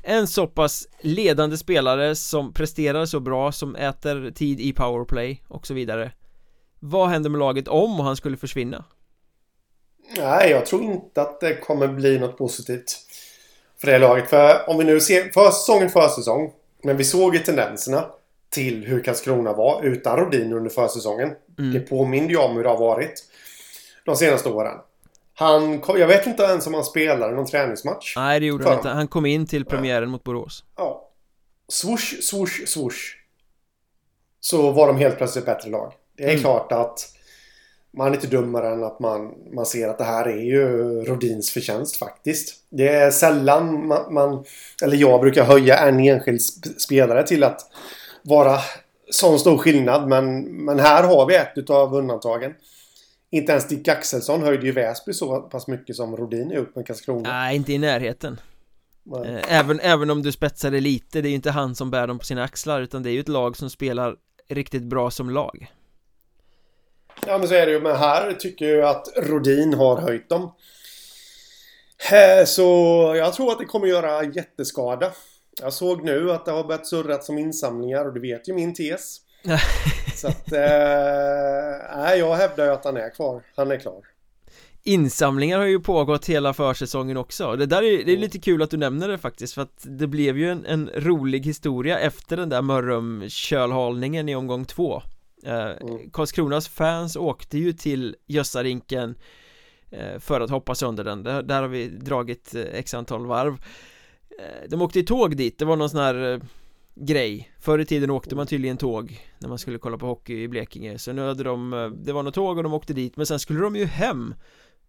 en 0.04 0.28
så 0.28 0.48
pass 0.48 0.88
ledande 1.00 1.58
spelare 1.58 2.16
som 2.16 2.54
presterar 2.54 3.06
så 3.06 3.20
bra, 3.20 3.52
som 3.52 3.76
äter 3.76 4.32
tid 4.32 4.60
i 4.60 4.74
powerplay 4.74 5.44
och 5.48 5.68
så 5.68 5.74
vidare. 5.74 6.12
Vad 6.80 7.10
händer 7.10 7.30
med 7.30 7.40
laget 7.40 7.68
om 7.68 8.00
han 8.00 8.16
skulle 8.16 8.38
försvinna? 8.38 8.84
Nej, 10.18 10.50
jag 10.50 10.66
tror 10.66 10.84
inte 10.84 11.22
att 11.22 11.40
det 11.40 11.56
kommer 11.56 11.88
bli 11.88 12.20
något 12.20 12.38
positivt 12.38 12.98
för 13.78 13.88
det 13.88 13.98
laget. 13.98 14.30
För 14.30 14.70
om 14.70 14.78
vi 14.78 14.84
nu 14.84 15.00
ser 15.00 15.32
försäsongen 15.32 15.90
försäsong, 15.90 16.52
men 16.84 16.98
vi 16.98 17.04
såg 17.04 17.36
ju 17.36 17.40
tendenserna 17.42 18.06
till 18.52 18.86
hur 18.86 19.04
Karlskrona 19.04 19.54
var 19.54 19.84
utan 19.84 20.18
Rodin 20.18 20.54
under 20.54 20.70
försäsongen. 20.70 21.32
Mm. 21.60 21.74
Det 21.74 21.80
påminner 21.80 22.30
ju 22.30 22.38
om 22.38 22.56
hur 22.56 22.64
det 22.64 22.70
har 22.70 22.78
varit 22.78 23.24
de 24.06 24.16
senaste 24.16 24.50
åren. 24.50 24.78
Han, 25.34 25.82
jag 25.88 26.08
vet 26.08 26.28
inte 26.28 26.44
ens 26.44 26.68
om 26.68 26.74
han 26.74 26.84
spelade 26.84 27.36
någon 27.36 27.46
träningsmatch 27.46 28.14
Nej 28.16 28.40
det 28.40 28.46
gjorde 28.46 28.64
han 28.64 28.78
inte, 28.78 28.90
han 28.90 29.08
kom 29.08 29.26
in 29.26 29.48
till 29.48 29.66
premiären 29.66 30.10
mot 30.10 30.24
Borås 30.24 30.64
Ja 30.78 31.10
Swoosh, 31.72 32.22
swoosh, 32.22 32.66
swoosh 32.66 33.16
Så 34.40 34.72
var 34.72 34.88
de 34.88 34.98
helt 34.98 35.18
plötsligt 35.18 35.46
bättre 35.46 35.70
lag 35.70 35.94
Det 36.18 36.24
är 36.24 36.30
mm. 36.30 36.42
klart 36.42 36.72
att 36.72 37.14
Man 37.94 38.08
är 38.08 38.16
inte 38.16 38.28
dummare 38.28 38.74
än 38.74 38.84
att 38.84 39.00
man, 39.00 39.34
man 39.54 39.66
ser 39.66 39.88
att 39.88 39.98
det 39.98 40.04
här 40.04 40.26
är 40.26 40.42
ju 40.42 40.68
Rodins 41.04 41.52
förtjänst 41.52 41.98
faktiskt 41.98 42.56
Det 42.70 42.88
är 42.88 43.12
sällan 43.12 43.88
man, 43.88 44.14
man 44.14 44.46
Eller 44.84 44.98
jag 44.98 45.22
brukar 45.22 45.44
höja 45.44 45.78
en 45.78 46.00
enskild 46.00 46.42
spelare 46.82 47.28
till 47.28 47.44
att 47.44 47.62
Vara 48.24 48.60
sån 49.12 49.40
stor 49.40 49.58
skillnad 49.58 50.08
men, 50.08 50.42
men 50.44 50.80
här 50.80 51.04
har 51.04 51.26
vi 51.26 51.36
ett 51.36 51.52
utav 51.56 51.96
undantagen. 51.96 52.54
Inte 53.30 53.52
ens 53.52 53.68
Dick 53.68 53.88
Axelsson 53.88 54.44
höjde 54.44 54.66
ju 54.66 54.72
Väsby 54.72 55.14
så 55.14 55.40
pass 55.42 55.68
mycket 55.68 55.96
som 55.96 56.18
Rodin 56.18 56.52
upp 56.52 56.76
med 56.76 56.88
Karlskrona. 56.88 57.30
Nej, 57.30 57.56
inte 57.56 57.74
i 57.74 57.78
närheten. 57.78 58.40
Eh, 59.26 59.58
Även, 59.60 59.80
även 59.80 60.10
om 60.10 60.24
du 60.24 60.32
spetsar 60.32 60.72
det 60.72 60.80
lite, 60.80 61.22
det 61.22 61.28
är 61.28 61.30
ju 61.30 61.36
inte 61.36 61.52
han 61.52 61.76
som 61.76 61.92
bär 61.92 62.08
dem 62.08 62.20
på 62.20 62.26
sina 62.26 62.44
axlar 62.44 62.82
utan 62.82 63.04
det 63.04 63.10
är 63.10 63.14
ju 63.14 63.20
ett 63.20 63.28
lag 63.28 63.58
som 63.58 63.70
spelar 63.70 64.16
riktigt 64.50 64.84
bra 64.84 65.12
som 65.12 65.30
lag. 65.30 65.72
Ja 67.28 67.38
men 67.38 67.48
så 67.48 67.54
är 67.54 67.66
det 67.66 67.72
ju, 67.72 67.82
men 67.82 67.96
här 67.96 68.34
tycker 68.34 68.66
jag 68.66 68.90
att 68.90 69.08
Rodin 69.18 69.74
har 69.74 69.98
höjt 70.02 70.30
dem. 70.30 70.52
Eh, 72.12 72.46
Så 72.46 72.64
jag 73.18 73.34
tror 73.34 73.52
att 73.52 73.60
det 73.60 73.66
kommer 73.66 73.88
göra 73.88 74.24
jätteskada 74.24 75.12
Jag 75.62 75.74
såg 75.74 76.04
nu 76.04 76.32
att 76.32 76.46
det 76.46 76.52
har 76.52 76.64
börjat 76.64 76.88
surrat 76.88 77.24
som 77.24 77.38
insamlingar 77.38 78.06
och 78.06 78.14
du 78.14 78.20
vet 78.20 78.50
ju 78.50 78.54
min 78.54 78.74
tes 78.74 79.22
Så 80.16 80.28
att, 80.28 80.52
eh, 80.52 82.16
jag 82.18 82.36
hävdar 82.36 82.66
ju 82.66 82.72
att 82.72 82.86
han 82.86 82.98
är 82.98 83.10
kvar. 83.10 83.44
Han 83.56 83.72
är 83.72 83.80
klar. 83.80 84.02
Insamlingar 84.84 85.60
har 85.60 85.66
ju 85.66 85.80
pågått 85.80 86.26
hela 86.26 86.54
försäsongen 86.54 87.18
också 87.18 87.56
Det 87.56 87.66
där 87.66 87.84
är, 87.84 88.06
det 88.06 88.12
är 88.12 88.18
lite 88.18 88.40
kul 88.40 88.62
att 88.62 88.72
du 88.72 88.78
nämner 88.78 89.08
det 89.08 89.18
faktiskt 89.18 89.54
för 89.54 89.62
att 89.62 89.84
det 89.84 90.08
blev 90.08 90.38
ju 90.38 90.52
en, 90.52 90.66
en 90.66 90.90
rolig 90.96 91.46
historia 91.46 92.00
efter 92.00 92.38
den 92.38 92.50
där 92.50 92.62
Mörrum 92.62 93.30
kölhalningen 93.30 94.30
i 94.30 94.36
omgång 94.36 94.66
två 94.66 95.04
eh, 95.46 95.54
mm. 95.54 96.10
Karlskronas 96.12 96.68
fans 96.68 97.16
åkte 97.16 97.58
ju 97.58 97.74
till 97.74 98.16
Gössarinken 98.28 99.16
eh, 99.90 100.20
för 100.20 100.42
att 100.42 100.50
hoppa 100.50 100.76
sönder 100.76 101.04
den, 101.04 101.24
där, 101.24 101.44
där 101.44 101.62
har 101.62 101.70
vi 101.70 101.88
dragit 101.88 102.56
eh, 102.56 102.62
x 102.62 102.94
antal 102.94 103.26
varv 103.26 103.58
De 104.68 104.82
åkte 104.82 105.00
i 105.00 105.04
tåg 105.04 105.38
dit, 105.38 105.58
det 105.58 105.66
var 105.66 105.76
någon 105.76 105.90
sån 105.90 106.00
här 106.00 106.34
eh, 106.34 106.40
grej. 106.96 107.52
Förr 107.60 107.80
i 107.80 107.86
tiden 107.86 108.10
åkte 108.10 108.36
man 108.36 108.48
tydligen 108.48 108.78
tåg 108.78 109.22
när 109.40 109.50
man 109.50 109.58
skulle 109.58 109.78
kolla 109.78 109.98
på 109.98 110.06
hockey 110.06 110.44
i 110.44 110.48
Blekinge. 110.48 110.98
Så 110.98 111.14
nu 111.14 111.28
hade 111.28 111.44
de, 111.44 111.74
eh, 111.74 111.88
det 111.88 112.14
var 112.14 112.24
något 112.24 112.34
tåg 112.34 112.58
och 112.58 112.64
de 112.64 112.74
åkte 112.74 112.94
dit 112.94 113.18
men 113.18 113.26
sen 113.26 113.40
skulle 113.40 113.60
de 113.60 113.76
ju 113.76 113.86
hem. 113.86 114.36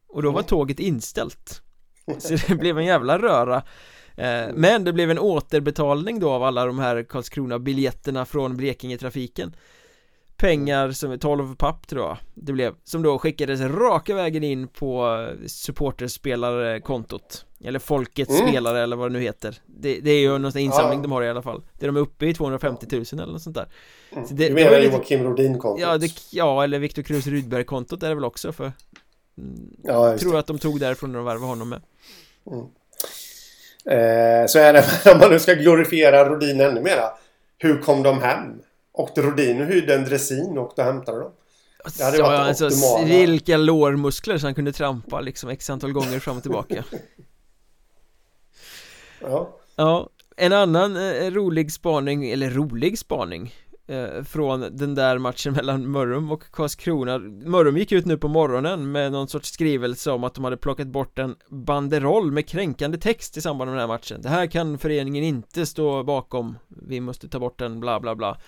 Och 0.09 0.23
då 0.23 0.31
var 0.31 0.43
tåget 0.43 0.81
inställt. 0.81 1.63
Så 2.19 2.37
det 2.49 2.55
blev 2.55 2.79
en 2.79 2.85
jävla 2.85 3.19
röra. 3.19 3.57
Eh, 4.17 4.49
Men 4.55 4.85
det 4.85 4.93
blev 4.93 5.11
en 5.11 5.19
återbetalning 5.19 6.21
då 6.21 6.31
av 6.31 6.43
alla 6.43 6.67
de 6.67 6.79
här 6.79 7.03
Karlskrona-biljetterna 7.03 8.25
från 8.25 8.57
Blekinge-trafiken. 8.57 9.57
Pengar 10.37 10.91
som 10.91 11.13
är 11.13 11.17
12 11.17 11.57
papp 11.57 11.87
tror 11.87 12.03
jag 12.03 12.17
det 12.35 12.53
blev 12.53 12.75
Som 12.85 13.03
då 13.03 13.19
skickades 13.19 13.61
raka 13.61 14.15
vägen 14.15 14.45
in 14.45 14.69
på 14.69 15.27
supporterspelarkontot 15.47 17.47
Eller 17.65 17.79
folkets 17.79 18.31
mm. 18.31 18.49
spelare 18.49 18.83
eller 18.83 18.97
vad 18.97 19.11
det 19.11 19.13
nu 19.13 19.21
heter 19.21 19.61
det, 19.67 20.01
det 20.01 20.11
är 20.11 20.21
ju 20.21 20.39
någon 20.39 20.59
insamling 20.59 20.99
ja. 20.99 21.03
de 21.03 21.13
har 21.13 21.23
i 21.23 21.29
alla 21.29 21.43
fall 21.43 21.63
Det 21.79 21.87
de 21.87 21.97
är 21.97 22.01
uppe 22.01 22.27
i 22.27 22.35
250 22.35 22.87
000 22.91 23.05
eller 23.13 23.33
något 23.33 23.43
sånt 23.43 23.57
där 23.57 23.69
mm. 24.13 24.27
Så 24.27 24.35
det, 24.35 24.49
Du 24.49 24.55
menar 24.55 24.79
Joakim 24.79 25.25
Rodin-kontot? 25.25 25.81
Ja, 25.81 26.09
ja, 26.31 26.65
eller 26.65 26.79
Viktor 26.79 27.03
Krus 27.03 27.27
Rydberg-kontot 27.27 28.03
är 28.03 28.09
det 28.09 28.15
väl 28.15 28.25
också 28.25 28.53
för 28.53 28.73
Ja, 29.83 30.13
just 30.13 30.23
Tror 30.23 30.33
det. 30.33 30.39
att 30.39 30.47
de 30.47 30.59
tog 30.59 30.81
därifrån 30.81 31.13
när 31.13 31.19
de 31.19 31.25
värvade 31.25 31.47
honom 31.47 31.69
med 31.69 31.83
mm. 32.47 32.65
eh, 33.85 34.47
Så 34.47 34.59
är 34.59 34.73
det, 34.73 34.85
om 35.13 35.19
man 35.19 35.31
nu 35.31 35.39
ska 35.39 35.55
glorifiera 35.55 36.29
Rodin 36.29 36.61
ännu 36.61 36.81
mera 36.81 37.11
Hur 37.59 37.79
kom 37.79 38.03
de 38.03 38.23
hem? 38.23 38.61
Åkte 38.93 39.23
Rodin 39.23 39.61
och 39.61 39.67
hyrde 39.67 39.95
en 39.95 40.05
dressin 40.05 40.59
och 40.59 40.65
åkte 40.65 40.81
och 40.81 40.87
hämtade 40.87 41.19
dem. 41.19 41.33
Det 41.99 42.05
hade 42.05 42.23
varit 42.23 42.39
alltså, 42.39 42.67
optimala. 42.67 43.05
Vilka 43.05 43.57
lårmuskler 43.57 44.39
så 44.39 44.47
han 44.47 44.55
kunde 44.55 44.73
trampa 44.73 45.21
liksom 45.21 45.51
x 45.51 45.71
antal 45.71 45.93
gånger 45.93 46.19
fram 46.19 46.37
och 46.37 46.43
tillbaka. 46.43 46.85
ja. 49.23 49.59
Ja, 49.77 50.09
en 50.37 50.53
annan 50.53 50.97
eh, 50.97 51.31
rolig 51.31 51.73
spaning, 51.73 52.31
eller 52.31 52.51
rolig 52.51 52.99
spaning 52.99 53.55
eh, 53.87 54.23
Från 54.25 54.61
den 54.61 54.95
där 54.95 55.19
matchen 55.19 55.53
mellan 55.57 55.91
Mörrum 55.91 56.33
och 56.33 56.51
Karlskrona. 56.51 57.19
Mörrum 57.19 57.77
gick 57.77 57.93
ut 57.93 58.07
nu 58.07 58.19
på 58.19 58.29
morgonen 58.29 58.93
med 58.93 59.13
någon 59.13 59.29
sorts 59.29 59.51
skrivelse 59.53 60.11
om 60.11 60.25
att 60.25 60.35
de 60.35 60.45
hade 60.45 60.57
plockat 60.57 60.87
bort 60.87 61.19
en 61.19 61.37
banderoll 61.49 62.33
med 62.33 62.49
kränkande 62.49 62.99
text 62.99 63.37
i 63.37 63.41
samband 63.41 63.71
med 63.71 63.77
den 63.77 63.89
här 63.89 63.95
matchen. 63.95 64.23
Det 64.23 64.29
här 64.29 64.47
kan 64.47 64.79
föreningen 64.79 65.25
inte 65.25 65.67
stå 65.67 66.03
bakom. 66.03 66.59
Vi 66.69 67.01
måste 67.01 67.29
ta 67.29 67.39
bort 67.39 67.59
den, 67.59 67.81
bla 67.81 68.01
bla 68.01 68.15
bla. 68.15 68.39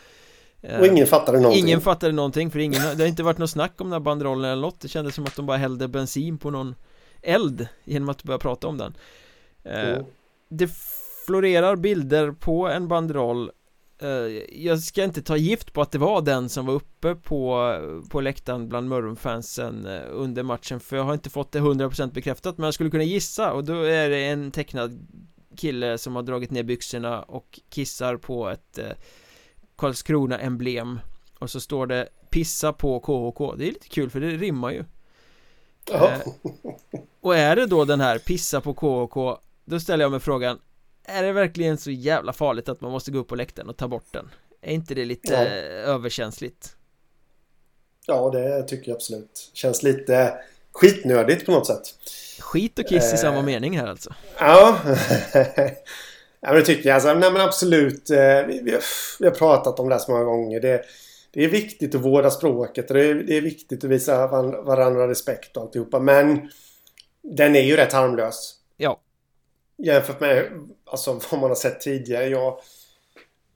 Eh, 0.60 0.80
och 0.80 0.86
ingen 0.86 1.06
fattade 1.06 1.40
någonting. 1.40 1.64
Ingen 1.64 1.80
fattade 1.80 2.12
någonting 2.12 2.50
för 2.50 2.58
ingen, 2.58 2.82
det 2.96 3.02
har 3.02 3.08
inte 3.08 3.22
varit 3.22 3.38
något 3.38 3.50
snack 3.50 3.80
om 3.80 3.86
den 3.86 3.92
här 3.92 4.00
banderollen 4.00 4.50
eller 4.50 4.62
något. 4.62 4.80
Det 4.80 4.88
kändes 4.88 5.14
som 5.14 5.24
att 5.24 5.36
de 5.36 5.46
bara 5.46 5.56
hällde 5.56 5.88
bensin 5.88 6.38
på 6.38 6.50
någon 6.50 6.74
eld 7.22 7.68
Genom 7.84 8.08
att 8.08 8.22
börja 8.22 8.38
prata 8.38 8.68
om 8.68 8.78
den. 8.78 8.94
Mm. 9.64 10.04
Det 10.56 10.70
florerar 11.26 11.76
bilder 11.76 12.32
på 12.32 12.68
en 12.68 12.88
banderoll. 12.88 13.50
Eh, 13.98 14.08
Jag 14.64 14.78
ska 14.80 15.04
inte 15.04 15.22
ta 15.22 15.36
gift 15.36 15.72
på 15.72 15.82
att 15.82 15.92
det 15.92 15.98
var 15.98 16.22
den 16.22 16.48
som 16.48 16.66
var 16.66 16.74
uppe 16.74 17.14
på, 17.14 17.74
på 18.10 18.20
läktaren 18.20 18.68
bland 18.68 18.88
Mörrumfansen 18.88 19.86
under 20.10 20.42
matchen 20.42 20.80
För 20.80 20.96
jag 20.96 21.04
har 21.04 21.14
inte 21.14 21.30
fått 21.30 21.52
det 21.52 21.60
100% 21.60 22.12
bekräftat 22.12 22.58
men 22.58 22.64
jag 22.64 22.74
skulle 22.74 22.90
kunna 22.90 23.02
gissa 23.04 23.52
och 23.52 23.64
då 23.64 23.82
är 23.82 24.10
det 24.10 24.24
en 24.26 24.50
tecknad 24.50 25.06
kille 25.56 25.98
som 25.98 26.16
har 26.16 26.22
dragit 26.22 26.50
ner 26.50 26.62
byxorna 26.62 27.22
och 27.22 27.60
kissar 27.68 28.16
på 28.16 28.48
ett 28.48 28.78
Karlskrona-emblem. 29.76 31.00
Och 31.38 31.50
så 31.50 31.60
står 31.60 31.86
det 31.86 32.08
Pissa 32.30 32.72
på 32.72 33.00
KHK 33.00 33.56
Det 33.58 33.64
är 33.64 33.72
lite 33.72 33.88
kul 33.88 34.10
för 34.10 34.20
det 34.20 34.30
rimmar 34.30 34.70
ju. 34.70 34.84
Eh, 35.92 36.18
Och 37.20 37.36
är 37.36 37.56
det 37.56 37.66
då 37.66 37.84
den 37.84 38.00
här 38.00 38.18
Pissa 38.18 38.60
på 38.60 38.74
KHK 38.74 39.40
Då 39.64 39.80
ställer 39.80 40.04
jag 40.04 40.10
mig 40.10 40.20
frågan 40.20 40.58
Är 41.04 41.22
det 41.22 41.32
verkligen 41.32 41.78
så 41.78 41.90
jävla 41.90 42.32
farligt 42.32 42.68
att 42.68 42.80
man 42.80 42.90
måste 42.92 43.10
gå 43.10 43.18
upp 43.18 43.28
på 43.28 43.34
läktaren 43.34 43.68
och 43.68 43.76
ta 43.76 43.88
bort 43.88 44.12
den? 44.12 44.30
Är 44.62 44.72
inte 44.72 44.94
det 44.94 45.04
lite 45.04 45.32
ja. 45.32 45.40
överkänsligt? 45.92 46.76
Ja 48.06 48.30
det 48.30 48.62
tycker 48.62 48.88
jag 48.88 48.96
absolut 48.96 49.50
Känns 49.52 49.82
lite 49.82 50.34
skitnödigt 50.72 51.46
på 51.46 51.52
något 51.52 51.66
sätt 51.66 51.82
Skit 52.38 52.78
och 52.78 52.88
kiss 52.88 53.08
eh, 53.08 53.14
i 53.14 53.18
samma 53.18 53.42
mening 53.42 53.78
här 53.78 53.86
alltså 53.86 54.14
Ja 54.38 54.78
Ja, 56.44 56.50
men 56.50 56.58
det 56.58 56.66
tycker 56.66 56.88
jag. 56.88 56.94
Alltså, 56.94 57.14
nej, 57.14 57.32
men 57.32 57.40
absolut. 57.42 58.10
Eh, 58.10 58.46
vi, 58.46 58.60
vi, 58.62 58.78
vi, 59.20 59.26
har 59.26 59.34
pratat 59.34 59.80
om 59.80 59.88
det 59.88 59.94
här 59.94 60.00
så 60.00 60.12
många 60.12 60.24
gånger. 60.24 60.60
Det, 60.60 60.82
det 61.30 61.44
är 61.44 61.48
viktigt 61.48 61.94
att 61.94 62.00
vårda 62.00 62.30
språket. 62.30 62.88
Det 62.88 63.06
är, 63.06 63.14
det 63.14 63.36
är 63.36 63.40
viktigt 63.40 63.84
att 63.84 63.90
visa 63.90 64.26
varandra 64.62 65.08
respekt 65.08 65.56
och 65.56 65.62
alltihopa. 65.62 65.98
Men 65.98 66.50
den 67.22 67.56
är 67.56 67.62
ju 67.62 67.76
rätt 67.76 67.92
harmlös. 67.92 68.54
Jämfört 69.76 70.20
med 70.20 70.48
alltså, 70.84 71.20
vad 71.30 71.40
man 71.40 71.50
har 71.50 71.54
sett 71.54 71.80
tidigare. 71.80 72.26
Jag, 72.26 72.58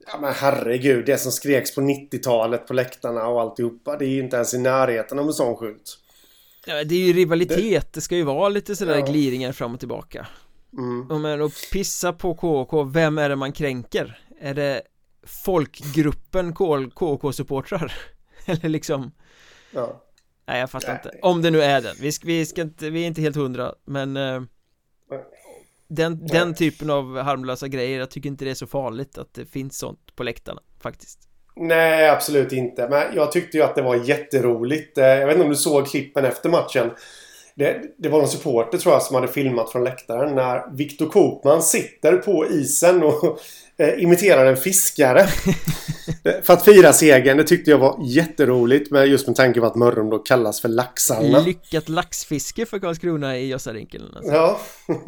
ja, 0.07 0.19
men 0.21 0.33
herregud. 0.33 1.05
Det 1.05 1.17
som 1.17 1.31
skreks 1.31 1.75
på 1.75 1.81
90-talet 1.81 2.67
på 2.67 2.73
läktarna 2.73 3.27
och 3.27 3.41
alltihopa. 3.41 3.97
Det 3.97 4.05
är 4.05 4.09
ju 4.09 4.19
inte 4.23 4.35
ens 4.35 4.53
i 4.53 4.57
närheten 4.57 5.19
av 5.19 5.27
en 5.27 5.33
sån 5.33 5.55
skylt. 5.55 5.97
Ja, 6.65 6.83
det 6.83 6.95
är 6.95 6.99
ju 6.99 7.13
rivalitet, 7.13 7.93
det, 7.93 8.01
ska 8.01 8.15
ju 8.15 8.23
vara 8.23 8.49
lite 8.49 8.75
sådär 8.75 8.95
ja. 8.95 9.05
gliringar 9.05 9.51
fram 9.51 9.73
och 9.73 9.79
tillbaka 9.79 10.27
mm. 10.77 11.11
Och 11.11 11.19
men 11.19 11.41
att 11.41 11.53
pissa 11.71 12.13
på 12.13 12.35
KK, 12.35 12.83
vem 12.83 13.17
är 13.17 13.29
det 13.29 13.35
man 13.35 13.51
kränker? 13.51 14.21
Är 14.41 14.53
det 14.53 14.81
folkgruppen 15.23 16.53
KK-supportrar? 16.53 17.93
Eller 18.45 18.69
liksom 18.69 19.11
Ja 19.71 20.03
Nej 20.47 20.59
jag 20.59 20.71
fattar 20.71 20.87
Nej. 20.87 21.01
inte, 21.03 21.19
om 21.21 21.41
det 21.41 21.51
nu 21.51 21.61
är 21.61 21.81
den, 21.81 21.95
vi 21.99 22.11
vi 22.23 22.45
ska 22.45 22.61
inte, 22.61 22.89
vi 22.89 23.03
är 23.03 23.07
inte 23.07 23.21
helt 23.21 23.35
hundra 23.35 23.73
men 23.85 24.17
eh, 24.17 24.41
den, 25.89 26.27
den 26.27 26.53
typen 26.53 26.89
av 26.89 27.17
harmlösa 27.17 27.67
grejer, 27.67 27.99
jag 27.99 28.11
tycker 28.11 28.29
inte 28.29 28.45
det 28.45 28.51
är 28.51 28.55
så 28.55 28.67
farligt 28.67 29.17
att 29.17 29.33
det 29.33 29.45
finns 29.45 29.77
sånt 29.77 30.15
på 30.15 30.23
läktarna 30.23 30.61
faktiskt 30.83 31.29
Nej, 31.61 32.09
absolut 32.09 32.51
inte. 32.51 32.87
Men 32.89 33.03
jag 33.15 33.31
tyckte 33.31 33.57
ju 33.57 33.63
att 33.63 33.75
det 33.75 33.81
var 33.81 33.95
jätteroligt. 33.95 34.97
Eh, 34.97 35.05
jag 35.05 35.27
vet 35.27 35.35
inte 35.35 35.43
om 35.43 35.49
du 35.49 35.55
såg 35.55 35.87
klippen 35.87 36.25
efter 36.25 36.49
matchen. 36.49 36.91
Det, 37.55 37.81
det 37.97 38.09
var 38.09 38.19
någon 38.19 38.27
supporter 38.27 38.77
tror 38.77 38.93
jag 38.93 39.01
som 39.01 39.15
hade 39.15 39.27
filmat 39.27 39.71
från 39.71 39.83
läktaren 39.83 40.35
när 40.35 40.75
Viktor 40.75 41.05
Kopman 41.05 41.61
sitter 41.61 42.17
på 42.17 42.45
isen 42.47 43.03
och 43.03 43.39
eh, 43.79 44.03
imiterar 44.03 44.45
en 44.45 44.57
fiskare. 44.57 45.27
för 46.43 46.53
att 46.53 46.65
fira 46.65 46.93
segern. 46.93 47.37
Det 47.37 47.43
tyckte 47.43 47.71
jag 47.71 47.77
var 47.77 47.99
jätteroligt. 48.03 48.91
Men 48.91 49.09
just 49.09 49.27
med 49.27 49.35
tanke 49.35 49.59
på 49.59 49.65
att 49.65 49.75
Mörrum 49.75 50.09
då 50.09 50.19
kallas 50.19 50.61
för 50.61 50.69
Laxarna. 50.69 51.39
Lyckat 51.39 51.89
laxfiske 51.89 52.65
för 52.65 52.79
Karlskrona 52.79 53.37
i 53.37 53.47
Gösarinkeln. 53.47 54.13
Alltså. 54.15 54.33
Ja. 54.33 54.59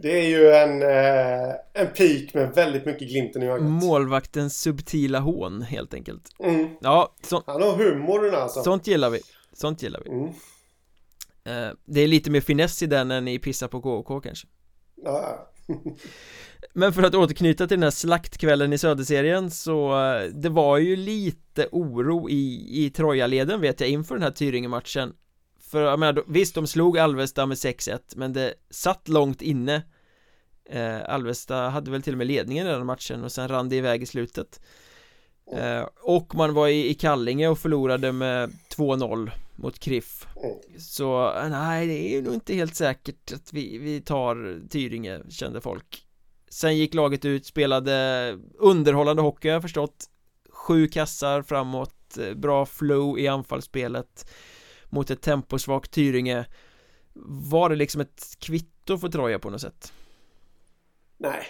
Det 0.00 0.18
är 0.18 0.28
ju 0.28 0.50
en, 0.50 0.82
eh, 0.82 1.54
en 1.72 1.86
peak 1.96 2.34
med 2.34 2.54
väldigt 2.54 2.86
mycket 2.86 3.08
glimten 3.08 3.42
i 3.42 3.46
ögat. 3.46 3.62
Målvaktens 3.62 4.60
subtila 4.60 5.18
hån 5.18 5.62
helt 5.62 5.94
enkelt. 5.94 6.22
Mm. 6.44 6.68
Ja, 6.80 7.14
så, 7.22 7.42
Han 7.46 7.62
har 7.62 7.76
humorn 7.76 8.34
alltså. 8.34 8.62
sånt 8.62 8.86
gillar 8.86 9.10
vi. 9.10 9.20
Sånt 9.52 9.82
gillar 9.82 10.02
vi. 10.04 10.10
Mm. 10.10 10.28
Eh, 11.44 11.74
det 11.84 12.00
är 12.00 12.08
lite 12.08 12.30
mer 12.30 12.40
finess 12.40 12.82
i 12.82 12.86
den 12.86 13.10
än 13.10 13.28
i 13.28 13.38
Pissa 13.38 13.68
på 13.68 13.80
KK 13.80 14.20
kanske. 14.20 14.48
Ja. 15.04 15.48
Men 16.72 16.92
för 16.92 17.02
att 17.02 17.14
återknyta 17.14 17.66
till 17.66 17.76
den 17.76 17.82
här 17.82 17.90
slaktkvällen 17.90 18.72
i 18.72 18.78
Söderserien 18.78 19.50
så 19.50 20.04
eh, 20.04 20.22
det 20.22 20.48
var 20.48 20.78
ju 20.78 20.96
lite 20.96 21.68
oro 21.72 22.30
i, 22.30 22.68
i 22.84 22.90
Troja-leden 22.90 23.60
vet 23.60 23.80
jag 23.80 23.90
inför 23.90 24.14
den 24.14 24.22
här 24.22 24.30
Tyringe-matchen. 24.30 25.12
För 25.60 25.82
jag 25.82 25.98
menar, 25.98 26.24
visst 26.26 26.54
de 26.54 26.66
slog 26.66 26.98
Alvesta 26.98 27.46
med 27.46 27.54
6-1 27.54 27.98
men 28.16 28.32
det 28.32 28.54
satt 28.70 29.08
långt 29.08 29.42
inne. 29.42 29.82
Eh, 30.70 30.98
Alvesta 31.08 31.56
hade 31.56 31.90
väl 31.90 32.02
till 32.02 32.14
och 32.14 32.18
med 32.18 32.26
ledningen 32.26 32.66
i 32.66 32.70
den 32.70 32.86
matchen 32.86 33.24
och 33.24 33.32
sen 33.32 33.48
rann 33.48 33.68
det 33.68 33.76
iväg 33.76 34.02
i 34.02 34.06
slutet. 34.06 34.60
Eh, 35.52 35.82
Och 36.02 36.34
man 36.34 36.54
var 36.54 36.68
i, 36.68 36.90
i 36.90 36.94
Kallinge 36.94 37.48
och 37.48 37.58
förlorade 37.58 38.12
med 38.12 38.52
2-0 38.76 39.30
mot 39.58 39.78
Kriff. 39.78 40.26
Så 40.78 41.32
nej, 41.50 41.86
det 41.86 41.92
är 41.92 42.10
ju 42.10 42.22
nog 42.22 42.34
inte 42.34 42.54
helt 42.54 42.74
säkert 42.74 43.32
att 43.32 43.52
vi, 43.52 43.78
vi 43.78 44.00
tar 44.00 44.68
Tyringe, 44.68 45.20
kände 45.28 45.60
folk. 45.60 46.06
Sen 46.48 46.76
gick 46.76 46.94
laget 46.94 47.24
ut, 47.24 47.46
spelade 47.46 48.38
underhållande 48.58 49.22
hockey 49.22 49.48
har 49.48 49.52
jag 49.52 49.62
förstått. 49.62 50.04
Sju 50.50 50.88
kassar 50.88 51.42
framåt, 51.42 52.18
eh, 52.18 52.34
bra 52.34 52.66
flow 52.66 53.18
i 53.18 53.28
anfallsspelet 53.28 54.30
mot 54.84 55.10
ett 55.10 55.22
temposvagt 55.22 55.90
Tyringe. 55.90 56.44
Var 57.50 57.70
det 57.70 57.76
liksom 57.76 58.00
ett 58.00 58.36
kvitto 58.38 58.98
för 58.98 59.08
Troja 59.08 59.38
på 59.38 59.50
något 59.50 59.60
sätt? 59.60 59.92
Nej. 61.16 61.46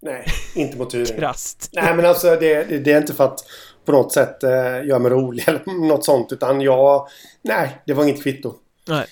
Nej, 0.00 0.26
inte 0.54 0.78
mot 0.78 0.90
Tyringe. 0.90 1.16
Krasst 1.18 1.70
Nej 1.72 1.96
men 1.96 2.06
alltså 2.06 2.36
det, 2.36 2.64
det, 2.64 2.78
det, 2.78 2.92
är 2.92 3.00
inte 3.00 3.14
för 3.14 3.24
att 3.24 3.40
på 3.84 3.92
något 3.92 4.12
sätt 4.12 4.42
eh, 4.42 4.84
göra 4.86 4.98
mig 4.98 5.10
rolig 5.10 5.44
eller 5.48 5.88
något 5.88 6.04
sånt 6.04 6.32
utan 6.32 6.60
jag 6.60 7.08
Nej, 7.42 7.82
det 7.86 7.94
var 7.94 8.04
inget 8.04 8.22
kvitto 8.22 8.54
Nej 8.88 9.06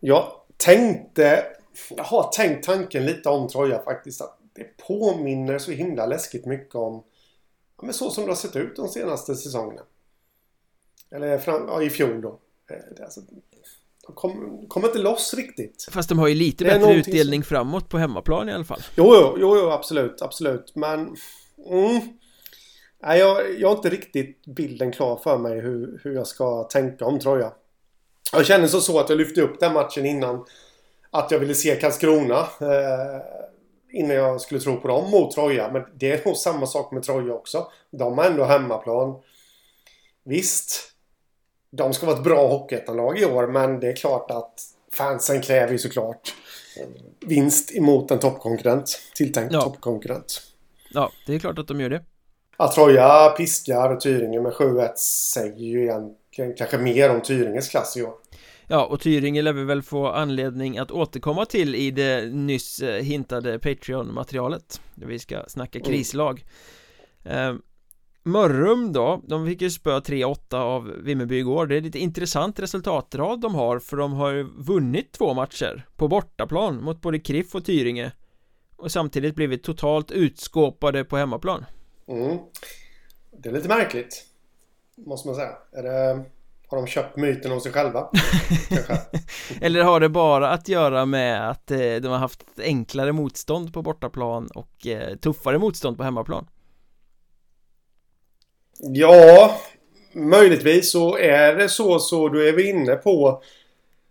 Jag 0.00 0.32
tänkte 0.56 1.44
Jag 1.96 2.04
har 2.04 2.30
tänkt 2.32 2.66
tanken 2.66 3.06
lite 3.06 3.28
om 3.28 3.48
Troja 3.48 3.82
faktiskt 3.82 4.20
att 4.20 4.38
det 4.52 4.86
påminner 4.86 5.58
så 5.58 5.70
himla 5.70 6.06
läskigt 6.06 6.46
mycket 6.46 6.74
om 6.74 7.02
ja, 7.76 7.84
men 7.84 7.94
så 7.94 8.10
som 8.10 8.24
det 8.24 8.30
har 8.30 8.36
sett 8.36 8.56
ut 8.56 8.76
de 8.76 8.88
senaste 8.88 9.34
säsongerna. 9.34 9.82
Eller 11.10 11.38
fram, 11.38 11.64
ja, 11.68 11.82
i 11.82 11.90
fjol 11.90 12.20
då. 12.20 12.38
Eh, 12.70 13.04
alltså, 13.04 13.20
de 14.06 14.14
kommer 14.14 14.68
kom 14.68 14.84
inte 14.84 14.98
loss 14.98 15.34
riktigt. 15.34 15.88
Fast 15.90 16.08
de 16.08 16.18
har 16.18 16.28
ju 16.28 16.34
lite 16.34 16.64
bättre 16.64 16.94
utdelning 16.94 17.42
som... 17.42 17.48
framåt 17.48 17.88
på 17.88 17.98
hemmaplan 17.98 18.48
i 18.48 18.52
alla 18.52 18.64
fall. 18.64 18.80
Jo, 18.96 19.14
jo, 19.14 19.36
jo, 19.38 19.56
jo 19.56 19.70
absolut, 19.70 20.22
absolut. 20.22 20.72
Men... 20.74 21.16
Mm, 21.70 22.00
nej, 23.02 23.18
jag, 23.18 23.60
jag 23.60 23.68
har 23.68 23.76
inte 23.76 23.90
riktigt 23.90 24.46
bilden 24.46 24.92
klar 24.92 25.16
för 25.16 25.38
mig 25.38 25.60
hur, 25.60 26.00
hur 26.04 26.14
jag 26.14 26.26
ska 26.26 26.62
tänka 26.62 27.04
om 27.04 27.20
Troja. 27.20 27.52
Jag 28.32 28.46
känner 28.46 28.66
så, 28.66 28.80
så 28.80 29.00
att 29.00 29.08
jag 29.08 29.18
lyfte 29.18 29.42
upp 29.42 29.60
den 29.60 29.72
matchen 29.72 30.06
innan. 30.06 30.44
Att 31.10 31.30
jag 31.30 31.38
ville 31.38 31.54
se 31.54 31.76
Karlskrona. 31.76 32.38
Eh, 32.60 33.22
innan 33.92 34.16
jag 34.16 34.40
skulle 34.40 34.60
tro 34.60 34.80
på 34.80 34.88
dem 34.88 35.10
mot 35.10 35.34
Troja. 35.34 35.70
Men 35.72 35.84
det 35.94 36.12
är 36.12 36.26
nog 36.26 36.36
samma 36.36 36.66
sak 36.66 36.92
med 36.92 37.02
Troja 37.02 37.34
också. 37.34 37.70
De 37.90 38.18
har 38.18 38.24
ändå 38.24 38.44
hemmaplan. 38.44 39.14
Visst, 40.24 40.92
de 41.70 41.92
ska 41.92 42.06
vara 42.06 42.16
ett 42.16 42.24
bra 42.24 42.46
hockeyettanlag 42.48 43.18
i 43.18 43.24
år 43.24 43.46
men 43.46 43.80
det 43.80 43.88
är 43.88 43.96
klart 43.96 44.30
att 44.30 44.60
fansen 44.92 45.40
kräver 45.40 45.72
ju 45.72 45.78
såklart 45.78 46.34
vinst 47.20 47.76
emot 47.76 48.10
en 48.10 48.18
toppkonkurrent. 48.18 49.00
Tilltänkt 49.14 49.52
ja. 49.52 49.60
toppkonkurrent. 49.60 50.42
Ja, 50.90 51.12
det 51.26 51.34
är 51.34 51.38
klart 51.38 51.58
att 51.58 51.68
de 51.68 51.80
gör 51.80 51.90
det. 51.90 52.04
Att 52.60 52.72
Troja 52.72 53.28
piskar 53.28 53.96
Tyringe 53.96 54.40
med 54.40 54.52
7-1 54.52 54.94
säger 55.32 55.58
ju 55.58 55.82
egentligen 55.82 56.54
kanske 56.56 56.78
mer 56.78 57.10
om 57.10 57.20
Tyringes 57.20 57.68
klass 57.68 57.96
i 57.96 58.02
år. 58.02 58.12
Ja, 58.66 58.86
och 58.86 59.00
Tyringe 59.00 59.42
lär 59.42 59.52
vi 59.52 59.64
väl 59.64 59.82
få 59.82 60.06
anledning 60.06 60.78
att 60.78 60.90
återkomma 60.90 61.44
till 61.44 61.74
i 61.74 61.90
det 61.90 62.32
nyss 62.32 62.80
eh, 62.80 63.02
hintade 63.02 63.58
Patreon-materialet 63.58 64.80
Där 64.94 65.06
vi 65.06 65.18
ska 65.18 65.44
snacka 65.48 65.78
mm. 65.78 65.90
krislag 65.90 66.44
mm. 67.24 67.62
Mörrum 68.22 68.92
då, 68.92 69.22
de 69.26 69.46
fick 69.46 69.62
ju 69.62 69.70
spö 69.70 69.98
3-8 69.98 70.54
av 70.54 70.84
Vimmerby 70.84 71.38
igår 71.38 71.66
Det 71.66 71.76
är 71.76 71.80
lite 71.80 71.98
intressant 71.98 72.60
resultatrad 72.60 73.40
de 73.40 73.54
har 73.54 73.78
för 73.78 73.96
de 73.96 74.12
har 74.12 74.30
ju 74.30 74.46
vunnit 74.58 75.12
två 75.12 75.34
matcher 75.34 75.86
på 75.96 76.08
bortaplan 76.08 76.84
mot 76.84 77.00
både 77.00 77.18
Kriff 77.18 77.54
och 77.54 77.64
Tyringe 77.64 78.12
och 78.76 78.92
samtidigt 78.92 79.34
blivit 79.34 79.62
totalt 79.62 80.10
utskåpade 80.10 81.04
på 81.04 81.16
hemmaplan 81.16 81.64
mm. 82.08 82.38
Det 83.30 83.48
är 83.48 83.52
lite 83.52 83.68
märkligt 83.68 84.24
Måste 84.96 85.28
man 85.28 85.34
säga 85.34 85.56
det 85.72 86.24
Har 86.68 86.76
de 86.76 86.86
köpt 86.86 87.16
myten 87.16 87.52
om 87.52 87.60
sig 87.60 87.72
själva? 87.72 88.08
Eller 89.60 89.82
har 89.82 90.00
det 90.00 90.08
bara 90.08 90.50
att 90.50 90.68
göra 90.68 91.06
med 91.06 91.50
att 91.50 91.70
eh, 91.70 91.78
de 91.78 92.08
har 92.08 92.18
haft 92.18 92.44
enklare 92.58 93.12
motstånd 93.12 93.74
på 93.74 93.82
bortaplan 93.82 94.48
och 94.54 94.86
eh, 94.86 95.16
tuffare 95.16 95.58
motstånd 95.58 95.96
på 95.96 96.02
hemmaplan? 96.02 96.46
Ja, 98.78 99.60
möjligtvis 100.12 100.92
så 100.92 101.18
är 101.18 101.54
det 101.54 101.68
så 101.68 101.98
så 101.98 102.28
då 102.28 102.38
är 102.38 102.52
vi 102.52 102.70
inne 102.70 102.94
på 102.94 103.42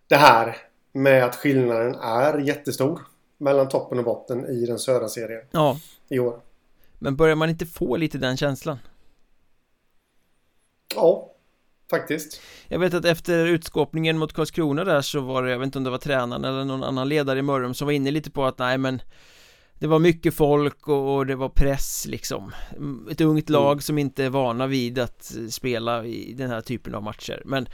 det 0.07 0.15
här 0.15 0.57
med 0.91 1.25
att 1.25 1.35
skillnaden 1.35 1.95
är 1.95 2.37
jättestor 2.37 3.01
mellan 3.37 3.67
toppen 3.67 3.97
och 3.97 4.05
botten 4.05 4.45
i 4.45 4.65
den 4.65 4.79
södra 4.79 5.09
serien. 5.09 5.41
Ja. 5.51 5.77
I 6.09 6.19
år. 6.19 6.39
Men 6.99 7.15
börjar 7.15 7.35
man 7.35 7.49
inte 7.49 7.65
få 7.65 7.97
lite 7.97 8.17
den 8.17 8.37
känslan? 8.37 8.79
Ja, 10.95 11.31
faktiskt. 11.89 12.41
Jag 12.67 12.79
vet 12.79 12.93
att 12.93 13.05
efter 13.05 13.45
utskåpningen 13.45 14.17
mot 14.17 14.33
Karlskrona 14.33 14.83
där 14.83 15.01
så 15.01 15.19
var 15.19 15.43
det, 15.43 15.51
jag 15.51 15.59
vet 15.59 15.65
inte 15.65 15.77
om 15.77 15.83
det 15.83 15.89
var 15.89 15.97
tränaren 15.97 16.45
eller 16.45 16.65
någon 16.65 16.83
annan 16.83 17.09
ledare 17.09 17.39
i 17.39 17.41
Mörrum 17.41 17.73
som 17.73 17.85
var 17.85 17.91
inne 17.91 18.11
lite 18.11 18.31
på 18.31 18.45
att 18.45 18.59
nej 18.59 18.77
men 18.77 19.01
det 19.79 19.87
var 19.87 19.99
mycket 19.99 20.33
folk 20.33 20.87
och 20.87 21.25
det 21.25 21.35
var 21.35 21.49
press 21.49 22.05
liksom 22.07 22.51
Ett 23.11 23.21
ungt 23.21 23.49
lag 23.49 23.71
mm. 23.71 23.81
som 23.81 23.97
inte 23.97 24.23
är 24.23 24.29
vana 24.29 24.67
vid 24.67 24.99
att 24.99 25.31
spela 25.49 26.05
i 26.05 26.33
den 26.33 26.49
här 26.49 26.61
typen 26.61 26.95
av 26.95 27.03
matcher 27.03 27.41
Men 27.45 27.67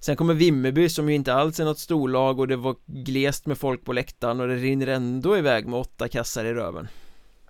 Sen 0.00 0.16
kommer 0.16 0.34
Vimmerby 0.34 0.88
som 0.88 1.08
ju 1.08 1.14
inte 1.14 1.34
alls 1.34 1.60
är 1.60 1.64
något 1.64 1.78
storlag 1.78 2.40
och 2.40 2.48
det 2.48 2.56
var 2.56 2.76
glest 2.86 3.46
med 3.46 3.58
folk 3.58 3.84
på 3.84 3.92
läktaren 3.92 4.40
och 4.40 4.48
det 4.48 4.56
rinner 4.56 4.86
ändå 4.86 5.38
iväg 5.38 5.66
med 5.66 5.80
åtta 5.80 6.08
kassar 6.08 6.44
i 6.44 6.54
röven 6.54 6.88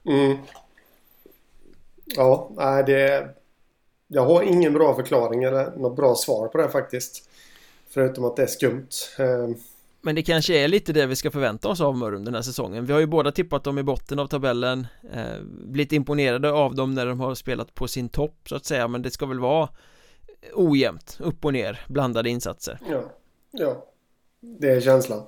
Mm 0.04 0.36
Ja, 2.16 2.50
nej 2.56 2.84
det 2.86 3.28
Jag 4.06 4.24
har 4.24 4.42
ingen 4.42 4.72
bra 4.72 4.94
förklaring 4.94 5.44
eller 5.44 5.76
något 5.76 5.96
bra 5.96 6.14
svar 6.14 6.48
på 6.48 6.58
det 6.58 6.68
faktiskt. 6.68 7.28
Förutom 7.88 8.24
att 8.24 8.36
det 8.36 8.42
är 8.42 8.46
skumt. 8.46 8.88
Ehm, 9.18 9.54
men 10.00 10.14
det 10.14 10.22
kanske 10.22 10.54
är 10.54 10.68
lite 10.68 10.92
det 10.92 11.06
vi 11.06 11.16
ska 11.16 11.30
förvänta 11.30 11.68
oss 11.68 11.80
av 11.80 11.96
Mörrum 11.96 12.24
den 12.24 12.34
här 12.34 12.42
säsongen. 12.42 12.86
Vi 12.86 12.92
har 12.92 13.00
ju 13.00 13.06
båda 13.06 13.32
tippat 13.32 13.64
dem 13.64 13.78
i 13.78 13.82
botten 13.82 14.18
av 14.18 14.26
tabellen. 14.26 14.86
Eh, 15.12 15.40
Blivit 15.42 15.92
imponerade 15.92 16.52
av 16.52 16.74
dem 16.74 16.94
när 16.94 17.06
de 17.06 17.20
har 17.20 17.34
spelat 17.34 17.74
på 17.74 17.88
sin 17.88 18.08
topp 18.08 18.34
så 18.48 18.56
att 18.56 18.64
säga. 18.64 18.88
Men 18.88 19.02
det 19.02 19.10
ska 19.10 19.26
väl 19.26 19.40
vara 19.40 19.68
ojämnt, 20.54 21.18
upp 21.20 21.44
och 21.44 21.52
ner, 21.52 21.80
blandade 21.88 22.30
insatser. 22.30 22.78
Ja, 22.90 23.02
ja. 23.50 23.84
Det 24.40 24.70
är 24.70 24.80
känslan. 24.80 25.22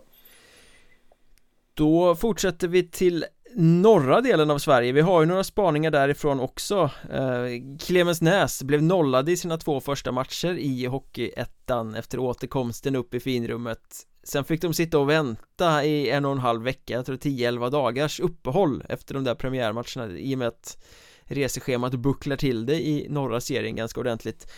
Då 1.75 2.15
fortsätter 2.15 2.69
vi 2.69 2.89
till 2.89 3.25
norra 3.55 4.21
delen 4.21 4.51
av 4.51 4.59
Sverige, 4.59 4.93
vi 4.93 5.01
har 5.01 5.21
ju 5.21 5.27
några 5.27 5.45
spaningar 5.45 5.91
därifrån 5.91 6.41
också. 6.41 6.91
Eh, 7.13 7.79
Clemensnäs 7.79 8.63
blev 8.63 8.83
nollade 8.83 9.33
i 9.33 9.37
sina 9.37 9.57
två 9.57 9.81
första 9.81 10.13
matcher 10.13 10.59
i 10.59 10.87
Hockeyettan 10.87 11.95
efter 11.95 12.19
återkomsten 12.19 12.97
upp 12.97 13.15
i 13.15 13.21
finrummet. 13.21 14.07
Sen 14.23 14.45
fick 14.45 14.63
de 14.63 14.75
sitta 14.75 14.99
och 14.99 15.11
vänta 15.11 15.85
i 15.85 16.11
en 16.11 16.25
och 16.25 16.33
en 16.33 16.39
halv 16.39 16.63
vecka, 16.63 16.95
jag 16.95 17.07
tror 17.07 17.17
10-11 17.17 17.71
dagars 17.71 18.21
uppehåll 18.21 18.85
efter 18.89 19.15
de 19.15 19.25
där 19.25 19.35
premiärmatcherna 19.35 20.19
i 20.19 20.35
och 20.35 20.39
med 20.39 20.49
att 20.49 20.85
reseschemat 21.23 21.95
bucklar 21.95 22.37
till 22.37 22.67
det 22.67 22.87
i 22.87 23.07
norra 23.09 23.41
serien 23.41 23.77
ganska 23.77 24.01
ordentligt. 24.01 24.53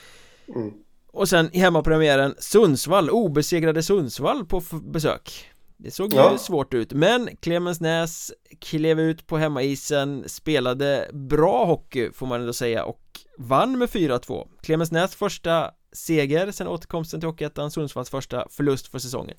Mm. 0.49 0.72
Och 1.12 1.28
sen 1.28 1.51
i 1.53 1.59
hemmapremiären 1.59 2.34
Sundsvall, 2.38 3.11
obesegrade 3.11 3.82
Sundsvall 3.82 4.47
på 4.47 4.62
besök 4.82 5.51
Det 5.83 5.91
såg 5.91 6.14
ja. 6.14 6.33
ju 6.33 6.39
svårt 6.39 6.74
ut, 6.74 6.93
men 6.93 7.37
Clemensnäs 7.37 8.33
klev 8.61 9.01
ut 9.01 9.26
på 9.26 9.39
hemmaisen, 9.39 10.24
spelade 10.26 11.11
bra 11.12 11.64
hockey 11.64 12.12
får 12.12 12.26
man 12.26 12.41
ändå 12.41 12.53
säga 12.53 12.85
och 12.85 13.20
vann 13.39 13.78
med 13.78 13.89
4-2 13.89 14.49
Clemensnäs 14.62 15.14
första 15.14 15.70
seger 15.93 16.51
sen 16.51 16.68
återkomsten 16.68 17.20
till 17.20 17.28
Hockeyettan, 17.28 17.70
Sundsvalls 17.70 18.11
första 18.11 18.47
förlust 18.51 18.89
för 18.89 18.99
säsongen 18.99 19.37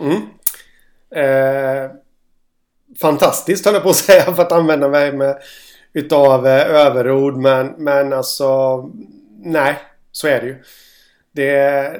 Mm. 0.00 0.22
Eh, 1.10 1.90
fantastiskt 3.00 3.64
höll 3.64 3.74
jag 3.74 3.82
på 3.82 3.90
att 3.90 3.96
säga 4.10 4.34
för 4.34 4.42
att 4.42 4.52
använda 4.52 4.88
mig 4.88 5.12
med 5.12 5.38
utav 5.92 6.46
eh, 6.46 6.86
överord 6.86 7.36
men, 7.36 7.74
men 7.78 8.12
alltså 8.12 8.82
nej, 9.38 9.78
så 10.12 10.28
är 10.28 10.40
det 10.40 10.46
ju. 10.46 10.62
Det, 11.32 11.48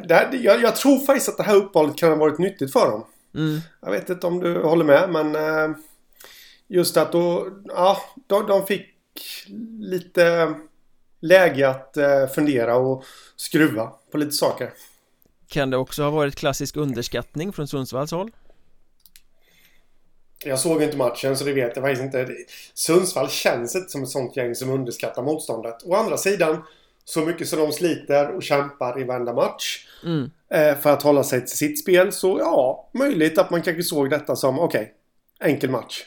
det, 0.09 0.37
jag, 0.37 0.63
jag 0.63 0.77
tror 0.77 0.99
faktiskt 1.07 1.29
att 1.29 1.37
det 1.37 1.43
här 1.43 1.57
uppehållet 1.57 1.97
kan 1.97 2.11
ha 2.11 2.17
varit 2.17 2.39
nyttigt 2.39 2.73
för 2.73 2.91
dem. 2.91 3.05
Mm. 3.35 3.61
Jag 3.81 3.91
vet 3.91 4.11
inte 4.11 4.27
om 4.27 4.41
du 4.41 4.63
håller 4.63 4.85
med 4.85 5.11
men 5.11 5.37
eh, 5.37 5.77
just 6.69 6.97
att 6.97 7.13
då, 7.13 7.49
ja, 7.65 7.99
de, 8.27 8.47
de 8.47 8.67
fick 8.67 8.95
lite 9.79 10.55
läge 11.21 11.69
att 11.69 11.97
eh, 11.97 12.27
fundera 12.27 12.77
och 12.77 13.05
skruva 13.37 13.93
på 14.11 14.19
lite 14.19 14.33
saker. 14.33 14.73
Kan 15.49 15.71
det 15.71 15.77
också 15.77 16.03
ha 16.03 16.11
varit 16.11 16.37
klassisk 16.37 16.77
underskattning 16.77 17.53
från 17.53 17.69
Sundsvalls 17.69 18.11
håll? 18.11 18.31
Jag 20.45 20.59
såg 20.59 20.83
inte 20.83 20.97
matchen 20.97 21.37
så 21.37 21.45
det 21.45 21.53
vet 21.53 21.77
jag 21.77 21.85
faktiskt 21.85 22.03
inte. 22.03 22.29
Sundsvall 22.75 23.29
känns 23.29 23.77
inte 23.77 23.89
som 23.89 24.03
ett 24.03 24.09
sånt 24.09 24.37
gäng 24.37 24.55
som 24.55 24.71
underskattar 24.71 25.23
motståndet. 25.23 25.77
Å 25.85 25.95
andra 25.95 26.17
sidan, 26.17 26.63
så 27.05 27.21
mycket 27.21 27.49
som 27.49 27.59
de 27.59 27.73
sliter 27.73 28.31
och 28.37 28.43
kämpar 28.43 29.01
i 29.01 29.05
varenda 29.05 29.33
match 29.33 29.87
mm. 30.05 30.31
eh, 30.51 30.79
för 30.79 30.93
att 30.93 31.03
hålla 31.03 31.25
sig 31.25 31.41
till 31.41 31.57
sitt 31.57 31.81
spel. 31.81 32.13
Så 32.13 32.39
ja, 32.39 32.91
möjligt 32.95 33.39
att 33.39 33.51
man 33.51 33.63
kanske 33.63 33.83
såg 33.83 34.11
detta 34.11 34.37
som 34.37 34.59
okej, 34.59 34.95
okay, 35.39 35.53
enkel 35.53 35.71
match. 35.71 36.03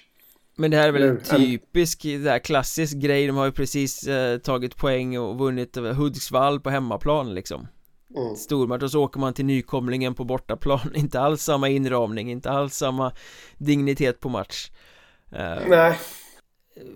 Men 0.55 0.71
det 0.71 0.77
här 0.77 0.87
är 0.87 0.91
väl 0.91 1.03
en 1.03 1.19
typisk, 1.19 2.03
det 2.03 2.29
här 2.29 2.39
klassisk 2.39 2.97
grej, 2.97 3.27
de 3.27 3.37
har 3.37 3.45
ju 3.45 3.51
precis 3.51 4.07
eh, 4.07 4.37
tagit 4.37 4.77
poäng 4.77 5.17
och 5.17 5.37
vunnit 5.37 5.77
över 5.77 5.93
Hudiksvall 5.93 6.59
på 6.59 6.69
hemmaplan 6.69 7.35
liksom. 7.35 7.67
Mm. 8.15 8.35
stormatch 8.35 8.83
och 8.83 8.91
så 8.91 9.03
åker 9.03 9.19
man 9.19 9.33
till 9.33 9.45
nykomlingen 9.45 10.15
på 10.15 10.23
bortaplan. 10.23 10.79
Inte 10.95 11.19
alls 11.19 11.43
samma 11.43 11.69
inramning, 11.69 12.31
inte 12.31 12.51
alls 12.51 12.75
samma 12.75 13.11
dignitet 13.57 14.19
på 14.19 14.29
match. 14.29 14.69
Uh, 15.33 15.69
Nej 15.69 15.97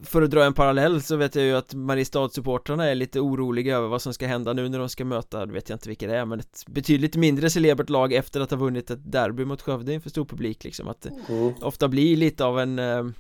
För 0.04 0.22
att 0.22 0.32
dra 0.32 0.44
en 0.44 0.54
parallell 0.54 1.02
så 1.02 1.16
vet 1.16 1.36
jag 1.36 1.46
ju 1.46 1.56
att 1.56 1.74
Mariestad-supportrarna 1.74 2.90
är 2.90 2.96
lite 2.96 3.20
oroliga 3.20 3.78
över 3.78 3.88
vad 3.88 4.02
som 4.02 4.14
ska 4.14 4.28
hända 4.28 4.54
nu 4.54 4.70
när 4.70 4.80
de 4.80 4.90
ska 4.90 5.06
möta, 5.06 5.46
det 5.46 5.54
vet 5.54 5.70
jag 5.70 5.76
inte 5.76 5.90
vilka 5.90 6.08
det 6.08 6.16
är 6.16 6.26
men 6.26 6.40
ett 6.40 6.64
betydligt 6.68 7.16
mindre 7.16 7.50
celebert 7.50 7.90
lag 7.90 8.14
efter 8.14 8.42
att 8.42 8.52
ha 8.52 8.58
vunnit 8.58 8.92
ett 8.92 9.12
derby 9.12 9.46
mot 9.46 9.62
Skövde 9.62 9.94
inför 9.94 10.10
stor 10.10 10.26
publik 10.26 10.64
liksom 10.64 10.88
att 10.88 11.02
det 11.02 11.12
mm. 11.30 11.54
ofta 11.62 11.88
blir 11.88 12.18
lite 12.18 12.46
av 12.46 12.60
en 12.60 12.80
uh, 12.80 13.06
uh, 13.06 13.12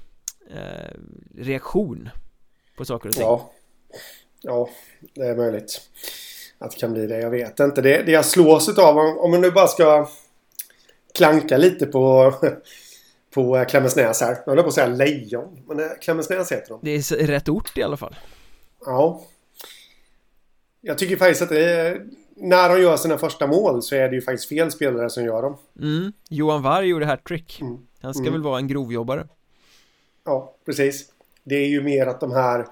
reaktion 1.38 2.09
på 2.78 2.86
saker 2.86 3.09
och 3.09 3.16
ting 3.16 3.24
Ja, 3.24 3.51
ja 4.41 4.70
det 5.16 5.26
är 5.26 5.36
möjligt 5.36 5.82
att 6.62 6.72
det 6.72 6.78
kan 6.78 6.93
bli 6.93 7.07
det. 7.07 7.20
Jag 7.20 7.30
vet 7.30 7.59
inte. 7.59 7.82
Det, 7.82 8.03
det 8.03 8.12
jag 8.12 8.26
slås 8.26 8.78
av 8.78 8.97
om 8.97 9.32
man 9.32 9.41
nu 9.41 9.51
bara 9.51 9.68
ska 9.68 10.09
klanka 11.14 11.57
lite 11.57 11.86
på 11.86 12.34
på 13.34 13.66
Klemensnäs 13.70 14.22
här. 14.22 14.38
Jag 14.46 14.54
höll 14.54 14.64
på 14.64 14.68
att 14.68 14.74
säga 14.74 14.88
Lejon. 14.88 15.64
Men 15.68 15.90
Klemensnäs 16.02 16.52
heter 16.52 16.70
de. 16.70 16.80
Det 16.82 16.92
är 16.92 17.28
rätt 17.28 17.50
ort 17.50 17.78
i 17.78 17.84
alla 17.84 17.98
fall. 17.98 18.16
Ja. 18.86 19.22
Jag 20.82 20.98
tycker 20.98 21.18
faktiskt 21.18 21.42
att 21.42 21.50
det 21.50 21.72
är, 21.72 22.08
när 22.36 22.70
de 22.70 22.82
gör 22.82 22.98
sina 22.98 23.18
första 23.18 23.48
mål 23.48 23.82
så 23.82 23.96
är 23.96 24.10
det 24.10 24.16
ju 24.16 24.22
faktiskt 24.22 24.50
fel 24.50 24.72
spelare 24.72 25.10
som 25.10 25.24
gör 25.24 25.42
dem. 25.42 25.58
Mm. 25.80 26.14
Johan 26.30 26.62
Varg 26.62 26.88
gjorde 26.88 27.06
hattrick. 27.06 27.62
Mm. 27.62 27.78
Han 28.02 28.14
ska 28.14 28.22
mm. 28.22 28.34
väl 28.34 28.42
vara 28.42 28.58
en 28.58 28.68
grovjobbare. 28.68 29.28
Ja, 30.26 30.56
precis. 30.66 31.06
Det 31.44 31.56
är 31.56 31.68
ju 31.68 31.82
mer 31.82 32.08
att 32.08 32.20
de 32.20 32.32
här 32.32 32.66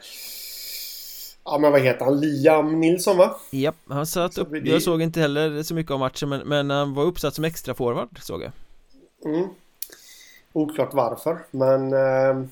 Ja 1.44 1.58
men 1.58 1.72
vad 1.72 1.82
heter 1.82 2.06
han? 2.06 2.20
Liam 2.20 2.80
Nilsson 2.80 3.18
va? 3.18 3.40
Japp, 3.52 3.76
han 3.88 4.06
satt 4.06 4.38
upp, 4.38 4.48
jag 4.64 4.82
såg 4.82 5.02
inte 5.02 5.20
heller 5.20 5.64
så 5.64 5.74
mycket 5.74 5.92
av 5.92 6.00
matchen 6.00 6.30
men, 6.30 6.48
men 6.48 6.70
han 6.70 6.94
var 6.94 7.04
uppsatt 7.04 7.36
som 7.36 7.44
extra 7.44 7.74
forward 7.74 8.20
såg 8.22 8.42
jag 8.42 8.52
mm. 9.26 9.50
Oklart 10.54 10.94
varför 10.94 11.38
men 11.52 11.94
eh, 11.94 12.46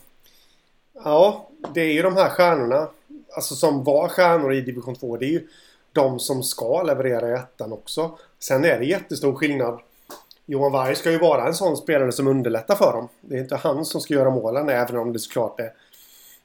Ja, 1.03 1.49
det 1.73 1.81
är 1.81 1.93
ju 1.93 2.01
de 2.01 2.15
här 2.15 2.29
stjärnorna. 2.29 2.87
Alltså 3.35 3.55
som 3.55 3.83
var 3.83 4.07
stjärnor 4.07 4.53
i 4.53 4.61
division 4.61 4.95
2 4.95 5.17
Det 5.17 5.25
är 5.25 5.29
ju 5.29 5.47
de 5.93 6.19
som 6.19 6.43
ska 6.43 6.83
leverera 6.83 7.29
i 7.29 7.33
ettan 7.33 7.73
också. 7.73 8.11
Sen 8.39 8.65
är 8.65 8.79
det 8.79 8.85
jättestor 8.85 9.35
skillnad. 9.35 9.79
Johan 10.45 10.71
Varg 10.71 10.95
ska 10.95 11.11
ju 11.11 11.17
vara 11.17 11.47
en 11.47 11.53
sån 11.53 11.77
spelare 11.77 12.11
som 12.11 12.27
underlättar 12.27 12.75
för 12.75 12.93
dem. 12.93 13.07
Det 13.21 13.35
är 13.35 13.39
inte 13.39 13.55
han 13.55 13.85
som 13.85 14.01
ska 14.01 14.13
göra 14.13 14.29
målen 14.29 14.69
även 14.69 14.97
om 14.97 15.13
det 15.13 15.19
såklart 15.19 15.59
är 15.59 15.71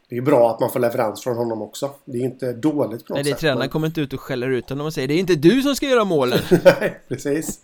det 0.09 0.17
är 0.17 0.23
bra 0.23 0.51
att 0.51 0.61
man 0.61 0.71
får 0.71 0.81
leverans 0.81 1.23
från 1.25 1.37
honom 1.37 1.63
också. 1.63 1.91
Det 2.05 2.19
är 2.19 2.23
inte 2.23 2.53
dåligt 2.53 3.07
på 3.07 3.13
något 3.13 3.17
Nej, 3.17 3.23
det 3.25 3.31
sätt 3.31 3.39
tränaren 3.39 3.59
men... 3.59 3.69
kommer 3.69 3.87
inte 3.87 4.01
ut 4.01 4.13
och 4.13 4.21
skäller 4.21 4.51
ut 4.51 4.69
honom 4.69 4.87
och 4.87 4.95
säger 4.95 5.09
Det 5.09 5.15
är 5.15 5.19
inte 5.19 5.35
du 5.35 5.63
som 5.63 5.77
ska 5.77 5.87
göra 5.87 6.05
målen. 6.05 6.39
Nej, 6.65 7.01
precis. 7.09 7.61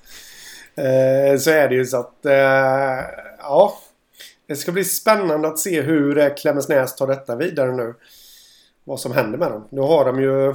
Eh, 0.75 1.39
Så 1.39 1.51
är 1.51 1.69
det 1.69 1.75
ju 1.75 1.87
så 1.87 1.97
att 1.97 2.27
eh, 2.27 2.99
Ja 3.39 3.79
Det 4.47 4.57
ska 4.57 4.73
bli 4.73 4.85
spännande 4.85 5.49
att 5.49 5.59
se 5.59 5.83
hur 5.83 6.19
eh, 6.19 6.35
Klemensnäs 6.35 6.97
tar 6.97 7.07
detta 7.07 7.37
vidare 7.37 7.73
nu 7.73 7.95
Vad 8.85 9.01
som 9.01 9.13
händer 9.13 9.39
med 9.39 9.51
dem 9.51 9.69
Nu 9.71 9.81
har 9.81 10.05
de 10.05 10.21
ju 10.21 10.55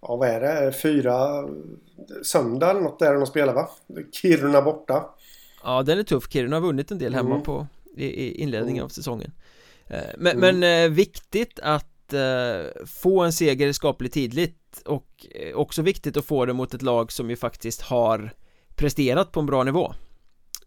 Ja 0.00 0.16
vad 0.16 0.28
är 0.28 0.40
det? 0.40 0.72
Fyra 0.72 1.44
Söndag 2.22 2.70
eller 2.70 2.80
något 2.80 3.02
är 3.02 3.12
det 3.12 3.18
de 3.18 3.26
spelar 3.26 3.54
va? 3.54 3.68
Kiruna 4.12 4.62
borta 4.62 5.04
Ja 5.62 5.82
den 5.82 5.98
är 5.98 6.02
tuff 6.02 6.32
Kiruna 6.32 6.56
har 6.56 6.60
vunnit 6.60 6.90
en 6.90 6.98
del 6.98 7.14
hemma 7.14 7.30
mm. 7.30 7.42
på 7.42 7.66
i, 7.96 8.06
i 8.06 8.42
inledningen 8.42 8.80
mm. 8.80 8.84
av 8.84 8.88
säsongen 8.88 9.32
Eh, 9.92 10.00
men, 10.18 10.36
mm. 10.36 10.60
men 10.60 10.84
eh, 10.84 10.90
viktigt 10.90 11.60
att 11.62 11.88
få 12.86 13.20
en 13.20 13.32
seger 13.32 13.72
skapligt 13.72 14.14
tidigt 14.14 14.82
och 14.84 15.26
också 15.54 15.82
viktigt 15.82 16.16
att 16.16 16.24
få 16.24 16.46
det 16.46 16.52
mot 16.52 16.74
ett 16.74 16.82
lag 16.82 17.12
som 17.12 17.30
ju 17.30 17.36
faktiskt 17.36 17.82
har 17.82 18.32
presterat 18.76 19.32
på 19.32 19.40
en 19.40 19.46
bra 19.46 19.64
nivå 19.64 19.94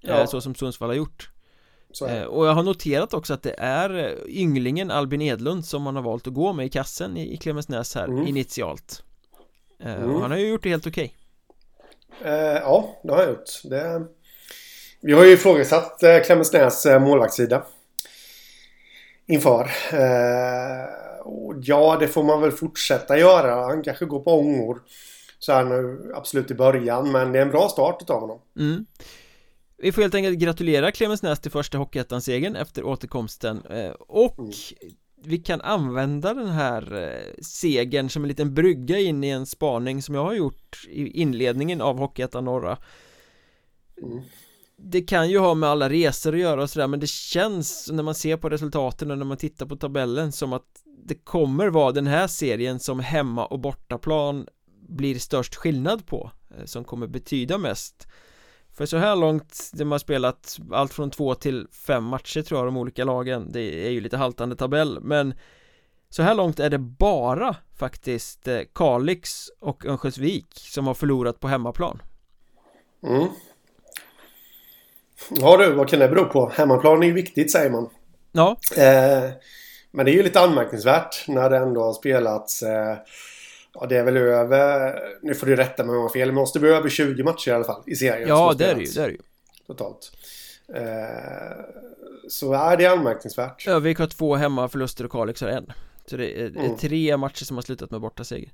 ja. 0.07 0.27
Så 0.27 0.41
som 0.41 0.55
Sundsvall 0.55 0.89
har 0.89 0.95
gjort 0.95 1.29
och 2.27 2.47
jag 2.47 2.53
har 2.53 2.63
noterat 2.63 3.13
också 3.13 3.33
att 3.33 3.43
det 3.43 3.55
är 3.57 4.17
ynglingen 4.27 4.91
Albin 4.91 5.21
Edlund 5.21 5.65
som 5.65 5.81
man 5.81 5.95
har 5.95 6.03
valt 6.03 6.27
att 6.27 6.33
gå 6.33 6.53
med 6.53 6.65
i 6.65 6.69
kassen 6.69 7.17
i 7.17 7.37
Klemensnäs 7.37 7.95
här 7.95 8.05
mm. 8.05 8.27
initialt 8.27 9.03
mm. 9.83 10.15
Och 10.15 10.21
han 10.21 10.31
har 10.31 10.37
ju 10.37 10.47
gjort 10.47 10.63
det 10.63 10.69
helt 10.69 10.87
okej 10.87 11.13
okay. 12.19 12.31
eh, 12.31 12.57
Ja, 12.61 12.99
det 13.03 13.11
har 13.11 13.17
han 13.17 13.29
gjort 13.29 13.61
det... 13.63 14.05
Vi 15.01 15.13
har 15.13 15.25
ju 15.25 15.31
ifrågasatt 15.31 16.03
Klemensnäs 16.25 16.85
målvaktssida 16.85 17.65
inför. 19.27 19.71
Eh, 19.93 20.89
ja, 21.61 21.97
det 21.99 22.07
får 22.07 22.23
man 22.23 22.41
väl 22.41 22.51
fortsätta 22.51 23.17
göra. 23.17 23.55
Han 23.55 23.83
kanske 23.83 24.05
går 24.05 24.19
på 24.19 24.39
ångor. 24.39 24.81
Så 25.39 25.53
här 25.53 25.63
nu 25.63 26.11
absolut 26.15 26.51
i 26.51 26.53
början, 26.53 27.11
men 27.11 27.31
det 27.31 27.39
är 27.39 27.41
en 27.41 27.51
bra 27.51 27.69
start 27.69 28.09
av 28.09 28.19
honom. 28.19 28.39
Mm. 28.59 28.85
Vi 29.78 29.91
får 29.91 30.01
helt 30.01 30.15
enkelt 30.15 30.39
gratulera 30.39 30.91
Clemensnäs 30.91 31.39
till 31.39 31.51
första 31.51 31.78
Hockeyettan-segern 31.78 32.55
efter 32.55 32.84
återkomsten 32.84 33.65
eh, 33.65 33.91
och 33.91 34.39
mm. 34.39 34.51
vi 35.23 35.38
kan 35.38 35.61
använda 35.61 36.34
den 36.34 36.49
här 36.49 37.03
eh, 37.03 37.43
segern 37.43 38.09
som 38.09 38.23
en 38.23 38.28
liten 38.28 38.53
brygga 38.53 38.99
in 38.99 39.23
i 39.23 39.30
en 39.30 39.45
spaning 39.45 40.01
som 40.01 40.15
jag 40.15 40.23
har 40.23 40.34
gjort 40.34 40.86
i 40.89 41.21
inledningen 41.21 41.82
av 41.82 41.97
Hockeyettan 41.97 42.45
Norra. 42.45 42.78
Mm. 44.01 44.21
Det 44.78 45.01
kan 45.01 45.30
ju 45.30 45.38
ha 45.38 45.53
med 45.53 45.69
alla 45.69 45.89
resor 45.89 46.34
att 46.34 46.39
göra 46.39 46.63
och 46.63 46.69
sådär 46.69 46.88
men 46.88 46.99
det 46.99 47.09
känns 47.09 47.89
när 47.91 48.03
man 48.03 48.15
ser 48.15 48.38
på 48.38 48.49
resultaten 48.49 49.11
och 49.11 49.17
när 49.17 49.26
man 49.26 49.38
tittar 49.38 49.65
på 49.65 49.76
tabellen 49.76 50.32
som 50.32 50.53
att 50.53 50.84
det 51.03 51.15
kommer 51.15 51.67
vara 51.67 51.91
den 51.91 52.07
här 52.07 52.28
serien 52.28 52.80
som 52.80 52.99
hemma 52.99 53.45
och 53.45 53.59
bortaplan 53.59 54.47
blir 54.88 55.19
störst 55.19 55.55
skillnad 55.55 56.05
på 56.05 56.32
eh, 56.57 56.65
som 56.65 56.84
kommer 56.84 57.07
betyda 57.07 57.57
mest 57.57 58.07
för 58.78 58.86
så 58.86 58.97
här 58.97 59.15
långt, 59.15 59.69
de 59.73 59.91
har 59.91 59.99
spelat 59.99 60.57
allt 60.71 60.93
från 60.93 61.11
två 61.11 61.36
till 61.36 61.67
fem 61.88 62.03
matcher 62.03 62.41
tror 62.41 62.59
jag 62.59 62.67
de 62.67 62.78
olika 62.78 63.03
lagen 63.03 63.51
Det 63.51 63.88
är 63.88 63.89
ju 63.89 64.01
lite 64.01 64.17
haltande 64.17 64.55
tabell 64.55 64.99
men 65.01 65.34
Så 66.09 66.23
här 66.23 66.36
långt 66.36 66.59
är 66.59 66.69
det 66.69 66.78
bara 66.78 67.55
faktiskt 67.78 68.47
eh, 68.47 68.59
Kalix 68.73 69.49
och 69.59 69.86
Örnsköldsvik 69.86 70.47
som 70.53 70.88
har 70.88 70.93
förlorat 70.93 71.39
på 71.39 71.47
hemmaplan 71.47 72.01
mm. 73.03 73.28
Ja 75.30 75.57
du, 75.57 75.73
vad 75.73 75.89
kan 75.89 75.99
det 75.99 76.07
bero 76.07 76.26
på? 76.26 76.49
Hemmaplan 76.49 77.03
är 77.03 77.07
ju 77.07 77.13
viktigt 77.13 77.51
säger 77.51 77.69
man. 77.69 77.89
Ja. 78.32 78.57
Eh, 78.78 79.30
men 79.91 80.05
det 80.05 80.11
är 80.11 80.15
ju 80.15 80.23
lite 80.23 80.39
anmärkningsvärt 80.39 81.28
när 81.28 81.49
det 81.49 81.57
ändå 81.57 81.84
har 81.84 81.93
spelats 81.93 82.63
eh, 82.63 82.97
Ja, 83.80 83.86
det 83.86 83.97
är 83.97 84.03
väl 84.03 84.17
över... 84.17 84.99
Nu 85.21 85.34
får 85.34 85.47
du 85.47 85.55
rätta 85.55 85.84
mig 85.84 85.89
om 85.89 85.95
jag 85.95 86.01
har 86.01 86.09
fel. 86.09 86.28
Men 86.28 86.36
måste 86.36 86.59
vara 86.59 86.71
över 86.71 86.89
20 86.89 87.23
matcher 87.23 87.49
i 87.49 87.51
alla 87.51 87.63
fall 87.63 87.84
i 87.88 87.95
serien. 87.95 88.30
Ja, 88.30 88.53
det 88.57 88.65
är 88.65 88.76
det 88.76 88.82
ju. 88.82 88.91
Det 88.91 89.01
är 89.01 89.07
det 89.07 89.11
ju. 89.11 89.19
Totalt. 89.67 90.11
Eh, 90.73 91.65
så 92.30 92.53
är 92.53 92.78
det 92.78 92.86
anmärkningsvärt. 92.86 93.67
Övik 93.67 93.99
har 93.99 94.07
två 94.07 94.36
hemmaförluster 94.36 95.05
och 95.05 95.11
Kalix 95.11 95.41
har 95.41 95.47
en. 95.47 95.71
Så 96.05 96.17
det 96.17 96.41
är, 96.41 96.47
mm. 96.47 96.78
tre 96.78 97.17
matcher 97.17 97.45
som 97.45 97.57
har 97.57 97.61
slutat 97.61 97.91
med 97.91 98.01
bortaseger. 98.01 98.51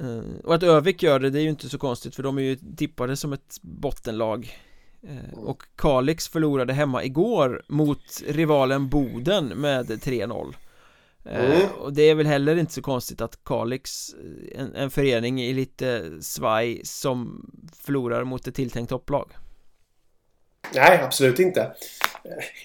Mm. 0.00 0.18
Eh, 0.18 0.44
och 0.44 0.54
att 0.54 0.62
Övik 0.62 1.02
gör 1.02 1.18
det, 1.18 1.30
det 1.30 1.38
är 1.38 1.42
ju 1.42 1.48
inte 1.48 1.68
så 1.68 1.78
konstigt 1.78 2.14
för 2.14 2.22
de 2.22 2.38
är 2.38 2.42
ju 2.42 2.56
tippade 2.76 3.16
som 3.16 3.32
ett 3.32 3.56
bottenlag. 3.62 4.58
Eh, 5.02 5.10
mm. 5.10 5.38
Och 5.38 5.62
Kalix 5.76 6.28
förlorade 6.28 6.72
hemma 6.72 7.04
igår 7.04 7.62
mot 7.68 8.22
rivalen 8.26 8.88
Boden 8.88 9.46
med 9.46 9.90
3-0. 9.90 10.54
Eh, 11.24 11.44
mm. 11.44 11.68
Och 11.78 11.92
det 11.92 12.02
är 12.02 12.14
väl 12.14 12.26
heller 12.26 12.56
inte 12.56 12.72
så 12.72 12.82
konstigt 12.82 13.20
att 13.20 13.44
Kalix, 13.44 14.14
en, 14.54 14.74
en 14.74 14.90
förening 14.90 15.42
i 15.42 15.52
lite 15.52 16.10
svaj 16.20 16.80
som 16.84 17.50
förlorar 17.82 18.24
mot 18.24 18.46
ett 18.46 18.54
tilltänkt 18.54 18.88
topplag. 18.88 19.30
Nej, 20.74 21.00
absolut 21.02 21.38
inte. 21.38 21.72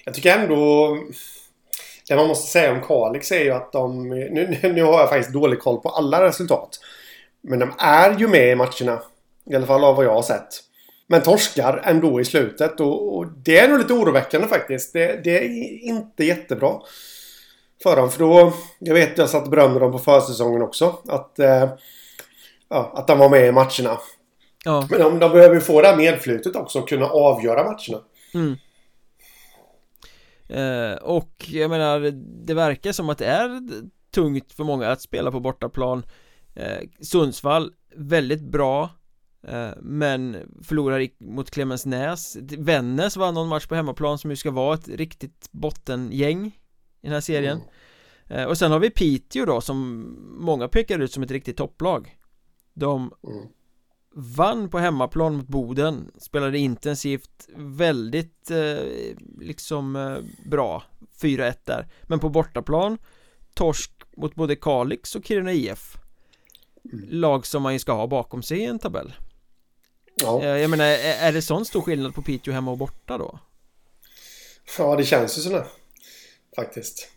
Jag 0.04 0.14
tycker 0.14 0.38
ändå... 0.38 0.96
Det 2.08 2.16
man 2.16 2.28
måste 2.28 2.50
säga 2.52 2.72
om 2.72 2.82
Kalix 2.82 3.32
är 3.32 3.44
ju 3.44 3.50
att 3.50 3.72
de... 3.72 4.08
Nu, 4.08 4.58
nu 4.62 4.82
har 4.82 5.00
jag 5.00 5.08
faktiskt 5.08 5.32
dålig 5.32 5.60
koll 5.60 5.80
på 5.80 5.88
alla 5.88 6.26
resultat. 6.26 6.80
Men 7.40 7.58
de 7.58 7.72
är 7.78 8.18
ju 8.18 8.28
med 8.28 8.52
i 8.52 8.54
matcherna. 8.54 9.02
I 9.50 9.54
alla 9.54 9.66
fall 9.66 9.84
av 9.84 9.96
vad 9.96 10.04
jag 10.04 10.14
har 10.14 10.22
sett. 10.22 10.48
Men 11.06 11.22
torskar 11.22 11.82
ändå 11.84 12.20
i 12.20 12.24
slutet 12.24 12.80
och, 12.80 13.16
och 13.16 13.26
det 13.26 13.58
är 13.58 13.68
nog 13.68 13.78
lite 13.78 13.92
oroväckande 13.92 14.48
faktiskt. 14.48 14.92
Det, 14.92 15.24
det 15.24 15.38
är 15.38 15.48
inte 15.82 16.24
jättebra 16.24 16.80
för 17.86 17.96
dem. 17.96 18.10
För 18.10 18.18
då, 18.18 18.52
jag 18.78 18.94
vet 18.94 19.18
jag 19.18 19.30
satt 19.30 19.44
och 19.44 19.50
berömde 19.50 19.80
dem 19.80 19.92
på 19.92 19.98
försäsongen 19.98 20.62
också. 20.62 20.98
Att, 21.08 21.38
eh, 21.38 21.68
ja, 22.68 22.92
att 22.94 23.06
de 23.06 23.18
var 23.18 23.28
med 23.28 23.46
i 23.46 23.52
matcherna. 23.52 23.98
Ja. 24.64 24.86
Men 24.90 25.00
de, 25.00 25.18
de 25.18 25.32
behöver 25.32 25.54
ju 25.54 25.60
få 25.60 25.82
det 25.82 25.88
här 25.88 25.96
medflutet 25.96 26.56
också 26.56 26.78
och 26.78 26.88
kunna 26.88 27.06
avgöra 27.06 27.64
matcherna. 27.64 28.04
Mm. 28.34 28.56
Eh, 30.48 30.96
och 30.96 31.46
jag 31.48 31.70
menar, 31.70 32.00
det 32.46 32.54
verkar 32.54 32.92
som 32.92 33.08
att 33.08 33.18
det 33.18 33.26
är 33.26 33.60
tungt 34.14 34.52
för 34.52 34.64
många 34.64 34.88
att 34.88 35.00
spela 35.00 35.30
på 35.30 35.40
bortaplan. 35.40 36.06
Eh, 36.54 36.88
Sundsvall, 37.00 37.72
väldigt 37.96 38.42
bra. 38.42 38.90
Eh, 39.48 39.70
men 39.80 40.36
förlorar 40.62 41.08
mot 41.18 41.50
Clemensnäs 41.50 42.36
Vännäs 42.58 43.16
vann 43.16 43.34
någon 43.34 43.48
match 43.48 43.66
på 43.66 43.74
hemmaplan 43.74 44.18
som 44.18 44.30
ju 44.30 44.36
ska 44.36 44.50
vara 44.50 44.74
ett 44.74 44.88
riktigt 44.88 45.48
bottengäng 45.50 46.52
i 47.06 47.08
den 47.08 47.14
här 47.14 47.20
serien 47.20 47.60
mm. 48.28 48.48
Och 48.48 48.58
sen 48.58 48.72
har 48.72 48.78
vi 48.78 48.90
Piteå 48.90 49.44
då 49.44 49.60
som 49.60 50.08
många 50.38 50.68
pekar 50.68 50.98
ut 50.98 51.12
som 51.12 51.22
ett 51.22 51.30
riktigt 51.30 51.56
topplag 51.56 52.18
De 52.74 53.12
mm. 53.24 53.46
vann 54.14 54.68
på 54.68 54.78
hemmaplan 54.78 55.36
mot 55.36 55.46
Boden 55.46 56.10
Spelade 56.18 56.58
intensivt 56.58 57.48
Väldigt 57.56 58.50
eh, 58.50 58.76
liksom 59.40 59.96
eh, 59.96 60.48
bra 60.50 60.82
4-1 61.20 61.54
där 61.64 61.88
Men 62.02 62.18
på 62.18 62.28
bortaplan 62.28 62.98
Torsk 63.54 63.92
mot 64.16 64.34
både 64.34 64.56
Kalix 64.56 65.14
och 65.14 65.24
Kiruna 65.24 65.52
IF 65.52 65.96
mm. 66.92 67.08
Lag 67.10 67.46
som 67.46 67.62
man 67.62 67.72
ju 67.72 67.78
ska 67.78 67.92
ha 67.92 68.06
bakom 68.06 68.42
sig 68.42 68.58
i 68.58 68.64
en 68.64 68.78
tabell 68.78 69.14
Ja 70.14 70.44
Jag 70.44 70.70
menar, 70.70 70.84
är 70.84 71.32
det 71.32 71.42
sån 71.42 71.64
stor 71.64 71.80
skillnad 71.80 72.14
på 72.14 72.22
Piteå 72.22 72.54
hemma 72.54 72.70
och 72.70 72.78
borta 72.78 73.18
då? 73.18 73.38
Ja, 74.78 74.96
det 74.96 75.04
känns 75.04 75.38
ju 75.38 75.42
sådär 75.42 75.66
Faktiskt. 76.56 77.08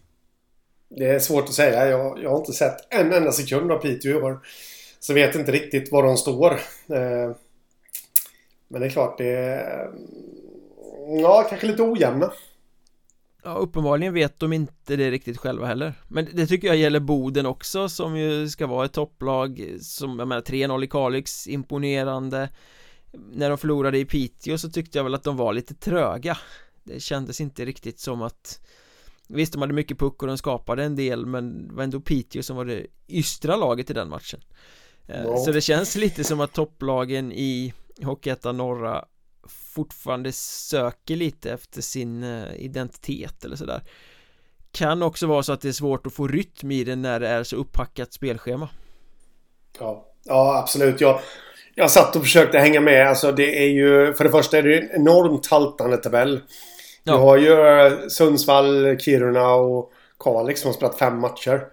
Det 0.89 1.05
är 1.05 1.19
svårt 1.19 1.43
att 1.43 1.53
säga. 1.53 1.89
Jag, 1.89 2.23
jag 2.23 2.29
har 2.29 2.37
inte 2.37 2.53
sett 2.53 2.93
en 2.93 3.13
enda 3.13 3.31
sekund 3.31 3.71
av 3.71 3.77
Piteå 3.77 4.11
i 4.11 4.21
år. 4.21 4.39
Så 4.99 5.13
vet 5.13 5.35
inte 5.35 5.51
riktigt 5.51 5.91
var 5.91 6.03
de 6.03 6.17
står. 6.17 6.51
Eh, 6.87 7.35
men 8.67 8.81
det 8.81 8.87
är 8.87 8.89
klart, 8.89 9.17
det 9.17 9.29
är... 9.29 9.85
Mm, 9.85 11.19
ja, 11.19 11.45
kanske 11.49 11.67
lite 11.67 11.83
ojämna. 11.83 12.31
Ja, 13.43 13.53
uppenbarligen 13.53 14.13
vet 14.13 14.39
de 14.39 14.53
inte 14.53 14.95
det 14.95 15.11
riktigt 15.11 15.37
själva 15.37 15.65
heller 15.65 15.93
Men 16.07 16.27
det 16.33 16.47
tycker 16.47 16.67
jag 16.67 16.77
gäller 16.77 16.99
Boden 16.99 17.45
också 17.45 17.89
som 17.89 18.17
ju 18.17 18.49
ska 18.49 18.67
vara 18.67 18.85
ett 18.85 18.93
topplag 18.93 19.77
Som, 19.81 20.19
jag 20.19 20.27
menar 20.27 20.41
3-0 20.41 20.83
i 20.83 20.87
Kalix, 20.87 21.47
imponerande 21.47 22.49
När 23.11 23.49
de 23.49 23.57
förlorade 23.57 23.97
i 23.97 24.05
Piteå 24.05 24.57
så 24.57 24.69
tyckte 24.69 24.97
jag 24.97 25.03
väl 25.03 25.15
att 25.15 25.23
de 25.23 25.37
var 25.37 25.53
lite 25.53 25.75
tröga 25.75 26.37
Det 26.83 26.99
kändes 26.99 27.41
inte 27.41 27.65
riktigt 27.65 27.99
som 27.99 28.21
att 28.21 28.59
Visst, 29.29 29.53
de 29.53 29.61
hade 29.61 29.73
mycket 29.73 29.99
puck 29.99 30.21
och 30.21 30.27
de 30.27 30.37
skapade 30.37 30.83
en 30.83 30.95
del 30.95 31.25
men 31.25 31.67
det 31.67 31.73
var 31.73 31.83
ändå 31.83 31.99
Piteå 31.99 32.43
som 32.43 32.57
var 32.57 32.65
det 32.65 32.85
ystra 33.07 33.55
laget 33.55 33.89
i 33.89 33.93
den 33.93 34.09
matchen 34.09 34.39
no. 35.07 35.37
Så 35.37 35.51
det 35.51 35.61
känns 35.61 35.95
lite 35.95 36.23
som 36.23 36.41
att 36.41 36.53
topplagen 36.53 37.31
i 37.31 37.73
Hockeyettan 38.03 38.57
norra 38.57 39.05
fortfarande 39.75 40.31
söker 40.31 41.15
lite 41.15 41.51
efter 41.51 41.81
sin 41.81 42.23
eh, 42.23 42.55
identitet 42.55 43.45
eller 43.45 43.55
sådär 43.55 43.81
Kan 44.71 45.03
också 45.03 45.27
vara 45.27 45.43
så 45.43 45.53
att 45.53 45.61
det 45.61 45.67
är 45.67 45.73
svårt 45.73 46.07
att 46.07 46.13
få 46.13 46.27
rytm 46.27 46.71
i 46.71 46.83
det 46.83 46.95
när 46.95 47.19
det 47.19 47.27
är 47.27 47.43
så 47.43 47.55
upphackat 47.55 48.13
spelschema 48.13 48.69
Ja, 49.79 50.05
ja 50.23 50.57
absolut. 50.57 51.01
Jag, 51.01 51.19
jag 51.75 51.91
satt 51.91 52.15
och 52.15 52.21
försökte 52.21 52.59
hänga 52.59 52.81
med. 52.81 53.07
Alltså 53.07 53.31
det 53.31 53.63
är 53.63 53.69
ju... 53.69 54.13
För 54.13 54.23
det 54.23 54.29
första 54.29 54.57
är 54.57 54.63
det 54.63 54.79
en 54.79 54.91
enormt 54.91 55.47
haltande 55.47 55.97
tabell. 55.97 56.41
Ja. 57.03 57.13
Du 57.13 57.19
har 57.19 57.37
ju 57.37 57.51
eh, 57.51 58.07
Sundsvall, 58.07 58.99
Kiruna 58.99 59.53
och 59.53 59.91
Kalix 60.19 60.61
som 60.61 60.67
har 60.67 60.73
spelat 60.73 60.99
fem 60.99 61.19
matcher. 61.19 61.67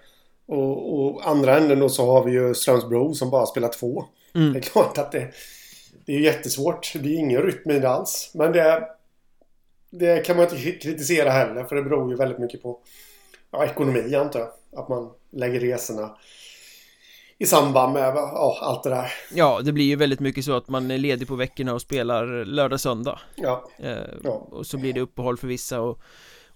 Och, 0.47 0.95
och 0.95 1.29
andra 1.29 1.57
änden 1.57 1.81
då 1.81 1.89
så 1.89 2.07
har 2.07 2.24
vi 2.24 2.33
ju 2.33 2.55
Strömsbro 2.55 3.14
som 3.14 3.31
bara 3.31 3.47
spelat 3.47 3.72
två. 3.72 4.05
Mm. 4.35 4.53
Det 4.53 4.59
är 4.59 4.61
klart 4.61 4.99
att 4.99 5.12
det, 5.12 5.29
det 6.07 6.12
är 6.12 6.20
jättesvårt. 6.20 6.93
Det 6.95 7.09
är 7.09 7.18
ingen 7.18 7.43
rytm 7.43 7.70
i 7.70 7.79
det 7.79 7.89
alls. 7.89 8.31
Men 8.35 8.53
det, 8.53 8.89
det 9.91 10.24
kan 10.24 10.37
man 10.37 10.45
inte 10.45 10.72
kritisera 10.72 11.31
heller 11.31 11.64
för 11.64 11.77
det 11.77 11.83
beror 11.83 12.11
ju 12.11 12.16
väldigt 12.16 12.39
mycket 12.39 12.62
på 12.62 12.79
ja, 13.51 13.64
ekonomi 13.64 14.14
antar 14.14 14.41
jag. 14.41 14.51
Att 14.81 14.89
man 14.89 15.11
lägger 15.33 15.61
resorna 15.61 16.16
i 17.39 17.47
samband 17.47 17.93
med 17.93 18.14
ja, 18.14 18.59
allt 18.61 18.82
det 18.82 18.91
där. 18.91 19.12
Ja, 19.32 19.61
det 19.64 19.72
blir 19.72 19.84
ju 19.84 19.97
väldigt 19.97 20.20
mycket 20.20 20.45
så 20.45 20.57
att 20.57 20.68
man 20.68 20.91
är 20.91 20.99
ledig 20.99 21.28
på 21.28 21.34
veckorna 21.34 21.74
och 21.74 21.82
spelar 21.82 22.45
lördag-söndag 22.45 23.18
ja. 23.34 23.64
Eh, 23.78 23.97
ja. 24.24 24.30
Och 24.30 24.66
så 24.66 24.78
blir 24.78 24.93
det 24.93 25.01
uppehåll 25.01 25.37
för 25.37 25.47
vissa 25.47 25.80
och, 25.80 26.01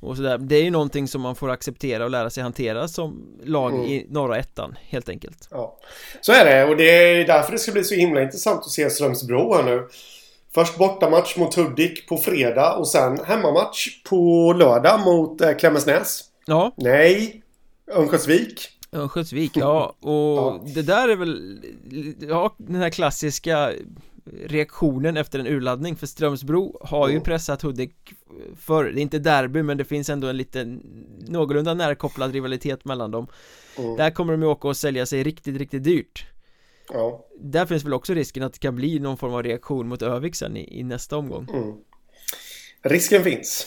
och 0.01 0.17
sådär. 0.17 0.39
Det 0.39 0.57
är 0.57 0.63
ju 0.63 0.71
någonting 0.71 1.09
som 1.09 1.21
man 1.21 1.35
får 1.35 1.51
acceptera 1.51 2.05
och 2.05 2.11
lära 2.11 2.31
sig 2.31 2.43
hantera 2.43 2.89
som 2.89 3.39
lag 3.45 3.75
mm. 3.75 3.87
i 3.87 4.07
norra 4.11 4.39
ettan, 4.39 4.77
helt 4.83 5.09
enkelt. 5.09 5.49
Ja, 5.51 5.79
så 6.21 6.33
är 6.33 6.45
det 6.45 6.65
och 6.65 6.77
det 6.77 6.91
är 6.91 7.27
därför 7.27 7.53
det 7.53 7.59
ska 7.59 7.73
bli 7.73 7.85
så 7.85 7.95
himla 7.95 8.23
intressant 8.23 8.61
att 8.61 8.71
se 8.71 8.91
Strömsbro 8.91 9.55
här 9.55 9.63
nu. 9.63 9.89
Först 10.55 10.79
bortamatch 10.79 11.37
mot 11.37 11.55
Hudik 11.55 12.09
på 12.09 12.17
fredag 12.17 12.77
och 12.77 12.89
sen 12.89 13.21
hemmamatch 13.25 14.03
på 14.03 14.53
lördag 14.53 15.01
mot 15.01 15.41
eh, 15.41 15.53
Klemensnäs. 15.53 16.25
Ja. 16.47 16.75
Nej 16.77 17.43
Örnsköldsvik 17.93 18.80
Örnsköldsvik, 18.93 19.57
ja 19.57 19.97
och 20.01 20.13
ja. 20.13 20.65
det 20.75 20.83
där 20.83 21.09
är 21.09 21.17
väl 21.17 21.61
Ja, 22.29 22.55
den 22.59 22.77
här 22.77 22.91
klassiska 22.91 23.73
reaktionen 24.45 25.17
efter 25.17 25.39
en 25.39 25.47
urladdning 25.47 25.97
för 25.97 26.07
Strömsbro 26.07 26.79
har 26.81 27.09
ju 27.09 27.21
pressat 27.21 27.63
Hudik 27.63 27.95
för 28.57 28.85
det 28.85 29.01
är 29.01 29.03
inte 29.03 29.19
derby 29.19 29.63
men 29.63 29.77
det 29.77 29.85
finns 29.85 30.11
ändå 30.11 30.29
en 30.29 30.37
liten 30.37 30.83
någorlunda 31.29 31.75
närkopplad 31.75 32.33
rivalitet 32.33 32.85
mellan 32.85 33.11
dem. 33.11 33.27
Mm. 33.79 33.97
Där 33.97 34.11
kommer 34.11 34.33
de 34.33 34.43
ju 34.43 34.49
åka 34.49 34.69
och 34.69 34.77
sälja 34.77 35.07
sig 35.07 35.23
riktigt, 35.23 35.57
riktigt 35.57 35.85
dyrt. 35.85 36.27
Ja. 36.93 37.27
Där 37.41 37.67
finns 37.67 37.85
väl 37.85 37.95
också 37.95 38.15
risken 38.15 38.43
att 38.43 38.53
det 38.53 38.59
kan 38.59 38.77
bli 38.77 38.99
någon 38.99 39.17
form 39.17 39.35
av 39.35 39.43
reaktion 39.43 39.89
mot 39.89 40.03
Övik 40.03 40.37
sen 40.37 40.57
i, 40.57 40.81
i 40.81 40.83
nästa 40.83 41.17
omgång. 41.17 41.49
Mm. 41.53 41.77
Risken 42.83 43.25
finns 43.25 43.67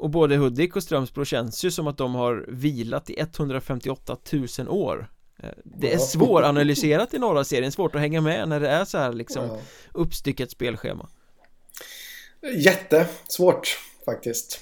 och 0.00 0.10
både 0.10 0.36
Hudik 0.36 0.76
och 0.76 0.82
Strömsbro 0.82 1.24
känns 1.24 1.64
ju 1.64 1.70
som 1.70 1.86
att 1.86 1.98
de 1.98 2.14
har 2.14 2.44
vilat 2.48 3.10
i 3.10 3.20
158 3.20 4.16
000 4.58 4.68
år. 4.68 5.10
Eh, 5.42 5.48
Det 5.64 5.92
är 5.92 5.98
svåranalyserat 5.98 7.14
i 7.14 7.18
norra 7.18 7.44
serien, 7.44 7.72
svårt 7.72 7.94
att 7.94 8.00
hänga 8.00 8.20
med 8.20 8.48
när 8.48 8.60
det 8.60 8.68
är 8.68 8.84
så 8.84 8.98
här 8.98 9.12
liksom 9.12 9.58
uppstyckat 9.94 10.50
spelschema. 10.50 11.08
Jättesvårt 12.56 13.78
faktiskt 14.04 14.60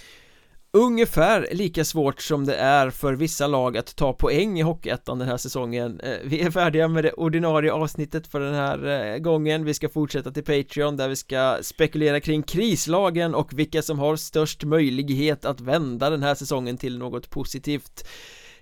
Ungefär 0.72 1.48
lika 1.52 1.84
svårt 1.84 2.20
som 2.20 2.44
det 2.44 2.54
är 2.54 2.90
för 2.90 3.12
vissa 3.12 3.46
lag 3.46 3.76
att 3.76 3.96
ta 3.96 4.12
poäng 4.12 4.58
i 4.58 4.62
Hockeyettan 4.62 5.18
den 5.18 5.28
här 5.28 5.36
säsongen. 5.36 6.00
Eh, 6.00 6.16
vi 6.24 6.40
är 6.40 6.50
färdiga 6.50 6.88
med 6.88 7.04
det 7.04 7.12
ordinarie 7.12 7.72
avsnittet 7.72 8.26
för 8.26 8.40
den 8.40 8.54
här 8.54 8.86
eh, 8.86 9.18
gången. 9.18 9.64
Vi 9.64 9.74
ska 9.74 9.88
fortsätta 9.88 10.30
till 10.30 10.44
Patreon 10.44 10.96
där 10.96 11.08
vi 11.08 11.16
ska 11.16 11.58
spekulera 11.62 12.20
kring 12.20 12.42
krislagen 12.42 13.34
och 13.34 13.58
vilka 13.58 13.82
som 13.82 13.98
har 13.98 14.16
störst 14.16 14.64
möjlighet 14.64 15.44
att 15.44 15.60
vända 15.60 16.10
den 16.10 16.22
här 16.22 16.34
säsongen 16.34 16.76
till 16.76 16.98
något 16.98 17.30
positivt. 17.30 18.08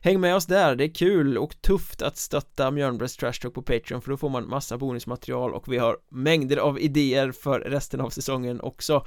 Häng 0.00 0.20
med 0.20 0.36
oss 0.36 0.46
där, 0.46 0.76
det 0.76 0.84
är 0.84 0.94
kul 0.94 1.38
och 1.38 1.62
tufft 1.62 2.02
att 2.02 2.16
stötta 2.16 2.70
Mjölnbergs 2.70 3.16
Trash 3.16 3.32
Talk 3.32 3.54
på 3.54 3.62
Patreon 3.62 4.02
för 4.02 4.11
då 4.11 4.16
får 4.16 4.28
man 4.28 4.48
massa 4.48 4.78
bonusmaterial 4.78 5.54
och 5.54 5.72
vi 5.72 5.78
har 5.78 5.96
mängder 6.11 6.57
av 6.57 6.80
idéer 6.80 7.32
för 7.32 7.61
resten 7.61 8.00
av 8.00 8.11
säsongen 8.11 8.61
också. 8.61 9.04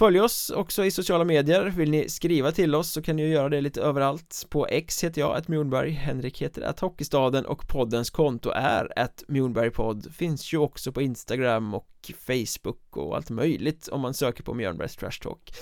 Följ 0.00 0.20
oss 0.20 0.50
också 0.50 0.84
i 0.84 0.90
sociala 0.90 1.24
medier, 1.24 1.64
vill 1.76 1.90
ni 1.90 2.08
skriva 2.08 2.52
till 2.52 2.74
oss 2.74 2.90
så 2.92 3.02
kan 3.02 3.16
ni 3.16 3.28
göra 3.28 3.48
det 3.48 3.60
lite 3.60 3.80
överallt. 3.80 4.46
På 4.50 4.66
X 4.66 5.04
heter 5.04 5.20
jag, 5.20 5.36
att 5.36 5.48
Mjornberg, 5.48 5.90
Henrik 5.90 6.42
heter 6.42 6.62
att 6.62 6.80
Hockeystaden 6.80 7.46
och 7.46 7.68
poddens 7.68 8.10
konto 8.10 8.50
är 8.50 8.98
att 8.98 9.24
Mjornbergpodd 9.28 10.14
Finns 10.14 10.52
ju 10.52 10.58
också 10.58 10.92
på 10.92 11.02
Instagram 11.02 11.74
och 11.74 12.10
Facebook 12.26 12.96
och 12.96 13.16
allt 13.16 13.30
möjligt 13.30 13.88
om 13.88 14.00
man 14.00 14.14
söker 14.14 14.42
på 14.42 14.54
Mjörnbergs 14.54 14.96
Trash 14.96 15.20
Talk. 15.22 15.52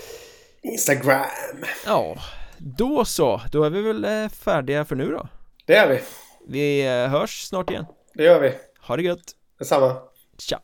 Instagram. 0.62 1.24
Ja, 1.86 2.16
då 2.58 3.04
så, 3.04 3.40
då 3.52 3.64
är 3.64 3.70
vi 3.70 3.82
väl 3.82 4.04
eh, 4.04 4.28
färdiga 4.28 4.84
för 4.84 4.96
nu 4.96 5.06
då. 5.06 5.28
Det 5.66 5.76
är 5.76 5.88
vi. 5.88 6.00
Vi 6.48 6.86
eh, 6.86 7.08
hörs 7.08 7.42
snart 7.42 7.70
igen. 7.70 7.86
Det 8.14 8.24
gör 8.24 8.40
vi. 8.40 8.52
Ha 8.80 8.96
det 8.96 9.02
gött. 9.02 9.32
Detsamma. 9.58 9.96
Tja 10.38 10.60